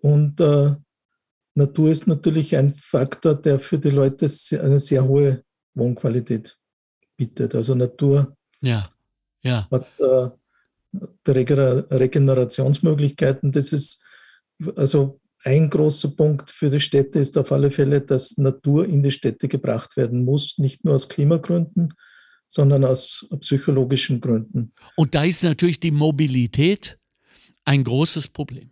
Und 0.00 0.40
äh, 0.40 0.74
Natur 1.54 1.90
ist 1.90 2.06
natürlich 2.06 2.56
ein 2.56 2.74
Faktor, 2.74 3.34
der 3.34 3.58
für 3.58 3.78
die 3.78 3.90
Leute 3.90 4.28
eine 4.60 4.78
sehr 4.78 5.04
hohe 5.04 5.42
Wohnqualität 5.74 6.58
bietet. 7.16 7.54
Also 7.54 7.74
Natur 7.74 8.36
ja. 8.60 8.88
Ja. 9.42 9.68
hat 9.70 9.86
äh, 9.98 10.28
Regenerationsmöglichkeiten. 11.26 13.52
Das 13.52 13.72
ist 13.72 14.02
also 14.76 15.20
ein 15.44 15.70
großer 15.70 16.08
Punkt 16.08 16.50
für 16.50 16.70
die 16.70 16.80
Städte 16.80 17.18
ist 17.18 17.36
auf 17.38 17.52
alle 17.52 17.70
Fälle, 17.70 18.00
dass 18.00 18.38
Natur 18.38 18.86
in 18.86 19.02
die 19.02 19.12
Städte 19.12 19.48
gebracht 19.48 19.96
werden 19.96 20.24
muss, 20.24 20.58
nicht 20.58 20.84
nur 20.84 20.94
aus 20.94 21.08
Klimagründen, 21.08 21.94
sondern 22.46 22.84
aus 22.84 23.26
psychologischen 23.40 24.20
Gründen. 24.20 24.72
Und 24.96 25.14
da 25.14 25.24
ist 25.24 25.42
natürlich 25.42 25.80
die 25.80 25.90
Mobilität 25.90 26.98
ein 27.64 27.84
großes 27.84 28.28
Problem. 28.28 28.70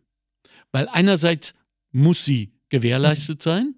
Weil 0.72 0.88
einerseits 0.88 1.54
muss 1.92 2.24
sie 2.24 2.52
gewährleistet 2.68 3.42
sein, 3.42 3.74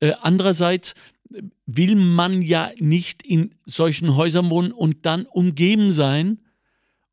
äh, 0.00 0.12
andererseits 0.20 0.94
will 1.66 1.94
man 1.94 2.42
ja 2.42 2.70
nicht 2.78 3.22
in 3.22 3.54
solchen 3.64 4.16
Häusern 4.16 4.50
wohnen 4.50 4.72
und 4.72 5.06
dann 5.06 5.26
umgeben 5.26 5.92
sein, 5.92 6.40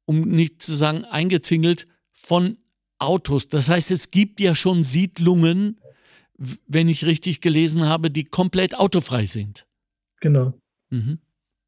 um 0.06 0.22
nicht 0.22 0.62
zu 0.62 0.76
sagen 0.76 1.06
eingezingelt, 1.06 1.86
von 2.14 2.58
Autos. 2.98 3.48
Das 3.48 3.70
heißt, 3.70 3.92
es 3.92 4.10
gibt 4.10 4.40
ja 4.40 4.56
schon 4.56 4.82
Siedlungen, 4.84 5.80
wenn 6.68 6.88
ich 6.88 7.06
richtig 7.06 7.42
gelesen 7.42 7.86
habe, 7.86 8.10
die 8.10 8.24
komplett 8.24 8.76
autofrei 8.76 9.26
sind. 9.26 9.68
Genau. 10.20 10.60
Mhm. 10.90 11.20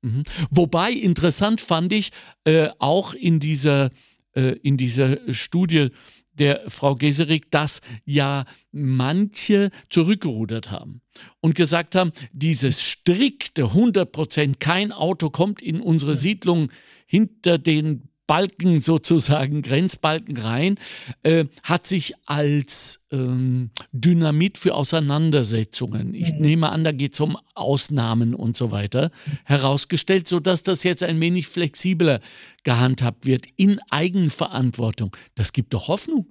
Mhm. 0.02 0.24
Wobei 0.50 0.92
interessant 0.92 1.62
fand 1.62 1.92
ich 1.94 2.12
äh, 2.46 2.70
auch 2.80 3.14
in 3.14 3.40
dieser, 3.40 3.90
äh, 4.34 4.56
in 4.62 4.78
dieser 4.78 5.34
Studie 5.34 5.90
der 6.34 6.64
Frau 6.68 6.96
Geserik, 6.96 7.52
dass 7.52 7.82
ja 8.06 8.46
manche 8.72 9.72
zurückgerudert 9.90 10.72
haben 10.72 11.02
und 11.42 11.56
gesagt 11.56 11.96
haben, 11.96 12.14
dieses 12.32 12.82
strikte 12.82 13.66
100 13.66 14.12
Prozent, 14.12 14.60
kein 14.60 14.92
Auto 14.92 15.30
kommt 15.30 15.62
in 15.62 15.82
unsere 15.82 16.16
Siedlung 16.16 16.72
hinter 17.06 17.58
den 17.58 18.10
Balken 18.30 18.80
sozusagen, 18.80 19.64
Grenzbalken 19.64 20.38
rein, 20.38 20.78
äh, 21.24 21.46
hat 21.64 21.88
sich 21.88 22.14
als 22.28 23.00
ähm, 23.12 23.72
Dynamit 23.92 24.60
für 24.60 24.76
Auseinandersetzungen, 24.76 26.14
ich 26.14 26.36
mhm. 26.36 26.42
nehme 26.42 26.70
an, 26.70 26.84
da 26.84 26.92
geht 26.92 27.14
es 27.14 27.20
um 27.22 27.40
Ausnahmen 27.56 28.36
und 28.36 28.56
so 28.56 28.70
weiter, 28.70 29.10
herausgestellt, 29.46 30.28
sodass 30.28 30.62
das 30.62 30.84
jetzt 30.84 31.02
ein 31.04 31.20
wenig 31.20 31.48
flexibler 31.48 32.20
gehandhabt 32.64 33.26
wird 33.26 33.48
in 33.56 33.80
Eigenverantwortung. 33.90 35.18
Das 35.34 35.52
gibt 35.52 35.74
doch 35.74 35.88
Hoffnung. 35.88 36.28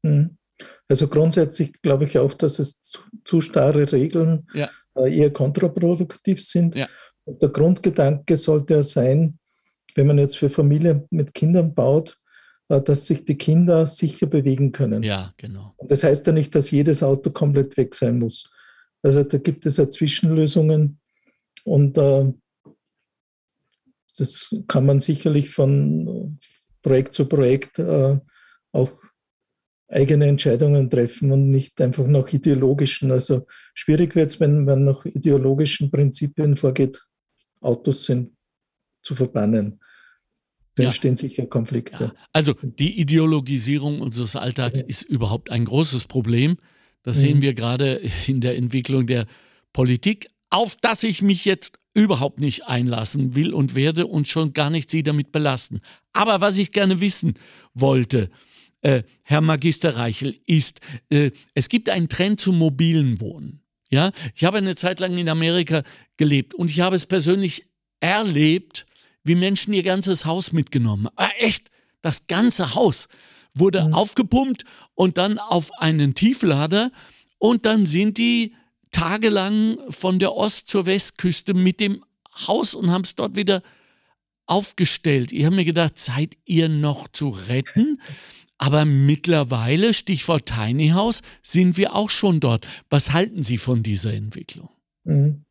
Mhm. 0.00 0.38
Also 0.88 1.06
grundsätzlich 1.06 1.74
glaube 1.82 2.06
ich 2.06 2.16
auch, 2.16 2.32
dass 2.32 2.58
es 2.58 2.80
zu, 2.80 3.00
zu 3.24 3.42
starre 3.42 3.92
Regeln 3.92 4.48
ja. 4.54 4.70
äh, 4.94 5.14
eher 5.14 5.30
kontraproduktiv 5.30 6.42
sind. 6.42 6.76
Ja. 6.76 6.88
Und 7.24 7.42
der 7.42 7.50
Grundgedanke 7.50 8.38
sollte 8.38 8.72
ja 8.72 8.82
sein, 8.82 9.38
wenn 9.96 10.06
man 10.06 10.18
jetzt 10.18 10.38
für 10.38 10.50
Familien 10.50 11.06
mit 11.10 11.34
Kindern 11.34 11.74
baut, 11.74 12.18
äh, 12.68 12.80
dass 12.80 13.06
sich 13.06 13.24
die 13.24 13.36
Kinder 13.36 13.86
sicher 13.86 14.26
bewegen 14.26 14.72
können. 14.72 15.02
Ja, 15.02 15.32
genau. 15.36 15.74
Und 15.76 15.90
das 15.90 16.02
heißt 16.02 16.26
ja 16.26 16.32
nicht, 16.32 16.54
dass 16.54 16.70
jedes 16.70 17.02
Auto 17.02 17.30
komplett 17.30 17.76
weg 17.76 17.94
sein 17.94 18.18
muss. 18.18 18.50
Also 19.02 19.22
da 19.22 19.38
gibt 19.38 19.66
es 19.66 19.76
ja 19.76 19.88
Zwischenlösungen 19.88 20.98
und 21.64 21.98
äh, 21.98 22.32
das 24.18 24.54
kann 24.66 24.86
man 24.86 25.00
sicherlich 25.00 25.50
von 25.50 26.38
Projekt 26.82 27.12
zu 27.12 27.28
Projekt 27.28 27.78
äh, 27.78 28.18
auch 28.72 28.90
eigene 29.88 30.26
Entscheidungen 30.26 30.90
treffen 30.90 31.30
und 31.30 31.48
nicht 31.50 31.80
einfach 31.80 32.06
nach 32.06 32.32
ideologischen. 32.32 33.12
Also 33.12 33.46
schwierig 33.74 34.14
wird 34.14 34.30
es, 34.30 34.40
wenn 34.40 34.64
man 34.64 34.84
nach 34.84 35.04
ideologischen 35.04 35.90
Prinzipien 35.90 36.56
vorgeht, 36.56 37.00
Autos 37.60 38.04
sind 38.04 38.32
zu 39.02 39.14
verbannen. 39.14 39.80
Da 40.76 40.84
ja. 40.84 40.88
entstehen 40.90 41.16
sicher 41.16 41.46
Konflikte. 41.46 42.04
Ja. 42.04 42.14
Also 42.32 42.54
die 42.62 43.00
Ideologisierung 43.00 44.00
unseres 44.00 44.36
Alltags 44.36 44.80
ja. 44.80 44.86
ist 44.86 45.02
überhaupt 45.02 45.50
ein 45.50 45.64
großes 45.64 46.04
Problem. 46.04 46.58
Das 47.02 47.16
mhm. 47.16 47.20
sehen 47.20 47.42
wir 47.42 47.54
gerade 47.54 48.02
in 48.26 48.40
der 48.40 48.56
Entwicklung 48.56 49.06
der 49.06 49.26
Politik, 49.72 50.28
auf 50.50 50.76
das 50.76 51.02
ich 51.02 51.22
mich 51.22 51.44
jetzt 51.44 51.78
überhaupt 51.94 52.40
nicht 52.40 52.66
einlassen 52.66 53.34
will 53.34 53.54
und 53.54 53.74
werde 53.74 54.06
und 54.06 54.28
schon 54.28 54.52
gar 54.52 54.68
nicht 54.68 54.90
Sie 54.90 55.02
damit 55.02 55.32
belasten. 55.32 55.80
Aber 56.12 56.42
was 56.42 56.58
ich 56.58 56.72
gerne 56.72 57.00
wissen 57.00 57.34
wollte, 57.72 58.28
äh, 58.82 59.02
Herr 59.22 59.40
Magister 59.40 59.96
Reichel, 59.96 60.38
ist, 60.46 60.80
äh, 61.08 61.30
es 61.54 61.70
gibt 61.70 61.88
einen 61.88 62.08
Trend 62.08 62.38
zum 62.38 62.58
mobilen 62.58 63.18
Wohnen. 63.22 63.62
Ja, 63.90 64.10
ich 64.34 64.44
habe 64.44 64.58
eine 64.58 64.74
Zeit 64.74 65.00
lang 65.00 65.16
in 65.16 65.28
Amerika 65.28 65.84
gelebt 66.18 66.54
und 66.54 66.70
ich 66.70 66.80
habe 66.80 66.96
es 66.96 67.06
persönlich 67.06 67.66
erlebt, 68.00 68.86
wie 69.26 69.34
Menschen 69.34 69.72
ihr 69.74 69.82
ganzes 69.82 70.24
Haus 70.24 70.52
mitgenommen. 70.52 71.08
Ah, 71.16 71.28
echt, 71.38 71.70
das 72.02 72.26
ganze 72.26 72.74
Haus 72.74 73.08
wurde 73.54 73.84
mhm. 73.84 73.94
aufgepumpt 73.94 74.64
und 74.94 75.18
dann 75.18 75.38
auf 75.38 75.72
einen 75.78 76.14
Tieflader 76.14 76.92
und 77.38 77.66
dann 77.66 77.86
sind 77.86 78.18
die 78.18 78.54
tagelang 78.90 79.78
von 79.90 80.18
der 80.18 80.34
Ost- 80.34 80.68
zur 80.68 80.86
Westküste 80.86 81.54
mit 81.54 81.80
dem 81.80 82.04
Haus 82.46 82.74
und 82.74 82.90
haben 82.90 83.02
es 83.02 83.14
dort 83.14 83.36
wieder 83.36 83.62
aufgestellt. 84.46 85.32
Ich 85.32 85.44
habe 85.44 85.56
mir 85.56 85.64
gedacht, 85.64 85.98
seid 85.98 86.36
ihr 86.44 86.68
noch 86.68 87.08
zu 87.08 87.30
retten? 87.30 88.00
Aber 88.58 88.84
mittlerweile, 88.84 89.92
Stichwort 89.92 90.46
Tiny 90.46 90.90
House, 90.90 91.20
sind 91.42 91.76
wir 91.76 91.94
auch 91.94 92.08
schon 92.08 92.40
dort. 92.40 92.66
Was 92.88 93.12
halten 93.12 93.42
Sie 93.42 93.58
von 93.58 93.82
dieser 93.82 94.14
Entwicklung? 94.14 94.70
Mhm. 95.04 95.44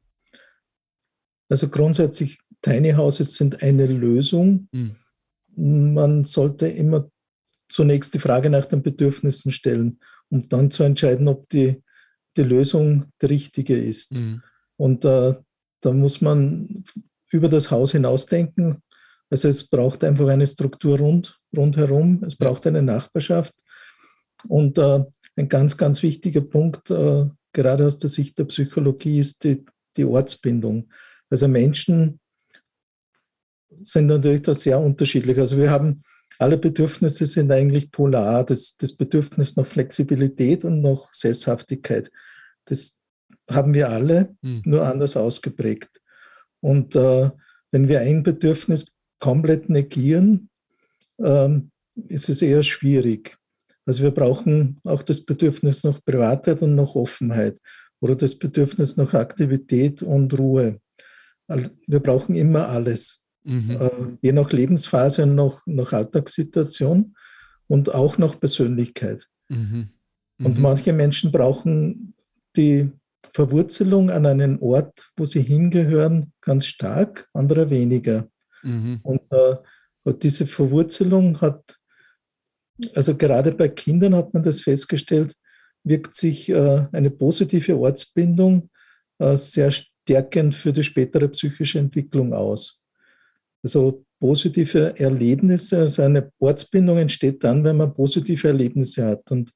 Also 1.49 1.69
grundsätzlich, 1.69 2.39
Tiny 2.65 2.93
Houses 2.93 3.35
sind 3.35 3.61
eine 3.61 3.85
Lösung. 3.85 4.67
Mhm. 4.71 4.95
Man 5.93 6.23
sollte 6.23 6.67
immer 6.67 7.11
zunächst 7.69 8.15
die 8.15 8.19
Frage 8.19 8.49
nach 8.49 8.65
den 8.65 8.81
Bedürfnissen 8.81 9.51
stellen, 9.51 9.99
um 10.29 10.47
dann 10.49 10.71
zu 10.71 10.81
entscheiden, 10.81 11.27
ob 11.27 11.47
die, 11.49 11.83
die 12.35 12.41
Lösung 12.41 13.05
die 13.21 13.27
richtige 13.27 13.77
ist. 13.77 14.15
Mhm. 14.15 14.41
Und 14.77 15.05
äh, 15.05 15.35
da 15.81 15.93
muss 15.93 16.21
man 16.21 16.83
über 17.29 17.49
das 17.49 17.69
Haus 17.69 17.91
hinausdenken. 17.91 18.81
Also 19.29 19.47
es 19.47 19.67
braucht 19.67 20.03
einfach 20.03 20.27
eine 20.27 20.47
Struktur 20.47 20.97
rund, 20.97 21.37
rundherum, 21.55 22.23
es 22.23 22.35
braucht 22.35 22.65
eine 22.65 22.81
Nachbarschaft. 22.81 23.53
Und 24.47 24.79
äh, 24.79 25.03
ein 25.35 25.49
ganz, 25.49 25.77
ganz 25.77 26.01
wichtiger 26.01 26.41
Punkt, 26.41 26.89
äh, 26.89 27.25
gerade 27.53 27.85
aus 27.85 27.99
der 27.99 28.09
Sicht 28.09 28.39
der 28.39 28.45
Psychologie, 28.45 29.19
ist 29.19 29.43
die, 29.43 29.63
die 29.97 30.05
Ortsbindung. 30.05 30.89
Also 31.29 31.47
Menschen 31.47 32.19
sind 33.81 34.07
natürlich 34.07 34.41
da 34.41 34.53
sehr 34.53 34.79
unterschiedlich. 34.79 35.37
Also 35.37 35.57
wir 35.57 35.71
haben 35.71 36.03
alle 36.37 36.57
Bedürfnisse 36.57 37.25
sind 37.25 37.51
eigentlich 37.51 37.91
polar. 37.91 38.45
Das, 38.45 38.75
das 38.77 38.93
Bedürfnis 38.93 39.55
nach 39.55 39.65
Flexibilität 39.65 40.65
und 40.65 40.81
nach 40.81 41.13
Sesshaftigkeit, 41.13 42.11
das 42.65 42.97
haben 43.49 43.73
wir 43.73 43.89
alle, 43.89 44.35
mhm. 44.41 44.61
nur 44.65 44.85
anders 44.85 45.15
ausgeprägt. 45.15 46.01
Und 46.61 46.95
äh, 46.95 47.29
wenn 47.71 47.87
wir 47.87 48.01
ein 48.01 48.23
Bedürfnis 48.23 48.93
komplett 49.19 49.69
negieren, 49.69 50.49
ähm, 51.19 51.71
ist 52.07 52.29
es 52.29 52.41
eher 52.41 52.63
schwierig. 52.63 53.37
Also 53.85 54.03
wir 54.03 54.11
brauchen 54.11 54.79
auch 54.83 55.03
das 55.03 55.21
Bedürfnis 55.21 55.83
nach 55.83 56.03
Privatheit 56.03 56.61
und 56.61 56.75
nach 56.75 56.95
Offenheit 56.95 57.59
oder 57.99 58.15
das 58.15 58.37
Bedürfnis 58.37 58.97
nach 58.97 59.13
Aktivität 59.13 60.01
und 60.01 60.37
Ruhe. 60.37 60.79
Wir 61.47 61.99
brauchen 61.99 62.35
immer 62.35 62.67
alles, 62.67 63.21
mhm. 63.45 63.71
äh, 63.71 64.17
je 64.21 64.31
nach 64.31 64.51
Lebensphase 64.51 65.23
und 65.23 65.35
nach, 65.35 65.61
nach 65.65 65.93
Alltagssituation 65.93 67.15
und 67.67 67.93
auch 67.93 68.17
nach 68.17 68.39
Persönlichkeit. 68.39 69.27
Mhm. 69.49 69.89
Mhm. 70.37 70.45
Und 70.45 70.59
manche 70.59 70.93
Menschen 70.93 71.31
brauchen 71.31 72.13
die 72.57 72.91
Verwurzelung 73.33 74.09
an 74.09 74.25
einen 74.25 74.59
Ort, 74.59 75.11
wo 75.15 75.25
sie 75.25 75.41
hingehören, 75.41 76.31
ganz 76.41 76.65
stark, 76.67 77.29
andere 77.33 77.69
weniger. 77.69 78.27
Mhm. 78.63 78.99
Und 79.03 79.21
äh, 79.31 79.55
diese 80.21 80.45
Verwurzelung 80.47 81.41
hat, 81.41 81.77
also 82.93 83.15
gerade 83.15 83.51
bei 83.51 83.69
Kindern 83.69 84.15
hat 84.15 84.33
man 84.33 84.43
das 84.43 84.61
festgestellt, 84.61 85.33
wirkt 85.83 86.15
sich 86.15 86.49
äh, 86.49 86.87
eine 86.91 87.11
positive 87.11 87.77
Ortsbindung 87.77 88.69
äh, 89.19 89.37
sehr 89.37 89.71
stärkend 89.71 90.55
für 90.55 90.73
die 90.73 90.83
spätere 90.83 91.27
psychische 91.29 91.79
Entwicklung 91.79 92.33
aus. 92.33 92.83
Also 93.65 94.05
positive 94.19 94.93
Erlebnisse, 94.99 95.79
also 95.79 96.03
eine 96.03 96.31
Ortsbindung 96.37 96.99
entsteht 96.99 97.43
dann, 97.43 97.63
wenn 97.63 97.77
man 97.77 97.95
positive 97.95 98.47
Erlebnisse 98.47 99.07
hat. 99.07 99.31
Und 99.31 99.49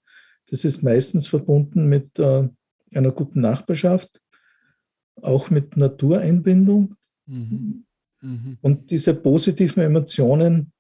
das 0.50 0.66
ist 0.66 0.82
meistens 0.82 1.28
verbunden 1.28 1.88
mit 1.88 2.18
äh, 2.18 2.50
einer 2.92 3.12
guten 3.12 3.42
Nachbarschaft, 3.42 4.20
auch 5.22 5.52
mit 5.52 5.78
Natureinbindung. 5.78 6.96
Mhm. 7.28 7.86
Mhm. 8.22 8.58
Und 8.62 8.90
diese 8.90 9.14
positiven 9.14 9.84
Emotionen, 9.84 10.72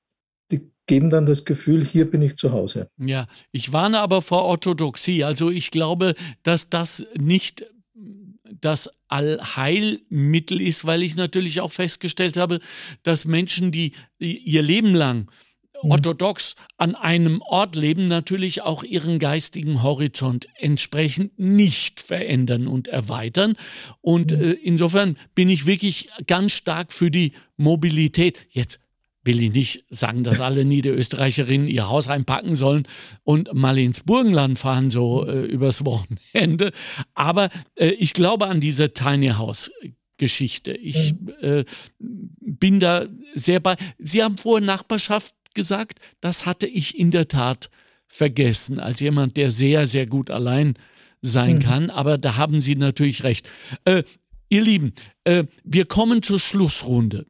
die 0.51 0.71
geben 0.88 1.11
dann 1.11 1.27
das 1.27 1.45
Gefühl, 1.45 1.86
hier 1.86 2.09
bin 2.09 2.23
ich 2.23 2.36
zu 2.36 2.51
Hause. 2.51 2.89
Ja, 2.97 3.27
ich 3.51 3.71
warne 3.71 3.99
aber 3.99 4.23
vor 4.23 4.45
Orthodoxie. 4.45 5.23
Also 5.23 5.51
ich 5.51 5.69
glaube, 5.69 6.15
dass 6.41 6.71
das 6.71 7.05
nicht 7.15 7.63
das 8.59 8.89
Allheilmittel 9.07 10.61
ist, 10.61 10.85
weil 10.85 11.03
ich 11.03 11.15
natürlich 11.15 11.61
auch 11.61 11.71
festgestellt 11.71 12.37
habe, 12.37 12.59
dass 13.03 13.25
Menschen, 13.25 13.71
die 13.71 13.93
ihr 14.19 14.61
Leben 14.61 14.93
lang 14.93 15.29
Mhm. 15.83 15.91
orthodox 15.91 16.55
an 16.77 16.95
einem 16.95 17.41
Ort 17.41 17.75
leben, 17.75 18.07
natürlich 18.07 18.61
auch 18.61 18.83
ihren 18.83 19.19
geistigen 19.19 19.83
Horizont 19.83 20.47
entsprechend 20.55 21.37
nicht 21.39 22.01
verändern 22.01 22.67
und 22.67 22.87
erweitern. 22.87 23.55
Und 24.01 24.31
mhm. 24.31 24.41
äh, 24.41 24.51
insofern 24.51 25.17
bin 25.35 25.49
ich 25.49 25.65
wirklich 25.65 26.09
ganz 26.27 26.51
stark 26.51 26.93
für 26.93 27.11
die 27.11 27.33
Mobilität. 27.57 28.45
Jetzt 28.49 28.79
will 29.24 29.41
ich 29.41 29.51
nicht 29.51 29.86
sagen, 29.89 30.24
dass 30.24 30.39
alle 30.39 30.65
Niederösterreicherinnen 30.65 31.67
ihr 31.67 31.89
Haus 31.89 32.07
einpacken 32.07 32.55
sollen 32.55 32.88
und 33.24 33.53
mal 33.53 33.78
ins 33.78 34.01
Burgenland 34.01 34.57
fahren, 34.57 34.91
so 34.91 35.28
äh, 35.28 35.45
übers 35.45 35.86
Wochenende. 35.86 36.72
Aber 37.13 37.49
äh, 37.76 37.89
ich 37.89 38.13
glaube 38.13 38.47
an 38.47 38.59
diese 38.59 38.93
Tiny 38.93 39.30
House. 39.30 39.72
Geschichte. 40.20 40.74
Ich 40.74 41.13
mhm. 41.13 41.34
äh, 41.41 41.65
bin 41.97 42.80
da 42.80 43.07
sehr 43.34 43.59
bei. 43.59 43.78
Sie 43.97 44.22
haben 44.22 44.38
vorhin 44.38 44.65
Nachbarschaft 44.65 45.34
gesagt, 45.55 45.99
das 46.22 46.45
hatte 46.45 46.67
ich 46.67 46.99
in 46.99 47.09
der 47.09 47.28
Tat 47.28 47.72
vergessen, 48.05 48.80
als 48.80 48.99
jemand, 48.99 49.38
der 49.38 49.49
sehr, 49.49 49.88
sehr 49.88 50.05
gut 50.05 50.30
allein 50.30 50.76
sein 51.22 51.55
mhm. 51.55 51.59
kann. 51.59 51.89
Aber 51.89 52.17
da 52.17 52.38
haben 52.38 52.61
Sie 52.61 52.76
natürlich 52.76 53.24
recht. 53.24 53.49
Äh, 53.86 54.03
ihr 54.49 54.61
Lieben, 54.61 54.93
äh, 55.24 55.45
wir 55.63 55.86
kommen 55.86 56.22
zur 56.22 56.39
Schlussrunde. 56.39 57.26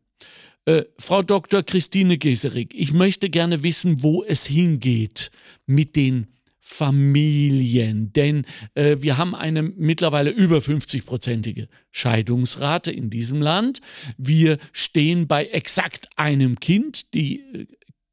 Äh, 0.69 0.85
Frau 0.99 1.23
Dr. 1.23 1.63
Christine 1.63 2.19
Geserik, 2.19 2.75
ich 2.75 2.93
möchte 2.93 3.31
gerne 3.31 3.63
wissen, 3.63 4.03
wo 4.03 4.23
es 4.23 4.45
hingeht 4.45 5.31
mit 5.65 5.95
den 5.95 6.27
Familien. 6.59 8.13
Denn 8.13 8.45
äh, 8.75 8.97
wir 8.99 9.17
haben 9.17 9.33
eine 9.33 9.63
mittlerweile 9.63 10.29
über 10.29 10.59
50-prozentige 10.59 11.69
Scheidungsrate 11.89 12.91
in 12.91 13.09
diesem 13.09 13.41
Land. 13.41 13.81
Wir 14.19 14.59
stehen 14.71 15.25
bei 15.25 15.45
exakt 15.45 16.07
einem 16.17 16.59
Kind. 16.59 17.15
Die 17.15 17.39
äh, 17.39 17.65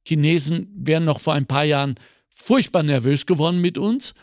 Chinesen 0.07 0.72
wären 0.74 1.04
noch 1.04 1.20
vor 1.20 1.34
ein 1.34 1.44
paar 1.44 1.64
Jahren 1.64 1.96
furchtbar 2.30 2.84
nervös 2.84 3.26
geworden 3.26 3.61
mit 3.61 3.76
uns. 3.76 4.14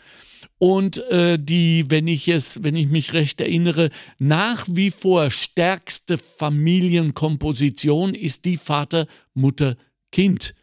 Und 0.64 0.96
äh, 1.10 1.38
die, 1.38 1.84
wenn 1.90 2.06
ich 2.06 2.26
es, 2.26 2.62
wenn 2.62 2.74
ich 2.74 2.88
mich 2.88 3.12
recht 3.12 3.42
erinnere, 3.42 3.90
nach 4.18 4.66
wie 4.70 4.90
vor 4.90 5.30
stärkste 5.30 6.16
Familienkomposition 6.16 8.14
ist 8.14 8.46
die 8.46 8.56
Vater, 8.56 9.06
Mutter, 9.34 9.76
Kind. 10.10 10.54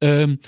Ähm, 0.00 0.38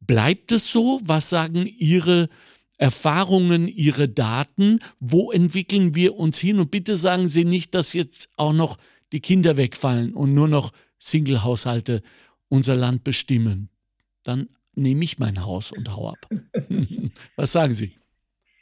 bleibt 0.00 0.50
es 0.50 0.72
so? 0.72 1.00
Was 1.04 1.30
sagen 1.30 1.64
Ihre 1.78 2.28
Erfahrungen, 2.76 3.68
Ihre 3.68 4.08
Daten? 4.08 4.80
Wo 4.98 5.30
entwickeln 5.30 5.94
wir 5.94 6.16
uns 6.16 6.36
hin? 6.36 6.58
Und 6.58 6.72
bitte 6.72 6.96
sagen 6.96 7.28
Sie 7.28 7.44
nicht, 7.44 7.72
dass 7.72 7.92
jetzt 7.92 8.30
auch 8.36 8.52
noch 8.52 8.78
die 9.12 9.20
Kinder 9.20 9.56
wegfallen 9.56 10.12
und 10.12 10.34
nur 10.34 10.48
noch 10.48 10.72
Single-Haushalte 10.98 12.02
unser 12.48 12.74
Land 12.74 13.04
bestimmen, 13.04 13.68
dann 14.24 14.48
nehme 14.74 15.04
ich 15.04 15.20
mein 15.20 15.44
Haus 15.44 15.70
und 15.70 15.94
hau 15.94 16.08
ab. 16.08 16.28
Was 17.36 17.52
sagen 17.52 17.74
Sie? 17.74 17.92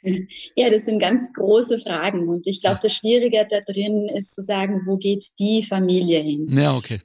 Ja, 0.55 0.69
das 0.69 0.85
sind 0.85 0.99
ganz 0.99 1.31
große 1.33 1.79
Fragen. 1.79 2.27
Und 2.27 2.47
ich 2.47 2.61
glaube, 2.61 2.79
das 2.81 2.93
Schwierige 2.93 3.47
da 3.49 3.61
drin 3.61 4.09
ist 4.13 4.35
zu 4.35 4.43
sagen, 4.43 4.81
wo 4.85 4.97
geht 4.97 5.25
die 5.39 5.63
Familie 5.63 6.19
hin? 6.19 6.55
Ja, 6.57 6.75
okay. 6.75 7.01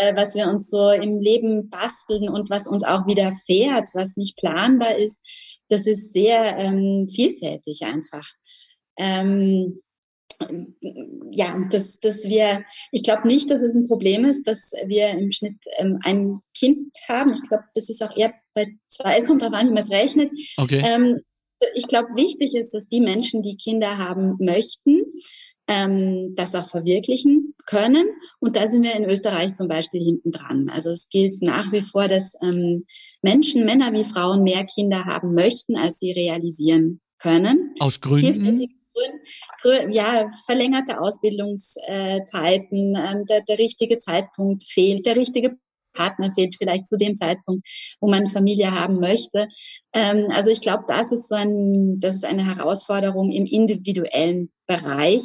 Äh, 0.00 0.14
was 0.14 0.34
wir 0.34 0.48
uns 0.48 0.68
so 0.68 0.90
im 0.90 1.20
Leben 1.20 1.70
basteln 1.70 2.28
und 2.28 2.50
was 2.50 2.66
uns 2.66 2.84
auch 2.84 3.06
widerfährt, 3.06 3.88
was 3.94 4.16
nicht 4.16 4.36
planbar 4.36 4.96
ist, 4.96 5.20
das 5.68 5.86
ist 5.86 6.12
sehr 6.12 6.58
ähm, 6.58 7.08
vielfältig 7.08 7.82
einfach. 7.82 8.26
Ähm, 8.98 9.78
ja, 11.32 11.58
dass, 11.70 11.98
dass 11.98 12.24
wir, 12.24 12.64
ich 12.92 13.02
glaube 13.02 13.26
nicht, 13.26 13.50
dass 13.50 13.60
es 13.60 13.74
ein 13.74 13.86
Problem 13.86 14.24
ist, 14.24 14.46
dass 14.46 14.72
wir 14.86 15.10
im 15.10 15.32
Schnitt 15.32 15.58
ähm, 15.78 15.98
ein 16.04 16.38
Kind 16.56 16.94
haben. 17.08 17.32
Ich 17.32 17.42
glaube, 17.48 17.64
das 17.74 17.88
ist 17.88 18.02
auch 18.02 18.16
eher 18.16 18.34
bei 18.54 18.66
zwei, 18.88 19.18
es 19.18 19.26
kommt 19.26 19.42
darauf 19.42 19.54
an, 19.54 19.66
wie 19.66 19.72
man 19.72 19.82
es 19.82 19.90
rechnet. 19.90 20.30
Okay. 20.56 20.82
Ähm, 20.84 21.20
ich 21.74 21.88
glaube, 21.88 22.14
wichtig 22.14 22.54
ist, 22.54 22.72
dass 22.74 22.88
die 22.88 23.00
Menschen, 23.00 23.42
die 23.42 23.56
Kinder 23.56 23.98
haben 23.98 24.36
möchten, 24.38 25.04
ähm, 25.66 26.34
das 26.34 26.54
auch 26.54 26.68
verwirklichen 26.68 27.54
können. 27.66 28.08
Und 28.40 28.56
da 28.56 28.66
sind 28.66 28.82
wir 28.82 28.94
in 28.94 29.04
Österreich 29.04 29.54
zum 29.54 29.68
Beispiel 29.68 30.02
hinten 30.02 30.30
dran. 30.30 30.70
Also 30.70 30.90
es 30.90 31.08
gilt 31.08 31.42
nach 31.42 31.70
wie 31.72 31.82
vor, 31.82 32.08
dass 32.08 32.34
ähm, 32.42 32.86
Menschen, 33.22 33.64
Männer 33.64 33.92
wie 33.92 34.04
Frauen, 34.04 34.42
mehr 34.42 34.64
Kinder 34.64 35.04
haben 35.04 35.34
möchten, 35.34 35.76
als 35.76 35.98
sie 35.98 36.12
realisieren 36.12 37.00
können. 37.18 37.74
Aus 37.78 38.00
Gründen? 38.00 38.66
ja, 39.90 40.28
verlängerte 40.46 41.00
Ausbildungszeiten, 41.00 42.96
ähm, 42.96 43.24
der, 43.28 43.42
der 43.42 43.58
richtige 43.58 43.98
Zeitpunkt 43.98 44.64
fehlt, 44.64 45.06
der 45.06 45.14
richtige 45.14 45.56
Partner 45.98 46.30
fehlt 46.32 46.56
vielleicht 46.56 46.86
zu 46.86 46.96
dem 46.96 47.16
Zeitpunkt, 47.16 47.66
wo 48.00 48.08
man 48.08 48.26
Familie 48.26 48.70
haben 48.70 49.00
möchte. 49.00 49.48
Ähm, 49.92 50.28
also 50.30 50.50
ich 50.50 50.60
glaube, 50.60 50.84
das 50.86 51.12
ist 51.12 51.28
so 51.28 51.34
ein, 51.34 51.98
das 51.98 52.14
ist 52.14 52.24
eine 52.24 52.46
Herausforderung 52.46 53.32
im 53.32 53.46
individuellen 53.46 54.50
Bereich, 54.66 55.22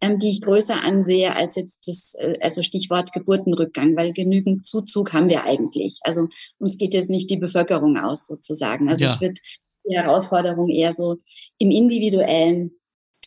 ähm, 0.00 0.18
die 0.18 0.30
ich 0.30 0.40
größer 0.40 0.82
ansehe 0.82 1.36
als 1.36 1.54
jetzt 1.54 1.86
das, 1.86 2.14
äh, 2.18 2.38
also 2.40 2.62
Stichwort 2.62 3.12
Geburtenrückgang, 3.12 3.96
weil 3.96 4.12
genügend 4.12 4.66
Zuzug 4.66 5.12
haben 5.12 5.28
wir 5.28 5.44
eigentlich. 5.44 5.98
Also 6.02 6.28
uns 6.58 6.76
geht 6.76 6.94
jetzt 6.94 7.10
nicht 7.10 7.30
die 7.30 7.36
Bevölkerung 7.36 7.96
aus 7.98 8.26
sozusagen. 8.26 8.88
Also 8.88 9.04
ja. 9.04 9.14
ich 9.14 9.20
würde 9.20 9.40
die 9.88 9.96
Herausforderung 9.96 10.70
eher 10.70 10.92
so 10.92 11.18
im 11.58 11.70
individuellen 11.70 12.72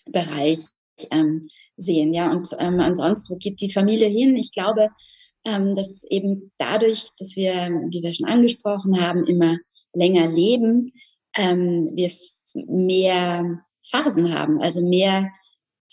Bereich 0.08 0.60
ähm, 1.12 1.50
sehen. 1.78 2.14
Ja, 2.14 2.32
und 2.32 2.50
ähm, 2.60 2.80
ansonsten, 2.80 3.34
wo 3.34 3.38
geht 3.38 3.62
die 3.62 3.72
Familie 3.72 4.08
hin? 4.08 4.36
Ich 4.36 4.52
glaube, 4.52 4.90
ähm, 5.46 5.76
dass 5.76 6.04
eben 6.06 6.52
dadurch, 6.58 7.10
dass 7.18 7.36
wir, 7.36 7.54
wie 7.90 8.02
wir 8.02 8.14
schon 8.14 8.28
angesprochen 8.28 9.02
haben, 9.02 9.26
immer 9.26 9.58
länger 9.94 10.28
leben, 10.28 10.94
ähm, 11.36 11.92
wir 11.94 12.12
mehr 12.54 13.62
Phasen 13.90 14.34
haben, 14.34 14.62
also 14.62 14.82
mehr 14.82 15.32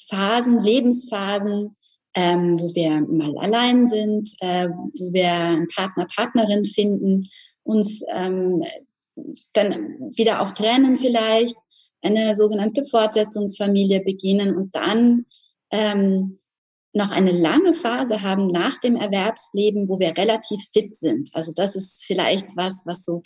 Phasen, 0.09 0.62
Lebensphasen, 0.62 1.76
ähm, 2.14 2.59
wo 2.59 2.74
wir 2.74 3.01
mal 3.03 3.36
allein 3.38 3.88
sind, 3.88 4.30
äh, 4.40 4.68
wo 4.68 5.12
wir 5.12 5.32
einen 5.32 5.68
Partner, 5.68 6.07
Partnerin 6.14 6.64
finden, 6.64 7.28
uns 7.62 8.03
ähm, 8.12 8.62
dann 9.53 10.12
wieder 10.16 10.40
auch 10.40 10.53
trennen 10.53 10.97
vielleicht, 10.97 11.57
eine 12.03 12.34
sogenannte 12.34 12.84
Fortsetzungsfamilie 12.84 14.01
beginnen 14.01 14.55
und 14.55 14.74
dann 14.76 15.26
ähm, 15.70 16.38
noch 16.97 17.11
eine 17.11 17.30
lange 17.30 17.74
Phase 17.74 18.22
haben 18.22 18.49
nach 18.49 18.78
dem 18.78 18.97
Erwerbsleben, 18.97 19.88
wo 19.88 19.99
wir 19.99 20.16
relativ 20.16 20.61
fit 20.72 20.94
sind. 20.94 21.28
Also 21.34 21.53
das 21.55 21.76
ist 21.76 22.05
vielleicht 22.05 22.57
was, 22.57 22.84
was 22.86 23.05
so 23.05 23.22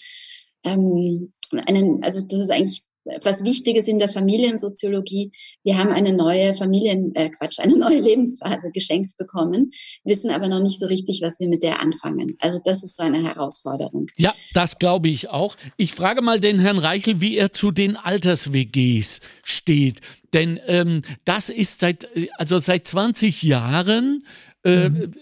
ähm, 0.64 1.32
einen, 1.66 2.02
also 2.02 2.20
das 2.20 2.40
ist 2.40 2.50
eigentlich 2.50 2.84
was 3.22 3.44
Wichtiges 3.44 3.88
in 3.88 3.98
der 3.98 4.08
Familiensoziologie. 4.08 5.32
Wir 5.64 5.78
haben 5.78 5.90
eine 5.90 6.12
neue 6.12 6.54
Familien, 6.54 7.14
äh 7.14 7.30
Quatsch, 7.30 7.58
eine 7.58 7.76
neue 7.76 8.00
Lebensphase 8.00 8.70
geschenkt 8.72 9.16
bekommen, 9.16 9.70
wissen 10.04 10.30
aber 10.30 10.48
noch 10.48 10.60
nicht 10.60 10.78
so 10.78 10.86
richtig, 10.86 11.20
was 11.22 11.40
wir 11.40 11.48
mit 11.48 11.62
der 11.62 11.80
anfangen. 11.80 12.36
Also 12.40 12.60
das 12.64 12.82
ist 12.82 12.96
so 12.96 13.02
eine 13.02 13.22
Herausforderung. 13.22 14.06
Ja, 14.16 14.34
das 14.54 14.78
glaube 14.78 15.08
ich 15.08 15.28
auch. 15.28 15.56
Ich 15.76 15.92
frage 15.94 16.22
mal 16.22 16.40
den 16.40 16.58
Herrn 16.58 16.78
Reichel, 16.78 17.20
wie 17.20 17.36
er 17.36 17.52
zu 17.52 17.70
den 17.70 17.96
Alters-WGs 17.96 19.20
steht. 19.42 20.00
Denn 20.32 20.60
ähm, 20.66 21.02
das 21.24 21.48
ist 21.48 21.80
seit, 21.80 22.08
also 22.38 22.58
seit 22.58 22.86
20 22.86 23.42
Jahren 23.42 24.24
äh, 24.62 24.90
mhm. 24.90 25.12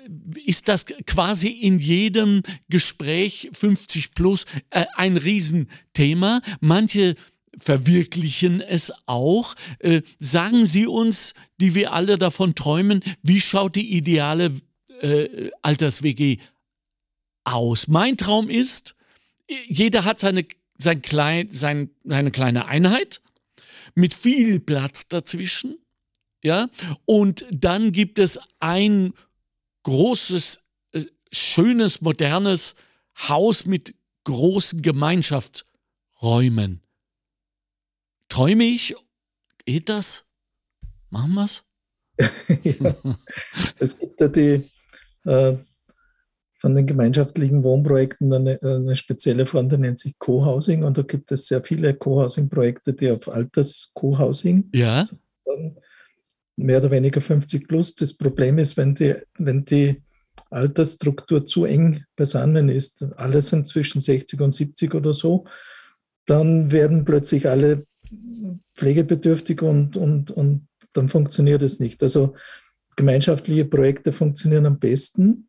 ist 0.45 0.69
das 0.69 0.85
quasi 1.07 1.49
in 1.49 1.79
jedem 1.79 2.43
Gespräch 2.69 3.51
50 3.53 4.15
plus 4.15 4.45
äh, 4.71 4.85
ein 4.97 5.17
Riesenthema. 5.17 6.41
Manche 6.61 7.15
verwirklichen 7.59 8.61
es 8.61 8.93
auch. 9.07 9.55
Äh, 9.79 10.03
sagen 10.19 10.67
Sie 10.67 10.87
uns, 10.87 11.35
die 11.61 11.75
wir 11.75 11.93
alle 11.93 12.19
davon 12.19 12.55
träumen, 12.55 13.03
wie 13.23 13.41
schaut 13.41 13.77
die 13.77 13.97
ideale 13.97 14.53
äh, 15.01 15.51
Alters-WG 15.63 16.39
aus? 17.45 17.89
Mein 17.89 18.17
Traum 18.17 18.49
ist, 18.49 18.95
jeder 19.67 20.05
hat 20.05 20.21
seine, 20.21 20.47
sein 20.77 21.03
klein, 21.03 21.49
sein, 21.53 21.91
seine 22.05 22.31
kleine 22.31 22.67
Einheit 22.67 23.21
mit 23.95 24.15
viel 24.15 24.61
Platz 24.61 25.09
dazwischen. 25.09 25.79
Ja, 26.43 26.71
und 27.05 27.45
dann 27.51 27.91
gibt 27.91 28.21
es 28.21 28.39
ein 28.61 29.13
großes, 29.83 30.61
äh, 30.93 31.05
schönes, 31.33 32.01
modernes 32.01 32.77
Haus 33.29 33.67
mit 33.67 33.95
großen 34.23 34.81
Gemeinschaftsräumen. 34.83 36.81
Träume 38.29 38.65
ich? 38.65 38.95
Geht 39.65 39.89
das? 39.89 40.25
Machen 41.11 41.35
wir 41.35 41.45
es? 41.45 41.65
ja. 42.63 42.95
Es 43.79 43.99
gibt 43.99 44.21
ja 44.21 44.29
die 44.29 44.69
äh, 45.25 45.57
von 46.59 46.75
den 46.75 46.87
gemeinschaftlichen 46.87 47.63
Wohnprojekten 47.63 48.33
eine, 48.33 48.59
eine, 48.63 48.97
spezielle 48.97 49.47
Form, 49.47 49.69
die 49.69 49.79
nennt 49.79 50.01
sich 50.01 50.19
Co-Housing 50.19 50.83
und 50.83 50.99
da 50.99 51.03
gibt 51.03 51.31
es 51.31 51.47
sehr 51.47 51.63
viele 51.63 51.95
Co-Housing-Projekte, 51.95 52.95
die 52.95 53.11
auf 53.11 53.29
Alters-Co-Housing 53.29 54.71
ja. 54.75 55.05
mehr 56.57 56.79
oder 56.79 56.91
weniger 56.91 57.21
50 57.21 57.69
plus. 57.69 57.95
Das 57.95 58.13
Problem 58.13 58.59
ist, 58.59 58.77
wenn 58.77 58.95
die, 58.95 59.15
wenn 59.39 59.65
die 59.65 60.03
Altersstruktur 60.51 61.47
zu 61.47 61.65
eng 61.65 62.05
beisammen 62.17 62.69
ist, 62.69 63.07
alle 63.17 63.41
sind 63.41 63.67
zwischen 63.67 64.01
60 64.01 64.41
und 64.41 64.53
70 64.53 64.95
oder 64.95 65.13
so, 65.13 65.45
dann 66.27 66.73
werden 66.73 67.05
plötzlich 67.05 67.49
alle 67.49 67.87
pflegebedürftig 68.75 69.63
und, 69.63 69.97
und, 69.97 70.31
und 70.31 70.69
dann 70.93 71.09
funktioniert 71.09 71.63
es 71.63 71.81
nicht. 71.81 72.03
Also 72.03 72.35
gemeinschaftliche 72.97 73.65
Projekte 73.65 74.13
funktionieren 74.13 74.67
am 74.67 74.79
besten, 74.79 75.49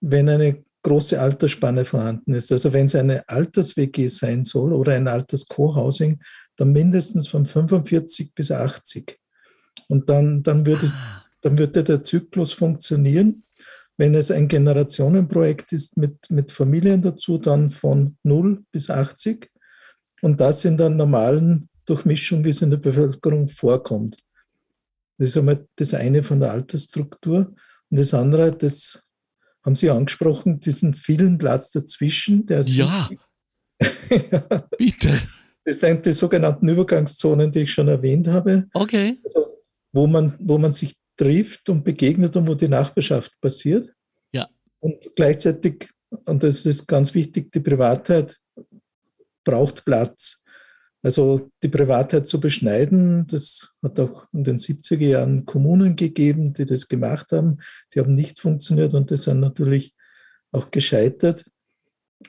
wenn 0.00 0.28
eine 0.28 0.64
große 0.82 1.20
Altersspanne 1.20 1.84
vorhanden 1.84 2.34
ist. 2.34 2.52
Also 2.52 2.72
wenn 2.72 2.86
es 2.86 2.94
eine 2.94 3.28
Alters-WG 3.28 4.08
sein 4.08 4.44
soll 4.44 4.72
oder 4.72 4.94
ein 4.94 5.08
Alters-Co-Housing, 5.08 6.20
dann 6.56 6.72
mindestens 6.72 7.28
von 7.28 7.46
45 7.46 8.34
bis 8.34 8.50
80. 8.50 9.18
Und 9.88 10.08
dann, 10.10 10.42
dann, 10.42 10.66
würde, 10.66 10.86
es, 10.86 10.92
ah. 10.92 11.24
dann 11.40 11.58
würde 11.58 11.84
der 11.84 12.02
Zyklus 12.02 12.52
funktionieren. 12.52 13.44
Wenn 13.96 14.14
es 14.14 14.30
ein 14.30 14.48
Generationenprojekt 14.48 15.72
ist 15.72 15.96
mit, 15.96 16.30
mit 16.30 16.52
Familien 16.52 17.02
dazu, 17.02 17.38
dann 17.38 17.70
von 17.70 18.16
0 18.22 18.64
bis 18.70 18.90
80. 18.90 19.50
Und 20.22 20.40
das 20.40 20.64
in 20.64 20.76
der 20.76 20.90
normalen 20.90 21.68
Durchmischung, 21.88 22.44
wie 22.44 22.50
es 22.50 22.62
in 22.62 22.70
der 22.70 22.76
Bevölkerung 22.76 23.48
vorkommt. 23.48 24.16
Das 25.18 25.30
ist 25.30 25.36
einmal 25.36 25.66
das 25.76 25.94
eine 25.94 26.22
von 26.22 26.40
der 26.40 26.52
Altersstruktur. 26.52 27.54
Und 27.90 27.98
das 27.98 28.14
andere, 28.14 28.56
das 28.56 29.02
haben 29.64 29.74
Sie 29.74 29.90
angesprochen, 29.90 30.60
diesen 30.60 30.94
vielen 30.94 31.38
Platz 31.38 31.70
dazwischen. 31.70 32.46
Der 32.46 32.60
ist 32.60 32.70
ja, 32.70 33.08
ja, 34.10 34.68
bitte. 34.78 35.20
Das 35.64 35.80
sind 35.80 36.06
die 36.06 36.12
sogenannten 36.12 36.68
Übergangszonen, 36.68 37.52
die 37.52 37.60
ich 37.60 37.72
schon 37.72 37.88
erwähnt 37.88 38.28
habe. 38.28 38.68
Okay. 38.72 39.18
Also, 39.24 39.62
wo, 39.92 40.06
man, 40.06 40.34
wo 40.38 40.58
man 40.58 40.72
sich 40.72 40.94
trifft 41.16 41.68
und 41.68 41.84
begegnet 41.84 42.36
und 42.36 42.46
wo 42.46 42.54
die 42.54 42.68
Nachbarschaft 42.68 43.32
passiert. 43.40 43.90
Ja. 44.32 44.48
Und 44.78 45.10
gleichzeitig, 45.16 45.90
und 46.24 46.42
das 46.42 46.64
ist 46.64 46.86
ganz 46.86 47.12
wichtig, 47.12 47.50
die 47.52 47.60
Privatheit 47.60 48.38
braucht 49.44 49.84
Platz. 49.84 50.42
Also 51.08 51.50
die 51.62 51.68
Privatheit 51.68 52.28
zu 52.28 52.38
beschneiden, 52.38 53.26
das 53.28 53.72
hat 53.82 53.98
auch 53.98 54.26
in 54.34 54.44
den 54.44 54.58
70er 54.58 55.06
Jahren 55.06 55.46
Kommunen 55.46 55.96
gegeben, 55.96 56.52
die 56.52 56.66
das 56.66 56.86
gemacht 56.86 57.32
haben. 57.32 57.60
Die 57.94 58.00
haben 58.00 58.14
nicht 58.14 58.38
funktioniert 58.38 58.92
und 58.92 59.08
die 59.08 59.16
sind 59.16 59.40
natürlich 59.40 59.94
auch 60.52 60.70
gescheitert. 60.70 61.50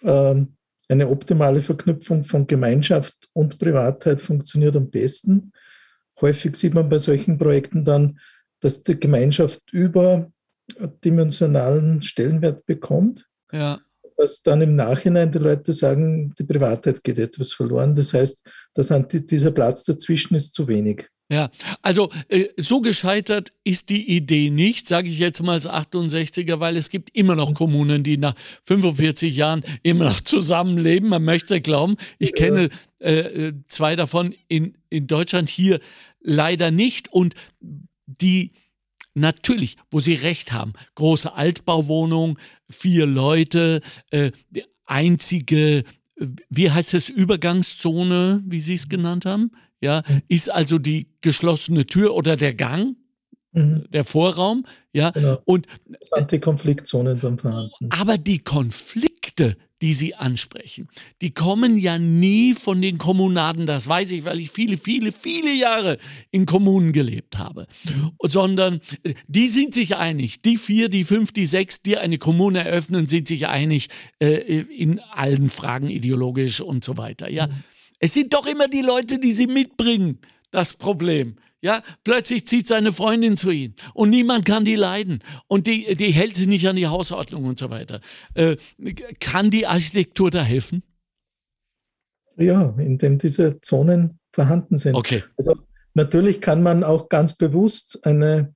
Ähm, 0.02 0.56
eine 0.88 1.10
optimale 1.10 1.62
Verknüpfung 1.62 2.24
von 2.24 2.48
Gemeinschaft 2.48 3.30
und 3.34 3.60
Privatheit 3.60 4.22
funktioniert 4.22 4.78
am 4.78 4.90
besten. 4.90 5.52
Häufig 6.22 6.56
sieht 6.56 6.74
man 6.74 6.88
bei 6.88 7.00
solchen 7.00 7.38
Projekten 7.38 7.84
dann, 7.84 8.18
dass 8.62 8.82
die 8.82 8.98
Gemeinschaft 8.98 9.62
überdimensionalen 9.74 12.02
Stellenwert 12.02 12.66
bekommt. 12.66 13.28
Ja 13.52 13.82
dass 14.20 14.42
dann 14.42 14.62
im 14.62 14.76
Nachhinein 14.76 15.32
die 15.32 15.38
Leute 15.38 15.72
sagen, 15.72 16.34
die 16.38 16.44
Privatheit 16.44 17.02
geht 17.06 17.18
etwas 17.18 17.54
verloren. 17.54 17.96
Das 17.96 18.14
heißt, 18.14 18.44
dass 18.74 18.94
dieser 19.10 19.52
Platz 19.52 19.86
dazwischen 19.86 20.36
ist 20.36 20.54
zu 20.54 20.68
wenig. 20.68 21.08
Ja, 21.32 21.52
also 21.82 22.10
äh, 22.28 22.50
so 22.58 22.82
gescheitert 22.82 23.54
ist 23.64 23.90
die 23.90 24.16
Idee 24.16 24.50
nicht, 24.50 24.88
sage 24.88 25.10
ich 25.10 25.20
jetzt 25.20 25.42
mal 25.42 25.54
als 25.54 25.70
68er, 25.70 26.60
weil 26.60 26.76
es 26.76 26.90
gibt 26.90 27.16
immer 27.16 27.36
noch 27.36 27.54
Kommunen, 27.54 28.04
die 28.04 28.18
nach 28.18 28.34
45 28.66 29.36
Jahren 29.36 29.64
immer 29.84 30.06
noch 30.06 30.20
zusammenleben. 30.22 31.08
Man 31.10 31.24
möchte 31.24 31.62
glauben, 31.62 31.96
ich 32.18 32.34
kenne 32.34 32.70
äh, 33.00 33.20
äh, 33.20 33.54
zwei 33.68 33.96
davon 33.96 34.36
in, 34.50 34.76
in 34.90 35.08
Deutschland 35.08 35.50
hier 35.50 35.80
leider 36.20 36.72
nicht 36.72 37.14
und 37.14 37.36
die 38.06 38.52
Natürlich, 39.14 39.78
wo 39.92 40.00
Sie 40.00 40.16
recht 40.16 40.52
haben. 40.52 40.74
Große 40.96 41.34
Altbauwohnung, 41.34 42.38
vier 42.70 43.06
Leute, 43.06 43.82
äh, 44.12 44.32
einzige, 44.86 45.84
wie 46.50 46.72
heißt 46.72 46.94
es, 46.94 47.10
Übergangszone, 47.10 48.44
wie 48.46 48.60
Sie 48.60 48.76
es 48.76 48.90
genannt 48.90 49.26
haben? 49.26 49.52
Ja, 49.82 50.04
mhm. 50.08 50.22
ist 50.28 50.52
also 50.52 50.78
die 50.78 51.08
geschlossene 51.22 51.86
Tür 51.86 52.14
oder 52.14 52.36
der 52.36 52.54
Gang. 52.54 52.96
Mhm. 53.52 53.86
der 53.90 54.04
Vorraum, 54.04 54.66
ja. 54.94 55.10
Genau. 55.12 55.40
Und 55.46 55.68
Antikonfliktzonen 56.12 57.20
dann 57.20 57.40
vorhanden. 57.40 57.90
aber 57.90 58.18
die 58.18 58.40
Konflikte, 58.40 59.58
die 59.82 59.94
Sie 59.94 60.14
ansprechen, 60.14 60.88
die 61.22 61.34
kommen 61.34 61.78
ja 61.80 61.98
nie 61.98 62.54
von 62.54 62.82
den 62.82 62.98
Kommunaden, 62.98 63.66
das 63.66 63.88
weiß 63.88 64.12
ich, 64.12 64.26
weil 64.26 64.40
ich 64.40 64.52
viele, 64.52 64.78
viele, 64.78 65.12
viele 65.12 65.54
Jahre 65.54 65.98
in 66.32 66.46
Kommunen 66.46 66.92
gelebt 66.92 67.38
habe, 67.38 67.66
sondern 68.22 68.82
äh, 69.04 69.16
die 69.28 69.48
sind 69.48 69.74
sich 69.74 69.96
einig. 69.96 70.42
Die 70.42 70.58
vier, 70.58 70.90
die 70.90 71.04
fünf, 71.04 71.32
die 71.32 71.48
sechs, 71.48 71.82
die 71.82 71.98
eine 71.98 72.18
Kommune 72.20 72.64
eröffnen, 72.64 73.08
sind 73.08 73.28
sich 73.28 73.48
einig 73.48 73.90
äh, 74.20 74.60
in 74.62 75.00
allen 75.00 75.50
Fragen 75.50 75.90
ideologisch 75.90 76.62
und 76.62 76.84
so 76.84 76.98
weiter. 76.98 77.32
Ja, 77.32 77.50
es 78.00 78.14
sind 78.14 78.34
doch 78.34 78.46
immer 78.46 78.68
die 78.68 78.82
Leute, 78.82 79.18
die 79.18 79.34
sie 79.34 79.48
mitbringen, 79.48 80.20
das 80.52 80.74
Problem. 80.74 81.38
Ja, 81.62 81.84
plötzlich 82.06 82.48
zieht 82.48 82.68
seine 82.68 82.94
Freundin 82.94 83.36
zu 83.36 83.50
ihm 83.52 83.74
und 83.94 84.10
niemand 84.10 84.46
kann 84.46 84.64
die 84.64 84.76
leiden 84.76 85.20
und 85.48 85.68
die, 85.68 85.96
die 85.96 86.12
hält 86.12 86.38
sich 86.38 86.48
nicht 86.48 86.68
an 86.68 86.78
die 86.78 86.88
Hausordnung 86.88 87.44
und 87.44 87.60
so 87.60 87.70
weiter. 87.70 88.00
Äh, 88.34 88.56
kann 89.20 89.50
die 89.50 89.68
Architektur 89.68 90.32
da 90.32 90.42
helfen? 90.42 90.84
Ja, 92.38 92.74
indem 92.78 93.18
diese 93.18 93.60
Zonen 93.60 94.20
vorhanden 94.32 94.78
sind. 94.78 94.96
Okay. 94.96 95.24
Also 95.38 95.58
natürlich 95.94 96.40
kann 96.40 96.64
man 96.64 96.86
auch 96.86 97.10
ganz 97.10 97.36
bewusst 97.36 98.00
eine, 98.04 98.56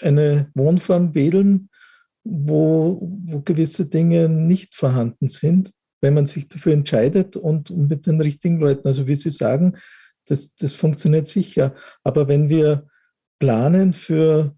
eine 0.00 0.50
Wohnform 0.54 1.14
wählen, 1.14 1.68
wo, 2.24 2.98
wo 3.26 3.40
gewisse 3.40 3.86
Dinge 3.86 4.28
nicht 4.28 4.74
vorhanden 4.74 5.28
sind, 5.28 5.70
wenn 6.00 6.14
man 6.14 6.26
sich 6.26 6.48
dafür 6.48 6.72
entscheidet 6.72 7.36
und, 7.36 7.70
und 7.70 7.88
mit 7.88 8.06
den 8.06 8.20
richtigen 8.20 8.58
Leuten. 8.58 8.86
Also 8.88 9.06
wie 9.06 9.16
Sie 9.16 9.30
sagen, 9.30 9.76
das, 10.26 10.54
das 10.54 10.72
funktioniert 10.72 11.28
sicher. 11.28 11.74
Aber 12.04 12.28
wenn 12.28 12.48
wir 12.48 12.86
planen 13.38 13.92
für, 13.92 14.56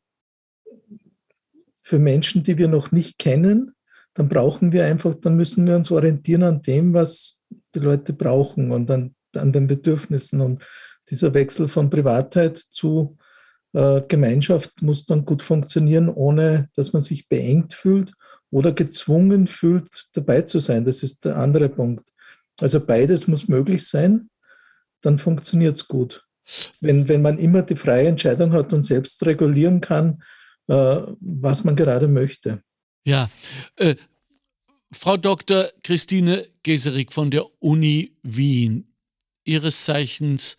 für 1.83 1.99
Menschen, 1.99 2.43
die 2.43 2.59
wir 2.59 2.69
noch 2.69 2.93
nicht 2.93 3.19
kennen, 3.19 3.75
dann 4.15 4.29
brauchen 4.29 4.73
wir 4.73 4.85
einfach, 4.85 5.15
dann 5.15 5.37
müssen 5.37 5.67
wir 5.67 5.77
uns 5.77 5.91
orientieren 5.91 6.45
an 6.45 6.63
dem, 6.63 6.95
was 6.95 7.41
die 7.75 7.81
Leute 7.81 8.13
brauchen 8.13 8.71
und 8.71 8.91
an, 8.91 9.15
an 9.35 9.53
den 9.53 9.67
Bedürfnissen. 9.67 10.41
Und 10.41 10.65
dieser 11.11 11.35
Wechsel 11.35 11.69
von 11.69 11.91
Privatheit 11.91 12.59
zu 12.59 13.17
äh, 13.73 14.03
Gemeinschaft 14.07 14.83
muss 14.83 15.05
dann 15.05 15.25
gut 15.25 15.43
funktionieren, 15.43 16.09
ohne 16.09 16.69
dass 16.77 16.93
man 16.93 17.03
sich 17.03 17.29
beengt 17.29 17.75
fühlt 17.75 18.13
oder 18.51 18.73
gezwungen 18.73 19.49
fühlt, 19.49 20.07
dabei 20.13 20.43
zu 20.43 20.61
sein. 20.61 20.85
Das 20.85 21.03
ist 21.03 21.25
der 21.25 21.37
andere 21.37 21.69
Punkt. 21.69 22.09
Also 22.61 22.79
beides 22.85 23.27
muss 23.27 23.49
möglich 23.49 23.85
sein 23.89 24.31
dann 25.05 25.19
funktioniert 25.19 25.77
es 25.77 25.89
gut. 25.89 26.25
Wenn, 26.81 27.09
wenn 27.09 27.23
man 27.23 27.39
immer 27.39 27.63
die 27.63 27.77
freie 27.77 28.09
Entscheidung 28.09 28.53
hat 28.53 28.73
und 28.73 28.83
selbst 28.83 29.25
regulieren 29.25 29.81
kann, 29.81 30.23
äh, 30.69 31.03
was 31.21 31.65
man 31.65 31.77
gerade 31.77 32.09
möchte. 32.09 32.63
Ja, 33.05 33.31
äh, 33.77 33.97
Frau 34.93 35.17
Dr. 35.17 35.71
Christine 35.83 36.47
Geserik 36.63 37.13
von 37.13 37.31
der 37.31 37.47
Uni 37.61 38.17
Wien, 38.23 38.95
Ihres 39.45 39.85
Zeichens 39.85 40.57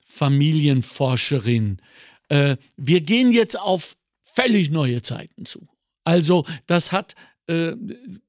Familienforscherin. 0.00 1.80
Äh, 2.28 2.56
wir 2.76 3.00
gehen 3.00 3.32
jetzt 3.32 3.58
auf 3.58 3.96
völlig 4.20 4.70
neue 4.70 5.02
Zeiten 5.02 5.46
zu. 5.46 5.68
Also 6.04 6.44
das 6.66 6.92
hat 6.92 7.14
äh, 7.46 7.74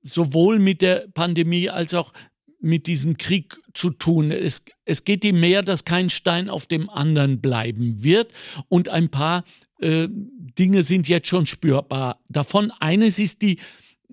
sowohl 0.03 0.59
mit 0.59 0.81
der 0.81 1.07
Pandemie 1.13 1.69
als 1.69 1.93
auch 1.93 2.13
mit 2.61 2.87
diesem 2.87 3.17
Krieg 3.17 3.59
zu 3.73 3.89
tun. 3.89 4.31
Es, 4.31 4.63
es 4.85 5.03
geht 5.03 5.25
ihm 5.25 5.39
mehr, 5.39 5.63
dass 5.63 5.85
kein 5.85 6.09
Stein 6.09 6.49
auf 6.49 6.65
dem 6.67 6.89
anderen 6.89 7.41
bleiben 7.41 8.03
wird 8.03 8.31
und 8.69 8.89
ein 8.89 9.09
paar 9.09 9.43
äh, 9.79 10.07
Dinge 10.09 10.83
sind 10.83 11.07
jetzt 11.07 11.27
schon 11.27 11.47
spürbar. 11.47 12.19
Davon 12.29 12.71
eines 12.79 13.17
ist 13.19 13.41
die 13.41 13.59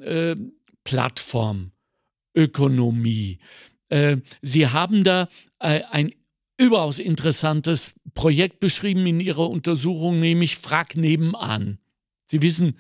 äh, 0.01 0.35
Plattformökonomie. 0.85 3.39
Äh, 3.89 4.19
Sie 4.43 4.67
haben 4.67 5.05
da 5.05 5.29
äh, 5.59 5.83
ein 5.91 6.13
überaus 6.57 6.99
interessantes 6.99 7.95
Projekt 8.15 8.61
beschrieben 8.61 9.07
in 9.07 9.21
Ihrer 9.21 9.49
Untersuchung, 9.49 10.21
nämlich 10.21 10.57
Frag 10.57 10.97
nebenan. 10.97 11.79
Sie 12.31 12.43
wissen, 12.43 12.79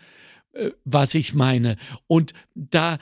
äh, 0.53 0.71
was 0.85 1.15
ich 1.15 1.35
meine. 1.35 1.77
Und 2.07 2.35
da 2.55 2.99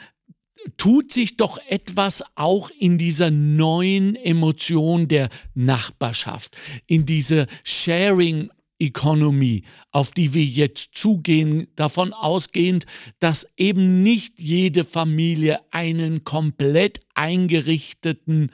tut 0.76 1.12
sich 1.12 1.36
doch 1.36 1.58
etwas 1.68 2.24
auch 2.34 2.70
in 2.70 2.98
dieser 2.98 3.30
neuen 3.30 4.16
Emotion 4.16 5.08
der 5.08 5.28
Nachbarschaft, 5.54 6.56
in 6.86 7.06
dieser 7.06 7.46
Sharing 7.64 8.50
Economy, 8.78 9.62
auf 9.90 10.12
die 10.12 10.34
wir 10.34 10.44
jetzt 10.44 10.90
zugehen, 10.94 11.68
davon 11.76 12.12
ausgehend, 12.12 12.84
dass 13.18 13.48
eben 13.56 14.02
nicht 14.02 14.38
jede 14.38 14.84
Familie 14.84 15.60
einen 15.70 16.24
komplett 16.24 17.00
eingerichteten 17.14 18.50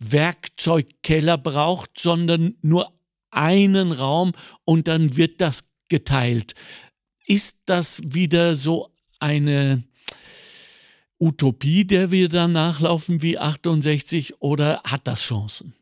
Werkzeugkeller 0.00 1.38
braucht, 1.38 1.98
sondern 1.98 2.56
nur 2.62 2.92
einen 3.30 3.92
Raum 3.92 4.32
und 4.64 4.88
dann 4.88 5.16
wird 5.16 5.40
das 5.40 5.70
geteilt. 5.88 6.54
Ist 7.26 7.60
das 7.66 8.00
wieder 8.04 8.56
so 8.56 8.90
eine 9.20 9.84
Utopie, 11.20 11.84
der 11.86 12.10
wir 12.10 12.28
dann 12.28 12.52
nachlaufen 12.52 13.20
wie 13.22 13.38
68 13.38 14.40
oder 14.40 14.80
hat 14.84 15.06
das 15.06 15.20
Chancen? 15.20 15.74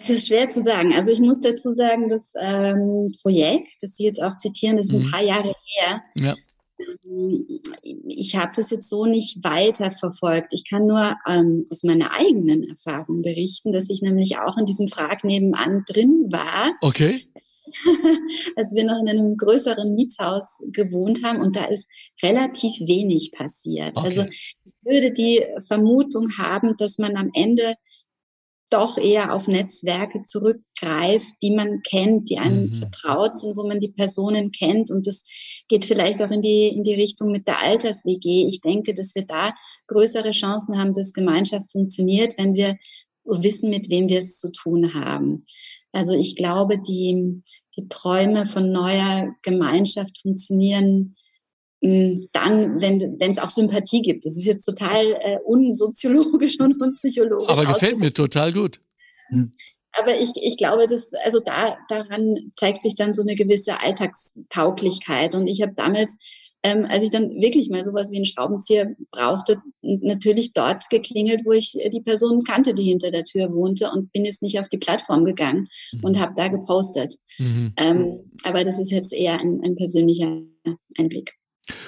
Es 0.00 0.10
ist 0.10 0.28
schwer 0.28 0.48
zu 0.48 0.62
sagen. 0.62 0.92
Also 0.92 1.10
ich 1.10 1.20
muss 1.20 1.40
dazu 1.40 1.72
sagen, 1.72 2.08
das 2.08 2.32
ähm, 2.40 3.12
Projekt, 3.22 3.70
das 3.82 3.96
Sie 3.96 4.04
jetzt 4.04 4.22
auch 4.22 4.36
zitieren, 4.36 4.76
das 4.76 4.86
ist 4.86 4.94
ein 4.94 5.02
Mhm. 5.02 5.10
paar 5.10 5.22
Jahre 5.22 5.52
her. 5.64 6.02
Ja. 6.16 6.34
Ähm, 7.04 7.60
Ich 8.06 8.36
habe 8.36 8.52
das 8.54 8.70
jetzt 8.70 8.88
so 8.88 9.04
nicht 9.06 9.42
weiter 9.42 9.90
verfolgt. 9.90 10.52
Ich 10.52 10.68
kann 10.68 10.86
nur 10.86 11.16
ähm, 11.28 11.66
aus 11.70 11.82
meiner 11.82 12.12
eigenen 12.14 12.62
Erfahrung 12.68 13.22
berichten, 13.22 13.72
dass 13.72 13.90
ich 13.90 14.00
nämlich 14.00 14.38
auch 14.38 14.56
in 14.56 14.66
diesem 14.66 14.86
Frag 14.88 15.24
nebenan 15.24 15.84
drin 15.88 16.26
war, 16.30 16.72
Okay. 16.80 17.26
als 18.56 18.74
wir 18.74 18.84
noch 18.84 19.00
in 19.00 19.08
einem 19.08 19.36
größeren 19.36 19.94
Mietshaus 19.94 20.62
gewohnt 20.72 21.22
haben 21.22 21.40
und 21.40 21.56
da 21.56 21.64
ist 21.66 21.88
relativ 22.22 22.78
wenig 22.80 23.32
passiert. 23.32 23.96
Okay. 23.96 24.06
Also 24.06 24.22
ich 24.24 24.56
würde 24.82 25.12
die 25.12 25.44
Vermutung 25.66 26.38
haben, 26.38 26.76
dass 26.76 26.98
man 26.98 27.16
am 27.16 27.30
Ende 27.34 27.74
doch 28.70 28.98
eher 28.98 29.32
auf 29.32 29.48
Netzwerke 29.48 30.22
zurückgreift, 30.22 31.32
die 31.42 31.52
man 31.52 31.80
kennt, 31.82 32.28
die 32.28 32.38
einem 32.38 32.66
Mhm. 32.66 32.72
vertraut 32.74 33.38
sind, 33.38 33.56
wo 33.56 33.66
man 33.66 33.80
die 33.80 33.88
Personen 33.88 34.52
kennt. 34.52 34.90
Und 34.90 35.06
das 35.06 35.24
geht 35.68 35.84
vielleicht 35.84 36.20
auch 36.22 36.30
in 36.30 36.42
die, 36.42 36.68
in 36.68 36.84
die 36.84 36.94
Richtung 36.94 37.32
mit 37.32 37.46
der 37.46 37.60
Alters-WG. 37.62 38.46
Ich 38.46 38.60
denke, 38.60 38.92
dass 38.94 39.14
wir 39.14 39.24
da 39.24 39.54
größere 39.86 40.32
Chancen 40.32 40.76
haben, 40.78 40.92
dass 40.92 41.14
Gemeinschaft 41.14 41.70
funktioniert, 41.70 42.36
wenn 42.36 42.54
wir 42.54 42.76
so 43.24 43.42
wissen, 43.42 43.70
mit 43.70 43.90
wem 43.90 44.08
wir 44.08 44.18
es 44.18 44.38
zu 44.38 44.50
tun 44.52 44.94
haben. 44.94 45.46
Also 45.92 46.12
ich 46.12 46.36
glaube, 46.36 46.78
die, 46.78 47.42
die 47.76 47.88
Träume 47.88 48.46
von 48.46 48.72
neuer 48.72 49.34
Gemeinschaft 49.42 50.18
funktionieren 50.22 51.16
mh, 51.82 52.28
dann, 52.32 52.80
wenn 52.80 53.18
es 53.20 53.38
auch 53.38 53.50
Sympathie 53.50 54.02
gibt. 54.02 54.24
Das 54.24 54.36
ist 54.36 54.46
jetzt 54.46 54.64
total 54.64 55.12
äh, 55.20 55.38
unsoziologisch 55.44 56.58
und 56.60 56.80
unpsychologisch. 56.80 57.48
Aber 57.48 57.66
gefällt 57.66 57.98
mir 57.98 58.12
total 58.12 58.52
gut. 58.52 58.80
Aber 59.92 60.18
ich, 60.18 60.30
ich 60.36 60.56
glaube, 60.56 60.86
dass, 60.86 61.12
also 61.24 61.40
da, 61.40 61.76
daran 61.88 62.52
zeigt 62.56 62.82
sich 62.82 62.94
dann 62.94 63.12
so 63.12 63.22
eine 63.22 63.34
gewisse 63.34 63.80
Alltagstauglichkeit. 63.80 65.34
Und 65.34 65.46
ich 65.46 65.62
habe 65.62 65.72
damals, 65.74 66.18
ähm, 66.62 66.86
als 66.88 67.04
ich 67.04 67.10
dann 67.10 67.30
wirklich 67.30 67.70
mal 67.70 67.84
sowas 67.84 68.10
wie 68.10 68.16
einen 68.16 68.26
Schraubenzieher 68.26 68.94
brauchte, 69.10 69.62
natürlich 69.82 70.52
dort 70.52 70.88
geklingelt, 70.90 71.42
wo 71.44 71.52
ich 71.52 71.78
äh, 71.78 71.88
die 71.90 72.00
Person 72.00 72.42
kannte, 72.42 72.74
die 72.74 72.82
hinter 72.82 73.10
der 73.10 73.24
Tür 73.24 73.52
wohnte 73.52 73.90
und 73.90 74.12
bin 74.12 74.24
jetzt 74.24 74.42
nicht 74.42 74.58
auf 74.58 74.68
die 74.68 74.78
Plattform 74.78 75.24
gegangen 75.24 75.68
und 76.02 76.18
habe 76.18 76.34
da 76.36 76.48
gepostet. 76.48 77.14
Mhm. 77.38 77.72
Ähm, 77.76 78.30
aber 78.42 78.64
das 78.64 78.78
ist 78.78 78.90
jetzt 78.90 79.12
eher 79.12 79.40
ein, 79.40 79.60
ein 79.64 79.76
persönlicher 79.76 80.42
Einblick. 80.98 81.34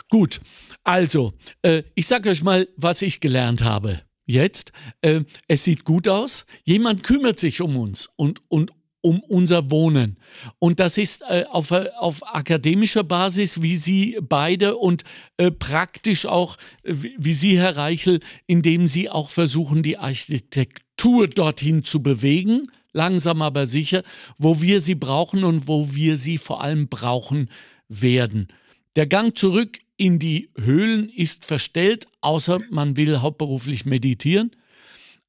Gut, 0.09 0.41
also, 0.85 1.33
äh, 1.63 1.83
ich 1.95 2.07
sage 2.07 2.31
euch 2.31 2.43
mal, 2.43 2.69
was 2.77 3.03
ich 3.03 3.21
gelernt 3.21 3.63
habe. 3.63 4.03
Jetzt, 4.27 4.73
äh, 5.03 5.23
es 5.49 5.65
sieht 5.65 5.85
gut 5.85 6.07
aus. 6.07 6.47
Jemand 6.65 7.03
kümmert 7.03 7.41
sich 7.41 7.61
um 7.61 7.77
uns 7.77 8.09
und, 8.17 8.41
und 8.49 8.71
um 9.03 9.21
unser 9.21 9.71
Wohnen. 9.71 10.19
Und 10.59 10.81
das 10.81 10.99
ist 10.99 11.23
äh, 11.23 11.45
auf, 11.51 11.71
äh, 11.71 11.89
auf 11.99 12.27
akademischer 12.35 13.05
Basis, 13.05 13.63
wie 13.63 13.77
Sie 13.77 14.19
beide 14.21 14.77
und 14.77 15.05
äh, 15.37 15.51
praktisch 15.51 16.27
auch, 16.27 16.57
äh, 16.83 16.95
wie 16.95 17.15
wie 17.19 17.35
Sie, 17.35 17.59
Herr 17.59 17.77
Reichel, 17.77 18.21
indem 18.47 18.89
Sie 18.89 19.09
auch 19.09 19.31
versuchen, 19.31 19.83
die 19.83 19.99
Architektur 19.99 21.29
dorthin 21.29 21.85
zu 21.85 22.03
bewegen, 22.03 22.63
langsam 22.93 23.43
aber 23.43 23.67
sicher, 23.67 24.03
wo 24.39 24.61
wir 24.61 24.81
sie 24.81 24.95
brauchen 24.95 25.45
und 25.45 25.69
wo 25.69 25.95
wir 25.95 26.17
sie 26.17 26.39
vor 26.39 26.63
allem 26.63 26.89
brauchen 26.89 27.49
werden. 27.89 28.49
Der 28.97 29.07
Gang 29.07 29.37
zurück 29.37 29.79
in 29.97 30.19
die 30.19 30.51
Höhlen 30.57 31.09
ist 31.11 31.45
verstellt, 31.45 32.07
außer 32.21 32.61
man 32.71 32.97
will 32.97 33.21
hauptberuflich 33.21 33.85
meditieren. 33.85 34.57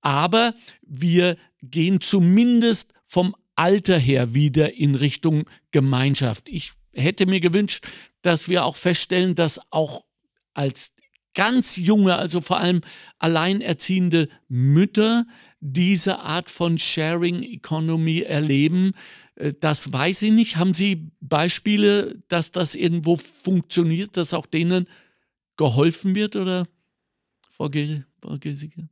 Aber 0.01 0.55
wir 0.81 1.37
gehen 1.61 2.01
zumindest 2.01 2.93
vom 3.05 3.35
Alter 3.55 3.97
her 3.97 4.33
wieder 4.33 4.73
in 4.73 4.95
Richtung 4.95 5.45
Gemeinschaft. 5.71 6.47
Ich 6.49 6.71
hätte 6.93 7.25
mir 7.25 7.39
gewünscht, 7.39 7.85
dass 8.21 8.47
wir 8.47 8.65
auch 8.65 8.75
feststellen, 8.75 9.35
dass 9.35 9.59
auch 9.71 10.05
als 10.53 10.93
ganz 11.33 11.77
junge, 11.77 12.15
also 12.15 12.41
vor 12.41 12.59
allem 12.59 12.81
alleinerziehende 13.19 14.29
Mütter 14.47 15.25
diese 15.59 16.19
Art 16.19 16.49
von 16.49 16.77
Sharing 16.77 17.43
Economy 17.43 18.21
erleben. 18.21 18.93
Äh, 19.35 19.53
das 19.59 19.91
weiß 19.93 20.23
ich 20.23 20.31
nicht. 20.31 20.57
Haben 20.57 20.73
Sie 20.73 21.11
Beispiele, 21.21 22.21
dass 22.27 22.51
das 22.51 22.75
irgendwo 22.75 23.15
funktioniert, 23.15 24.17
dass 24.17 24.33
auch 24.33 24.45
denen 24.45 24.87
geholfen 25.57 26.15
wird 26.15 26.35
oder 26.35 26.67
Frau 27.49 27.69
Gesicke? 27.69 28.89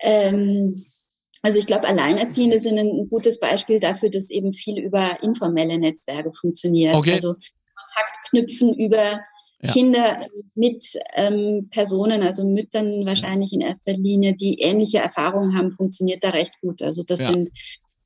Ähm, 0.00 0.86
also 1.42 1.58
ich 1.58 1.66
glaube, 1.66 1.86
Alleinerziehende 1.86 2.58
sind 2.58 2.78
ein 2.78 3.08
gutes 3.08 3.38
Beispiel 3.40 3.80
dafür, 3.80 4.10
dass 4.10 4.30
eben 4.30 4.52
viel 4.52 4.78
über 4.78 5.22
informelle 5.22 5.78
Netzwerke 5.78 6.32
funktioniert. 6.32 6.94
Okay. 6.94 7.12
Also 7.12 7.34
Kontakt 7.34 8.16
knüpfen 8.30 8.74
über 8.74 9.20
Ja. 9.60 9.72
Kinder 9.72 10.26
mit 10.54 10.84
ähm, 11.16 11.68
Personen, 11.70 12.22
also 12.22 12.46
Müttern 12.46 13.04
wahrscheinlich 13.06 13.52
in 13.52 13.60
erster 13.60 13.92
Linie, 13.92 14.34
die 14.34 14.60
ähnliche 14.60 14.98
Erfahrungen 14.98 15.56
haben, 15.56 15.70
funktioniert 15.72 16.22
da 16.22 16.30
recht 16.30 16.60
gut. 16.60 16.80
Also 16.82 17.02
das 17.06 17.20
Ja. 17.20 17.30
sind 17.30 17.50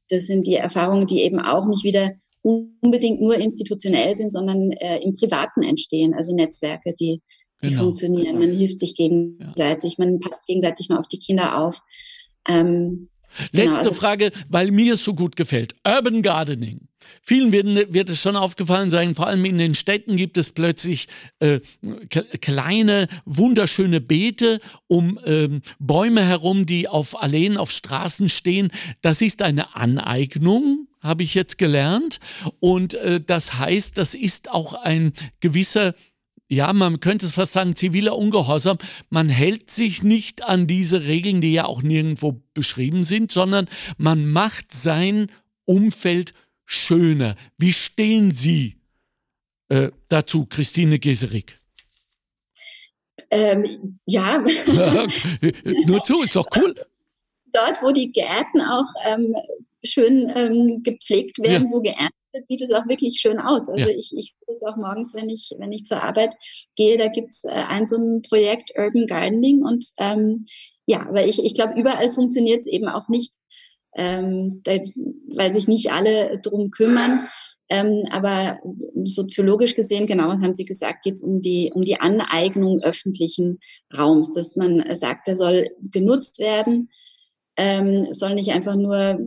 das 0.09 0.27
sind 0.27 0.47
die 0.47 0.57
Erfahrungen, 0.57 1.07
die 1.07 1.23
eben 1.23 1.41
auch 1.41 1.67
nicht 1.67 1.85
wieder 1.85 2.11
unbedingt 2.43 3.21
nur 3.23 3.37
institutionell 3.37 4.15
sind, 4.17 4.31
sondern 4.31 4.71
äh, 4.73 4.99
im 5.03 5.15
Privaten 5.15 5.63
entstehen. 5.63 6.13
Also 6.13 6.35
Netzwerke, 6.35 6.93
die, 6.99 7.23
die 7.63 7.69
Genau. 7.69 7.85
funktionieren. 7.85 8.39
Man 8.39 8.51
hilft 8.51 8.79
sich 8.79 8.95
gegenseitig, 8.95 9.97
man 9.99 10.21
passt 10.21 10.47
gegenseitig 10.47 10.89
mal 10.91 10.99
auf 10.99 11.09
die 11.09 11.19
Kinder 11.21 11.57
auf. 11.59 11.79
Ähm, 12.47 13.09
genau, 13.53 13.65
Letzte 13.65 13.81
also- 13.89 13.93
Frage, 13.95 14.31
weil 14.49 14.71
mir 14.71 14.95
es 14.95 15.05
so 15.05 15.15
gut 15.15 15.37
gefällt. 15.37 15.75
Urban 15.87 16.23
Gardening. 16.23 16.89
Vielen 17.21 17.53
wird, 17.53 17.93
wird 17.93 18.11
es 18.11 18.21
schon 18.21 18.37
aufgefallen 18.37 18.91
sein, 18.91 19.15
vor 19.15 19.27
allem 19.27 19.45
in 19.45 19.59
den 19.59 19.75
Städten 19.75 20.17
gibt 20.17 20.37
es 20.37 20.51
plötzlich 20.51 21.09
äh, 21.41 21.61
kleine, 22.41 23.09
wunderschöne 23.25 24.01
Beete 24.01 24.61
um 24.87 25.19
ähm, 25.25 25.63
Bäume 25.79 26.25
herum, 26.25 26.67
die 26.67 26.89
auf 26.89 27.21
Alleen, 27.21 27.57
auf 27.57 27.71
Straßen 27.71 28.29
stehen. 28.29 28.71
Das 29.01 29.21
ist 29.21 29.43
eine 29.43 29.75
Aneignung, 29.75 30.87
habe 31.01 31.23
ich 31.23 31.35
jetzt 31.35 31.59
gelernt. 31.59 32.21
Und 32.61 32.95
äh, 32.95 33.21
das 33.21 33.59
heißt, 33.59 33.99
das 33.99 34.15
ist 34.15 34.51
auch 34.51 34.75
ein 34.75 35.13
gewisser 35.41 35.95
ja, 36.55 36.73
man 36.75 37.01
könnte 37.01 37.25
es 37.25 37.33
fast 37.33 37.53
sagen, 37.53 37.75
ziviler 37.77 38.17
Ungehorsam. 38.17 38.77
Man 39.09 39.29
hält 39.31 39.71
sich 39.71 40.03
nicht 40.03 40.45
an 40.45 40.67
diese 40.67 41.07
Regeln, 41.07 41.41
die 41.41 41.55
ja 41.55 41.65
auch 41.65 41.81
nirgendwo 41.83 42.43
beschrieben 42.53 43.05
sind, 43.05 43.33
sondern 43.33 43.69
man 43.97 44.27
macht 44.31 44.73
sein 44.73 45.31
Umfeld 45.65 46.35
schöner. 46.67 47.37
Wie 47.57 47.73
stehen 47.73 48.33
Sie 48.33 48.77
äh, 49.71 49.91
dazu, 50.09 50.45
Christine 50.45 50.99
Geserik? 50.99 51.59
ähm, 53.31 53.99
ja, 54.07 54.39
Nur 55.87 56.03
zu, 56.03 56.23
ist 56.23 56.37
doch 56.37 56.47
cool. 56.57 56.75
dort, 57.53 57.83
wo 57.83 57.93
die 57.93 58.13
Gärten 58.13 58.61
auch 58.61 58.85
ähm, 59.07 59.35
schön 59.83 60.31
ähm, 60.37 60.83
gepflegt 60.83 61.39
werden, 61.39 61.69
Ja. 61.69 61.71
wo 61.73 61.81
geerntet 61.81 62.13
sieht 62.47 62.63
es 62.63 62.73
auch 62.73 62.87
wirklich 62.89 63.19
schön 63.21 63.39
aus. 63.39 63.69
Also 63.69 63.89
Ja. 63.89 63.97
ich, 63.97 64.13
ich 64.17 64.33
sehe 64.33 64.57
es 64.57 64.63
auch 64.63 64.77
morgens, 64.77 65.15
wenn 65.15 65.29
ich, 65.29 65.51
wenn 65.59 65.73
ich 65.73 65.85
zur 65.85 66.03
Arbeit 66.03 66.35
gehe, 66.77 66.99
da 66.99 67.09
gibt's 67.09 67.45
äh, 67.45 67.49
ein 67.51 67.87
so 67.87 67.97
ein 67.97 68.23
Projekt 68.23 68.73
Urban 68.77 69.07
Gardening 69.07 69.63
und 69.63 69.87
ähm, 69.99 70.45
ja, 70.87 71.07
aber 71.07 71.25
ich, 71.27 71.45
ich 71.45 71.55
glaube, 71.55 71.79
überall 71.79 72.11
funktioniert 72.11 72.61
es 72.61 72.67
eben 72.67 72.89
auch 72.89 73.09
nicht, 73.09 73.33
ähm, 73.97 74.63
weil 74.65 75.53
sich 75.53 75.69
nicht 75.69 75.93
alle 75.93 76.41
drum 76.41 76.71
kümmern. 76.71 77.29
Ähm, 77.69 78.05
aber 78.11 78.59
soziologisch 79.05 79.75
gesehen, 79.75 80.07
genau, 80.07 80.29
was 80.29 80.43
haben 80.43 80.53
Sie 80.53 80.67
gesagt, 80.67 81.05
geht 81.05 81.15
es 81.15 81.23
um 81.23 81.41
die, 81.41 81.73
um 81.75 81.83
die 81.83 81.99
Aneignung 82.01 82.83
öffentlichen 82.83 83.61
Raums, 83.97 84.35
dass 84.35 84.57
man 84.57 84.85
sagt, 84.95 85.27
der 85.27 85.37
soll 85.37 85.69
genutzt 85.81 86.39
werden, 86.39 86.91
ähm, 87.57 88.13
soll 88.13 88.35
nicht 88.35 88.53
einfach 88.53 88.77
nur 88.77 89.19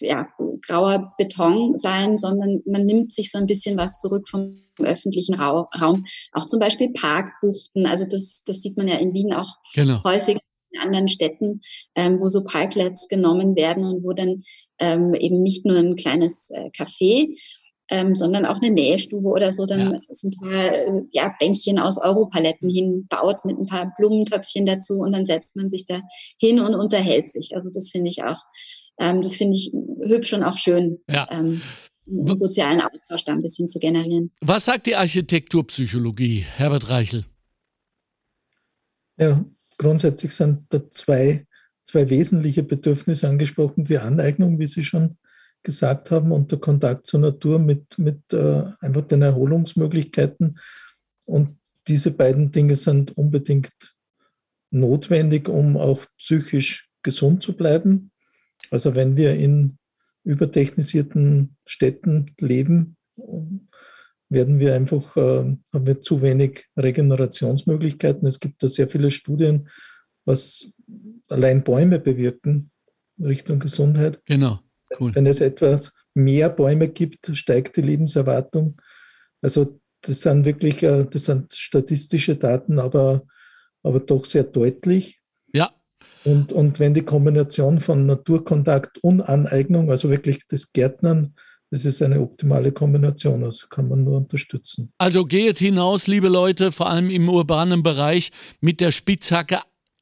ja, 0.00 0.28
grauer 0.66 1.14
Beton 1.18 1.76
sein, 1.76 2.18
sondern 2.18 2.62
man 2.66 2.84
nimmt 2.84 3.12
sich 3.12 3.30
so 3.30 3.38
ein 3.38 3.46
bisschen 3.46 3.76
was 3.76 4.00
zurück 4.00 4.28
vom 4.28 4.60
öffentlichen 4.78 5.34
Rau 5.34 5.68
Raum. 5.80 6.04
Auch 6.32 6.46
zum 6.46 6.58
Beispiel 6.58 6.92
Parkbuchten. 6.92 7.86
Also 7.86 8.06
das, 8.10 8.42
das 8.44 8.60
sieht 8.60 8.76
man 8.76 8.88
ja 8.88 8.96
in 8.96 9.14
Wien 9.14 9.32
auch 9.32 9.56
Genau. 9.74 10.02
häufig 10.04 10.38
in 10.70 10.80
anderen 10.80 11.08
Städten, 11.08 11.60
ähm, 11.94 12.18
wo 12.18 12.26
so 12.28 12.42
Parklets 12.42 13.06
genommen 13.08 13.54
werden 13.54 13.84
und 13.84 14.02
wo 14.02 14.12
dann 14.12 14.42
ähm, 14.80 15.14
eben 15.14 15.42
nicht 15.42 15.64
nur 15.64 15.76
ein 15.76 15.94
kleines 15.94 16.50
äh, 16.50 16.70
Café, 16.76 17.28
ähm, 17.90 18.14
sondern 18.14 18.46
auch 18.46 18.60
eine 18.62 18.70
Nähstube 18.70 19.28
oder 19.28 19.52
so 19.52 19.66
dann 19.66 20.00
so 20.10 20.28
ein 20.28 20.32
paar 20.32 20.72
äh, 20.72 21.02
ja, 21.12 21.34
Bänkchen 21.38 21.78
aus 21.78 21.98
Europaletten 21.98 22.68
hinbaut 22.70 23.44
mit 23.44 23.58
ein 23.58 23.66
paar 23.66 23.92
Blumentöpfchen 23.96 24.64
dazu 24.64 24.98
und 25.00 25.12
dann 25.12 25.26
setzt 25.26 25.56
man 25.56 25.68
sich 25.68 25.84
da 25.84 26.00
hin 26.38 26.60
und 26.60 26.74
unterhält 26.74 27.30
sich. 27.30 27.50
Also 27.54 27.70
das 27.72 27.90
finde 27.90 28.10
ich 28.10 28.22
auch, 28.24 28.42
ähm, 28.98 29.20
das 29.20 29.36
finde 29.36 29.56
ich 29.56 29.72
hübsch 30.02 30.32
und 30.32 30.42
auch 30.42 30.56
schön, 30.56 30.98
Ja. 31.10 31.28
ähm, 31.30 31.60
einen 32.06 32.36
sozialen 32.36 32.80
Austausch 32.80 33.24
da 33.24 33.32
ein 33.32 33.42
bisschen 33.42 33.68
zu 33.68 33.78
generieren. 33.78 34.30
Was 34.40 34.66
sagt 34.66 34.86
die 34.86 34.96
Architekturpsychologie, 34.96 36.44
Herbert 36.56 36.90
Reichel? 36.90 37.24
Ja, 39.16 39.44
grundsätzlich 39.78 40.32
sind 40.32 40.66
da 40.70 40.90
zwei, 40.90 41.46
zwei 41.84 42.10
wesentliche 42.10 42.62
Bedürfnisse 42.62 43.28
angesprochen. 43.28 43.84
Die 43.84 43.98
Aneignung, 43.98 44.58
wie 44.58 44.66
Sie 44.66 44.84
schon 44.84 45.16
gesagt 45.64 46.12
haben, 46.12 46.30
und 46.30 46.52
der 46.52 46.60
Kontakt 46.60 47.06
zur 47.06 47.20
Natur 47.20 47.58
mit, 47.58 47.98
mit 47.98 48.32
äh, 48.32 48.64
einfach 48.80 49.02
den 49.02 49.22
Erholungsmöglichkeiten. 49.22 50.58
Und 51.26 51.58
diese 51.88 52.12
beiden 52.12 52.52
Dinge 52.52 52.76
sind 52.76 53.16
unbedingt 53.16 53.94
notwendig, 54.70 55.48
um 55.48 55.76
auch 55.76 56.04
psychisch 56.18 56.88
gesund 57.02 57.42
zu 57.42 57.56
bleiben. 57.56 58.12
Also 58.70 58.94
wenn 58.94 59.16
wir 59.16 59.34
in 59.34 59.78
übertechnisierten 60.24 61.56
Städten 61.66 62.34
leben, 62.38 62.96
werden 64.28 64.58
wir 64.58 64.74
einfach, 64.74 65.16
äh, 65.16 65.56
haben 65.72 65.86
wir 65.86 66.00
zu 66.00 66.22
wenig 66.22 66.66
Regenerationsmöglichkeiten. 66.76 68.26
Es 68.26 68.40
gibt 68.40 68.62
da 68.62 68.68
sehr 68.68 68.88
viele 68.88 69.10
Studien, 69.10 69.68
was 70.24 70.66
allein 71.28 71.62
Bäume 71.62 71.98
bewirken 71.98 72.70
Richtung 73.18 73.60
Gesundheit. 73.60 74.20
Genau, 74.24 74.60
cool. 75.00 75.14
Wenn 75.14 75.26
es 75.26 75.40
etwas 75.40 75.92
mehr 76.14 76.48
Bäume 76.48 76.88
gibt, 76.88 77.30
steigt 77.34 77.76
die 77.76 77.82
Lebenserwartung. 77.82 78.80
Also 79.42 79.78
das 80.02 80.22
sind 80.22 80.44
wirklich, 80.44 80.82
äh, 80.82 81.06
das 81.10 81.24
sind 81.26 81.52
statistische 81.52 82.36
Daten, 82.36 82.78
aber, 82.78 83.24
aber 83.82 84.00
doch 84.00 84.24
sehr 84.24 84.44
deutlich. 84.44 85.20
Ja. 85.52 85.72
Und, 86.24 86.52
und 86.52 86.80
wenn 86.80 86.94
die 86.94 87.02
Kombination 87.02 87.80
von 87.80 88.06
Naturkontakt 88.06 88.98
und 88.98 89.20
Aneignung, 89.22 89.90
also 89.90 90.10
wirklich 90.10 90.46
das 90.48 90.72
Gärtnern, 90.72 91.34
das 91.70 91.84
ist 91.84 92.02
eine 92.02 92.20
optimale 92.20 92.72
Kombination, 92.72 93.42
also 93.42 93.66
kann 93.68 93.88
man 93.88 94.04
nur 94.04 94.18
unterstützen. 94.18 94.90
Also 94.96 95.24
geht 95.24 95.58
hinaus, 95.58 96.06
liebe 96.06 96.28
Leute, 96.28 96.70
vor 96.70 96.88
allem 96.88 97.10
im 97.10 97.28
urbanen 97.28 97.82
Bereich 97.82 98.30
mit 98.60 98.80
der 98.80 98.92
Spitzhacke. 98.92 99.58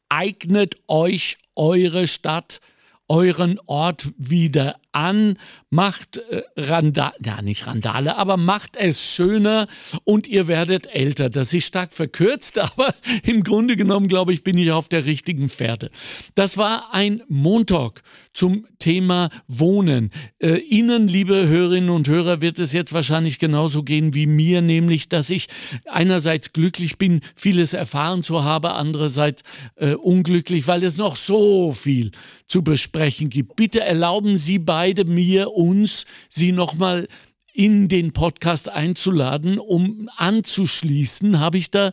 Eignet 0.09 0.77
euch 0.87 1.39
eure 1.57 2.07
Stadt, 2.07 2.61
euren 3.09 3.59
Ort 3.67 4.13
wieder 4.19 4.77
an, 4.93 5.39
macht 5.71 6.19
äh, 6.19 6.43
Randale, 6.57 7.15
ja 7.25 7.43
nicht 7.43 7.67
Randale, 7.67 8.17
aber 8.17 8.37
macht 8.37 8.77
es 8.77 9.03
schöner 9.03 9.67
und 10.05 10.27
ihr 10.27 10.49
werdet 10.49 10.87
älter. 10.87 11.31
Das 11.31 11.53
ist 11.53 11.67
stark 11.67 11.93
verkürzt, 11.93 12.59
aber 12.59 12.95
im 13.25 13.43
Grunde 13.43 13.77
genommen, 13.77 14.09
glaube 14.09 14.33
ich, 14.33 14.45
bin 14.45 14.59
ich 14.59 14.71
auf 14.71 14.89
der 14.89 15.05
richtigen 15.05 15.49
Fährte. 15.49 15.91
Das 16.35 16.57
war 16.57 16.93
ein 16.93 17.23
Montag 17.29 18.03
zum 18.35 18.67
Thema 18.79 19.31
Wohnen. 19.47 20.11
Äh, 20.39 20.57
Ihnen, 20.57 21.09
liebe 21.09 21.47
Hörerinnen 21.47 21.91
und 21.91 22.09
Hörer, 22.09 22.41
wird 22.41 22.59
es 22.59 22.73
jetzt 22.73 22.93
wahrscheinlich 22.93 23.39
genauso 23.39 23.83
gehen 23.83 24.15
wie 24.15 24.27
mir, 24.27 24.63
nämlich, 24.63 25.09
dass 25.09 25.31
ich 25.31 25.49
einerseits 25.87 26.53
glücklich 26.53 26.99
bin, 26.99 27.21
vieles 27.35 27.73
erfahren 27.73 28.23
zu 28.23 28.43
haben, 28.43 28.71
andererseits 28.71 29.43
äh, 29.77 29.95
unglücklich, 29.95 30.67
weil 30.67 30.83
es 30.83 30.97
noch 30.97 31.17
so 31.17 31.73
viel 31.73 32.13
zu 32.47 32.63
besprechen 32.63 33.31
gibt. 33.31 33.57
Bitte 33.57 33.81
erlauben 33.81 34.37
Sie 34.37 34.59
beide 34.83 35.05
mir, 35.05 35.53
uns, 35.53 36.07
Sie 36.29 36.51
nochmal 36.51 37.07
in 37.53 37.89
den 37.89 38.13
Podcast 38.13 38.69
einzuladen, 38.69 39.61
um 39.61 40.11
anzuschließen. 40.17 41.39
Habe 41.39 41.59
ich 41.59 41.71
da 41.71 41.93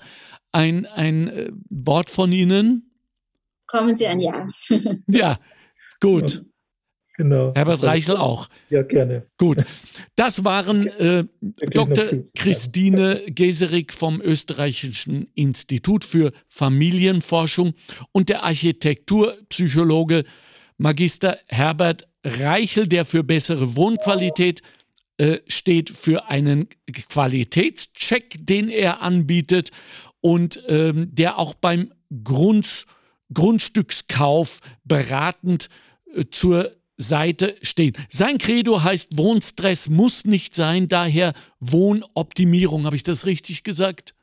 ein, 0.52 0.88
ein 0.88 1.28
äh, 1.28 1.52
Wort 1.70 2.10
von 2.10 2.32
Ihnen? 2.32 2.92
Kommen 3.68 3.94
Sie 3.94 4.08
ein 4.08 4.20
Ja. 4.20 4.48
Ja, 5.08 5.38
gut. 6.02 6.44
Genau. 7.16 7.54
Herbert 7.54 7.84
Reichel 7.84 8.18
auch. 8.18 8.50
Ja, 8.72 8.82
gerne. 8.82 9.24
Gut. 9.38 9.64
Das 10.16 10.44
waren 10.44 10.88
äh, 10.88 11.26
Dr. 11.70 12.24
Christine 12.36 13.22
Geserik 13.28 13.94
vom 13.94 14.20
Österreichischen 14.20 15.28
Institut 15.36 16.04
für 16.04 16.32
Familienforschung 16.48 17.74
und 18.14 18.30
der 18.30 18.42
Architekturpsychologe 18.44 20.24
Magister 20.80 21.38
Herbert 21.48 22.09
Reichel, 22.24 22.88
der 22.88 23.06
für 23.06 23.24
bessere 23.24 23.76
Wohnqualität 23.76 24.62
äh, 25.18 25.40
steht, 25.48 25.90
für 25.90 26.30
einen 26.30 26.68
Qualitätscheck, 27.10 28.36
den 28.40 28.70
er 28.70 29.02
anbietet 29.02 29.72
und 30.22 30.64
ähm, 30.68 31.14
der 31.14 31.38
auch 31.38 31.54
beim 31.54 31.94
Grund, 32.24 32.86
Grundstückskauf 33.34 34.60
beratend 34.84 35.70
äh, 36.14 36.26
zur 36.32 36.76
Seite 36.98 37.56
stehen. 37.62 37.94
Sein 38.10 38.38
Credo 38.38 38.84
heißt, 38.84 39.18
Wohnstress 39.18 39.88
muss 39.88 40.26
nicht 40.26 40.54
sein, 40.54 40.90
daher 40.90 41.34
Wohnoptimierung. 41.60 42.86
Habe 42.86 42.98
ich 42.98 43.04
das 43.04 43.26
richtig 43.26 43.64
gesagt? 43.64 44.16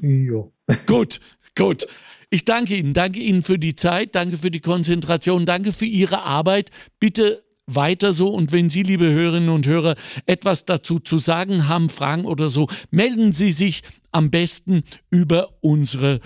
Ja. 0.00 0.44
Gut, 0.86 1.20
gut. 1.56 1.86
Ich 2.30 2.44
danke 2.44 2.76
Ihnen, 2.76 2.92
danke 2.92 3.20
Ihnen 3.20 3.42
für 3.42 3.58
die 3.58 3.74
Zeit, 3.74 4.14
danke 4.14 4.36
für 4.36 4.50
die 4.50 4.60
Konzentration, 4.60 5.46
danke 5.46 5.72
für 5.72 5.86
Ihre 5.86 6.22
Arbeit. 6.22 6.70
Bitte 7.00 7.42
weiter 7.66 8.12
so 8.12 8.28
und 8.28 8.52
wenn 8.52 8.70
Sie, 8.70 8.82
liebe 8.82 9.06
Hörerinnen 9.06 9.48
und 9.48 9.66
Hörer, 9.66 9.94
etwas 10.26 10.64
dazu 10.64 10.98
zu 10.98 11.18
sagen 11.18 11.68
haben, 11.68 11.88
Fragen 11.88 12.24
oder 12.24 12.50
so, 12.50 12.68
melden 12.90 13.32
Sie 13.32 13.52
sich 13.52 13.82
am 14.10 14.30
besten 14.30 14.82
über 15.10 15.54
unsere 15.60 16.20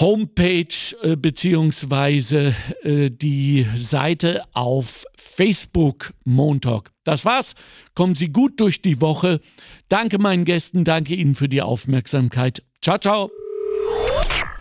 Homepage 0.00 0.66
äh, 1.02 1.16
beziehungsweise 1.16 2.54
äh, 2.82 3.10
die 3.10 3.66
Seite 3.76 4.44
auf 4.54 5.04
Facebook 5.16 6.14
Montag. 6.24 6.90
Das 7.04 7.26
war's. 7.26 7.54
Kommen 7.94 8.14
Sie 8.14 8.28
gut 8.28 8.58
durch 8.60 8.80
die 8.80 9.02
Woche. 9.02 9.40
Danke 9.88 10.18
meinen 10.18 10.46
Gästen, 10.46 10.84
danke 10.84 11.14
Ihnen 11.14 11.34
für 11.34 11.48
die 11.48 11.60
Aufmerksamkeit. 11.60 12.62
Ciao, 12.80 12.96
ciao. 12.98 13.41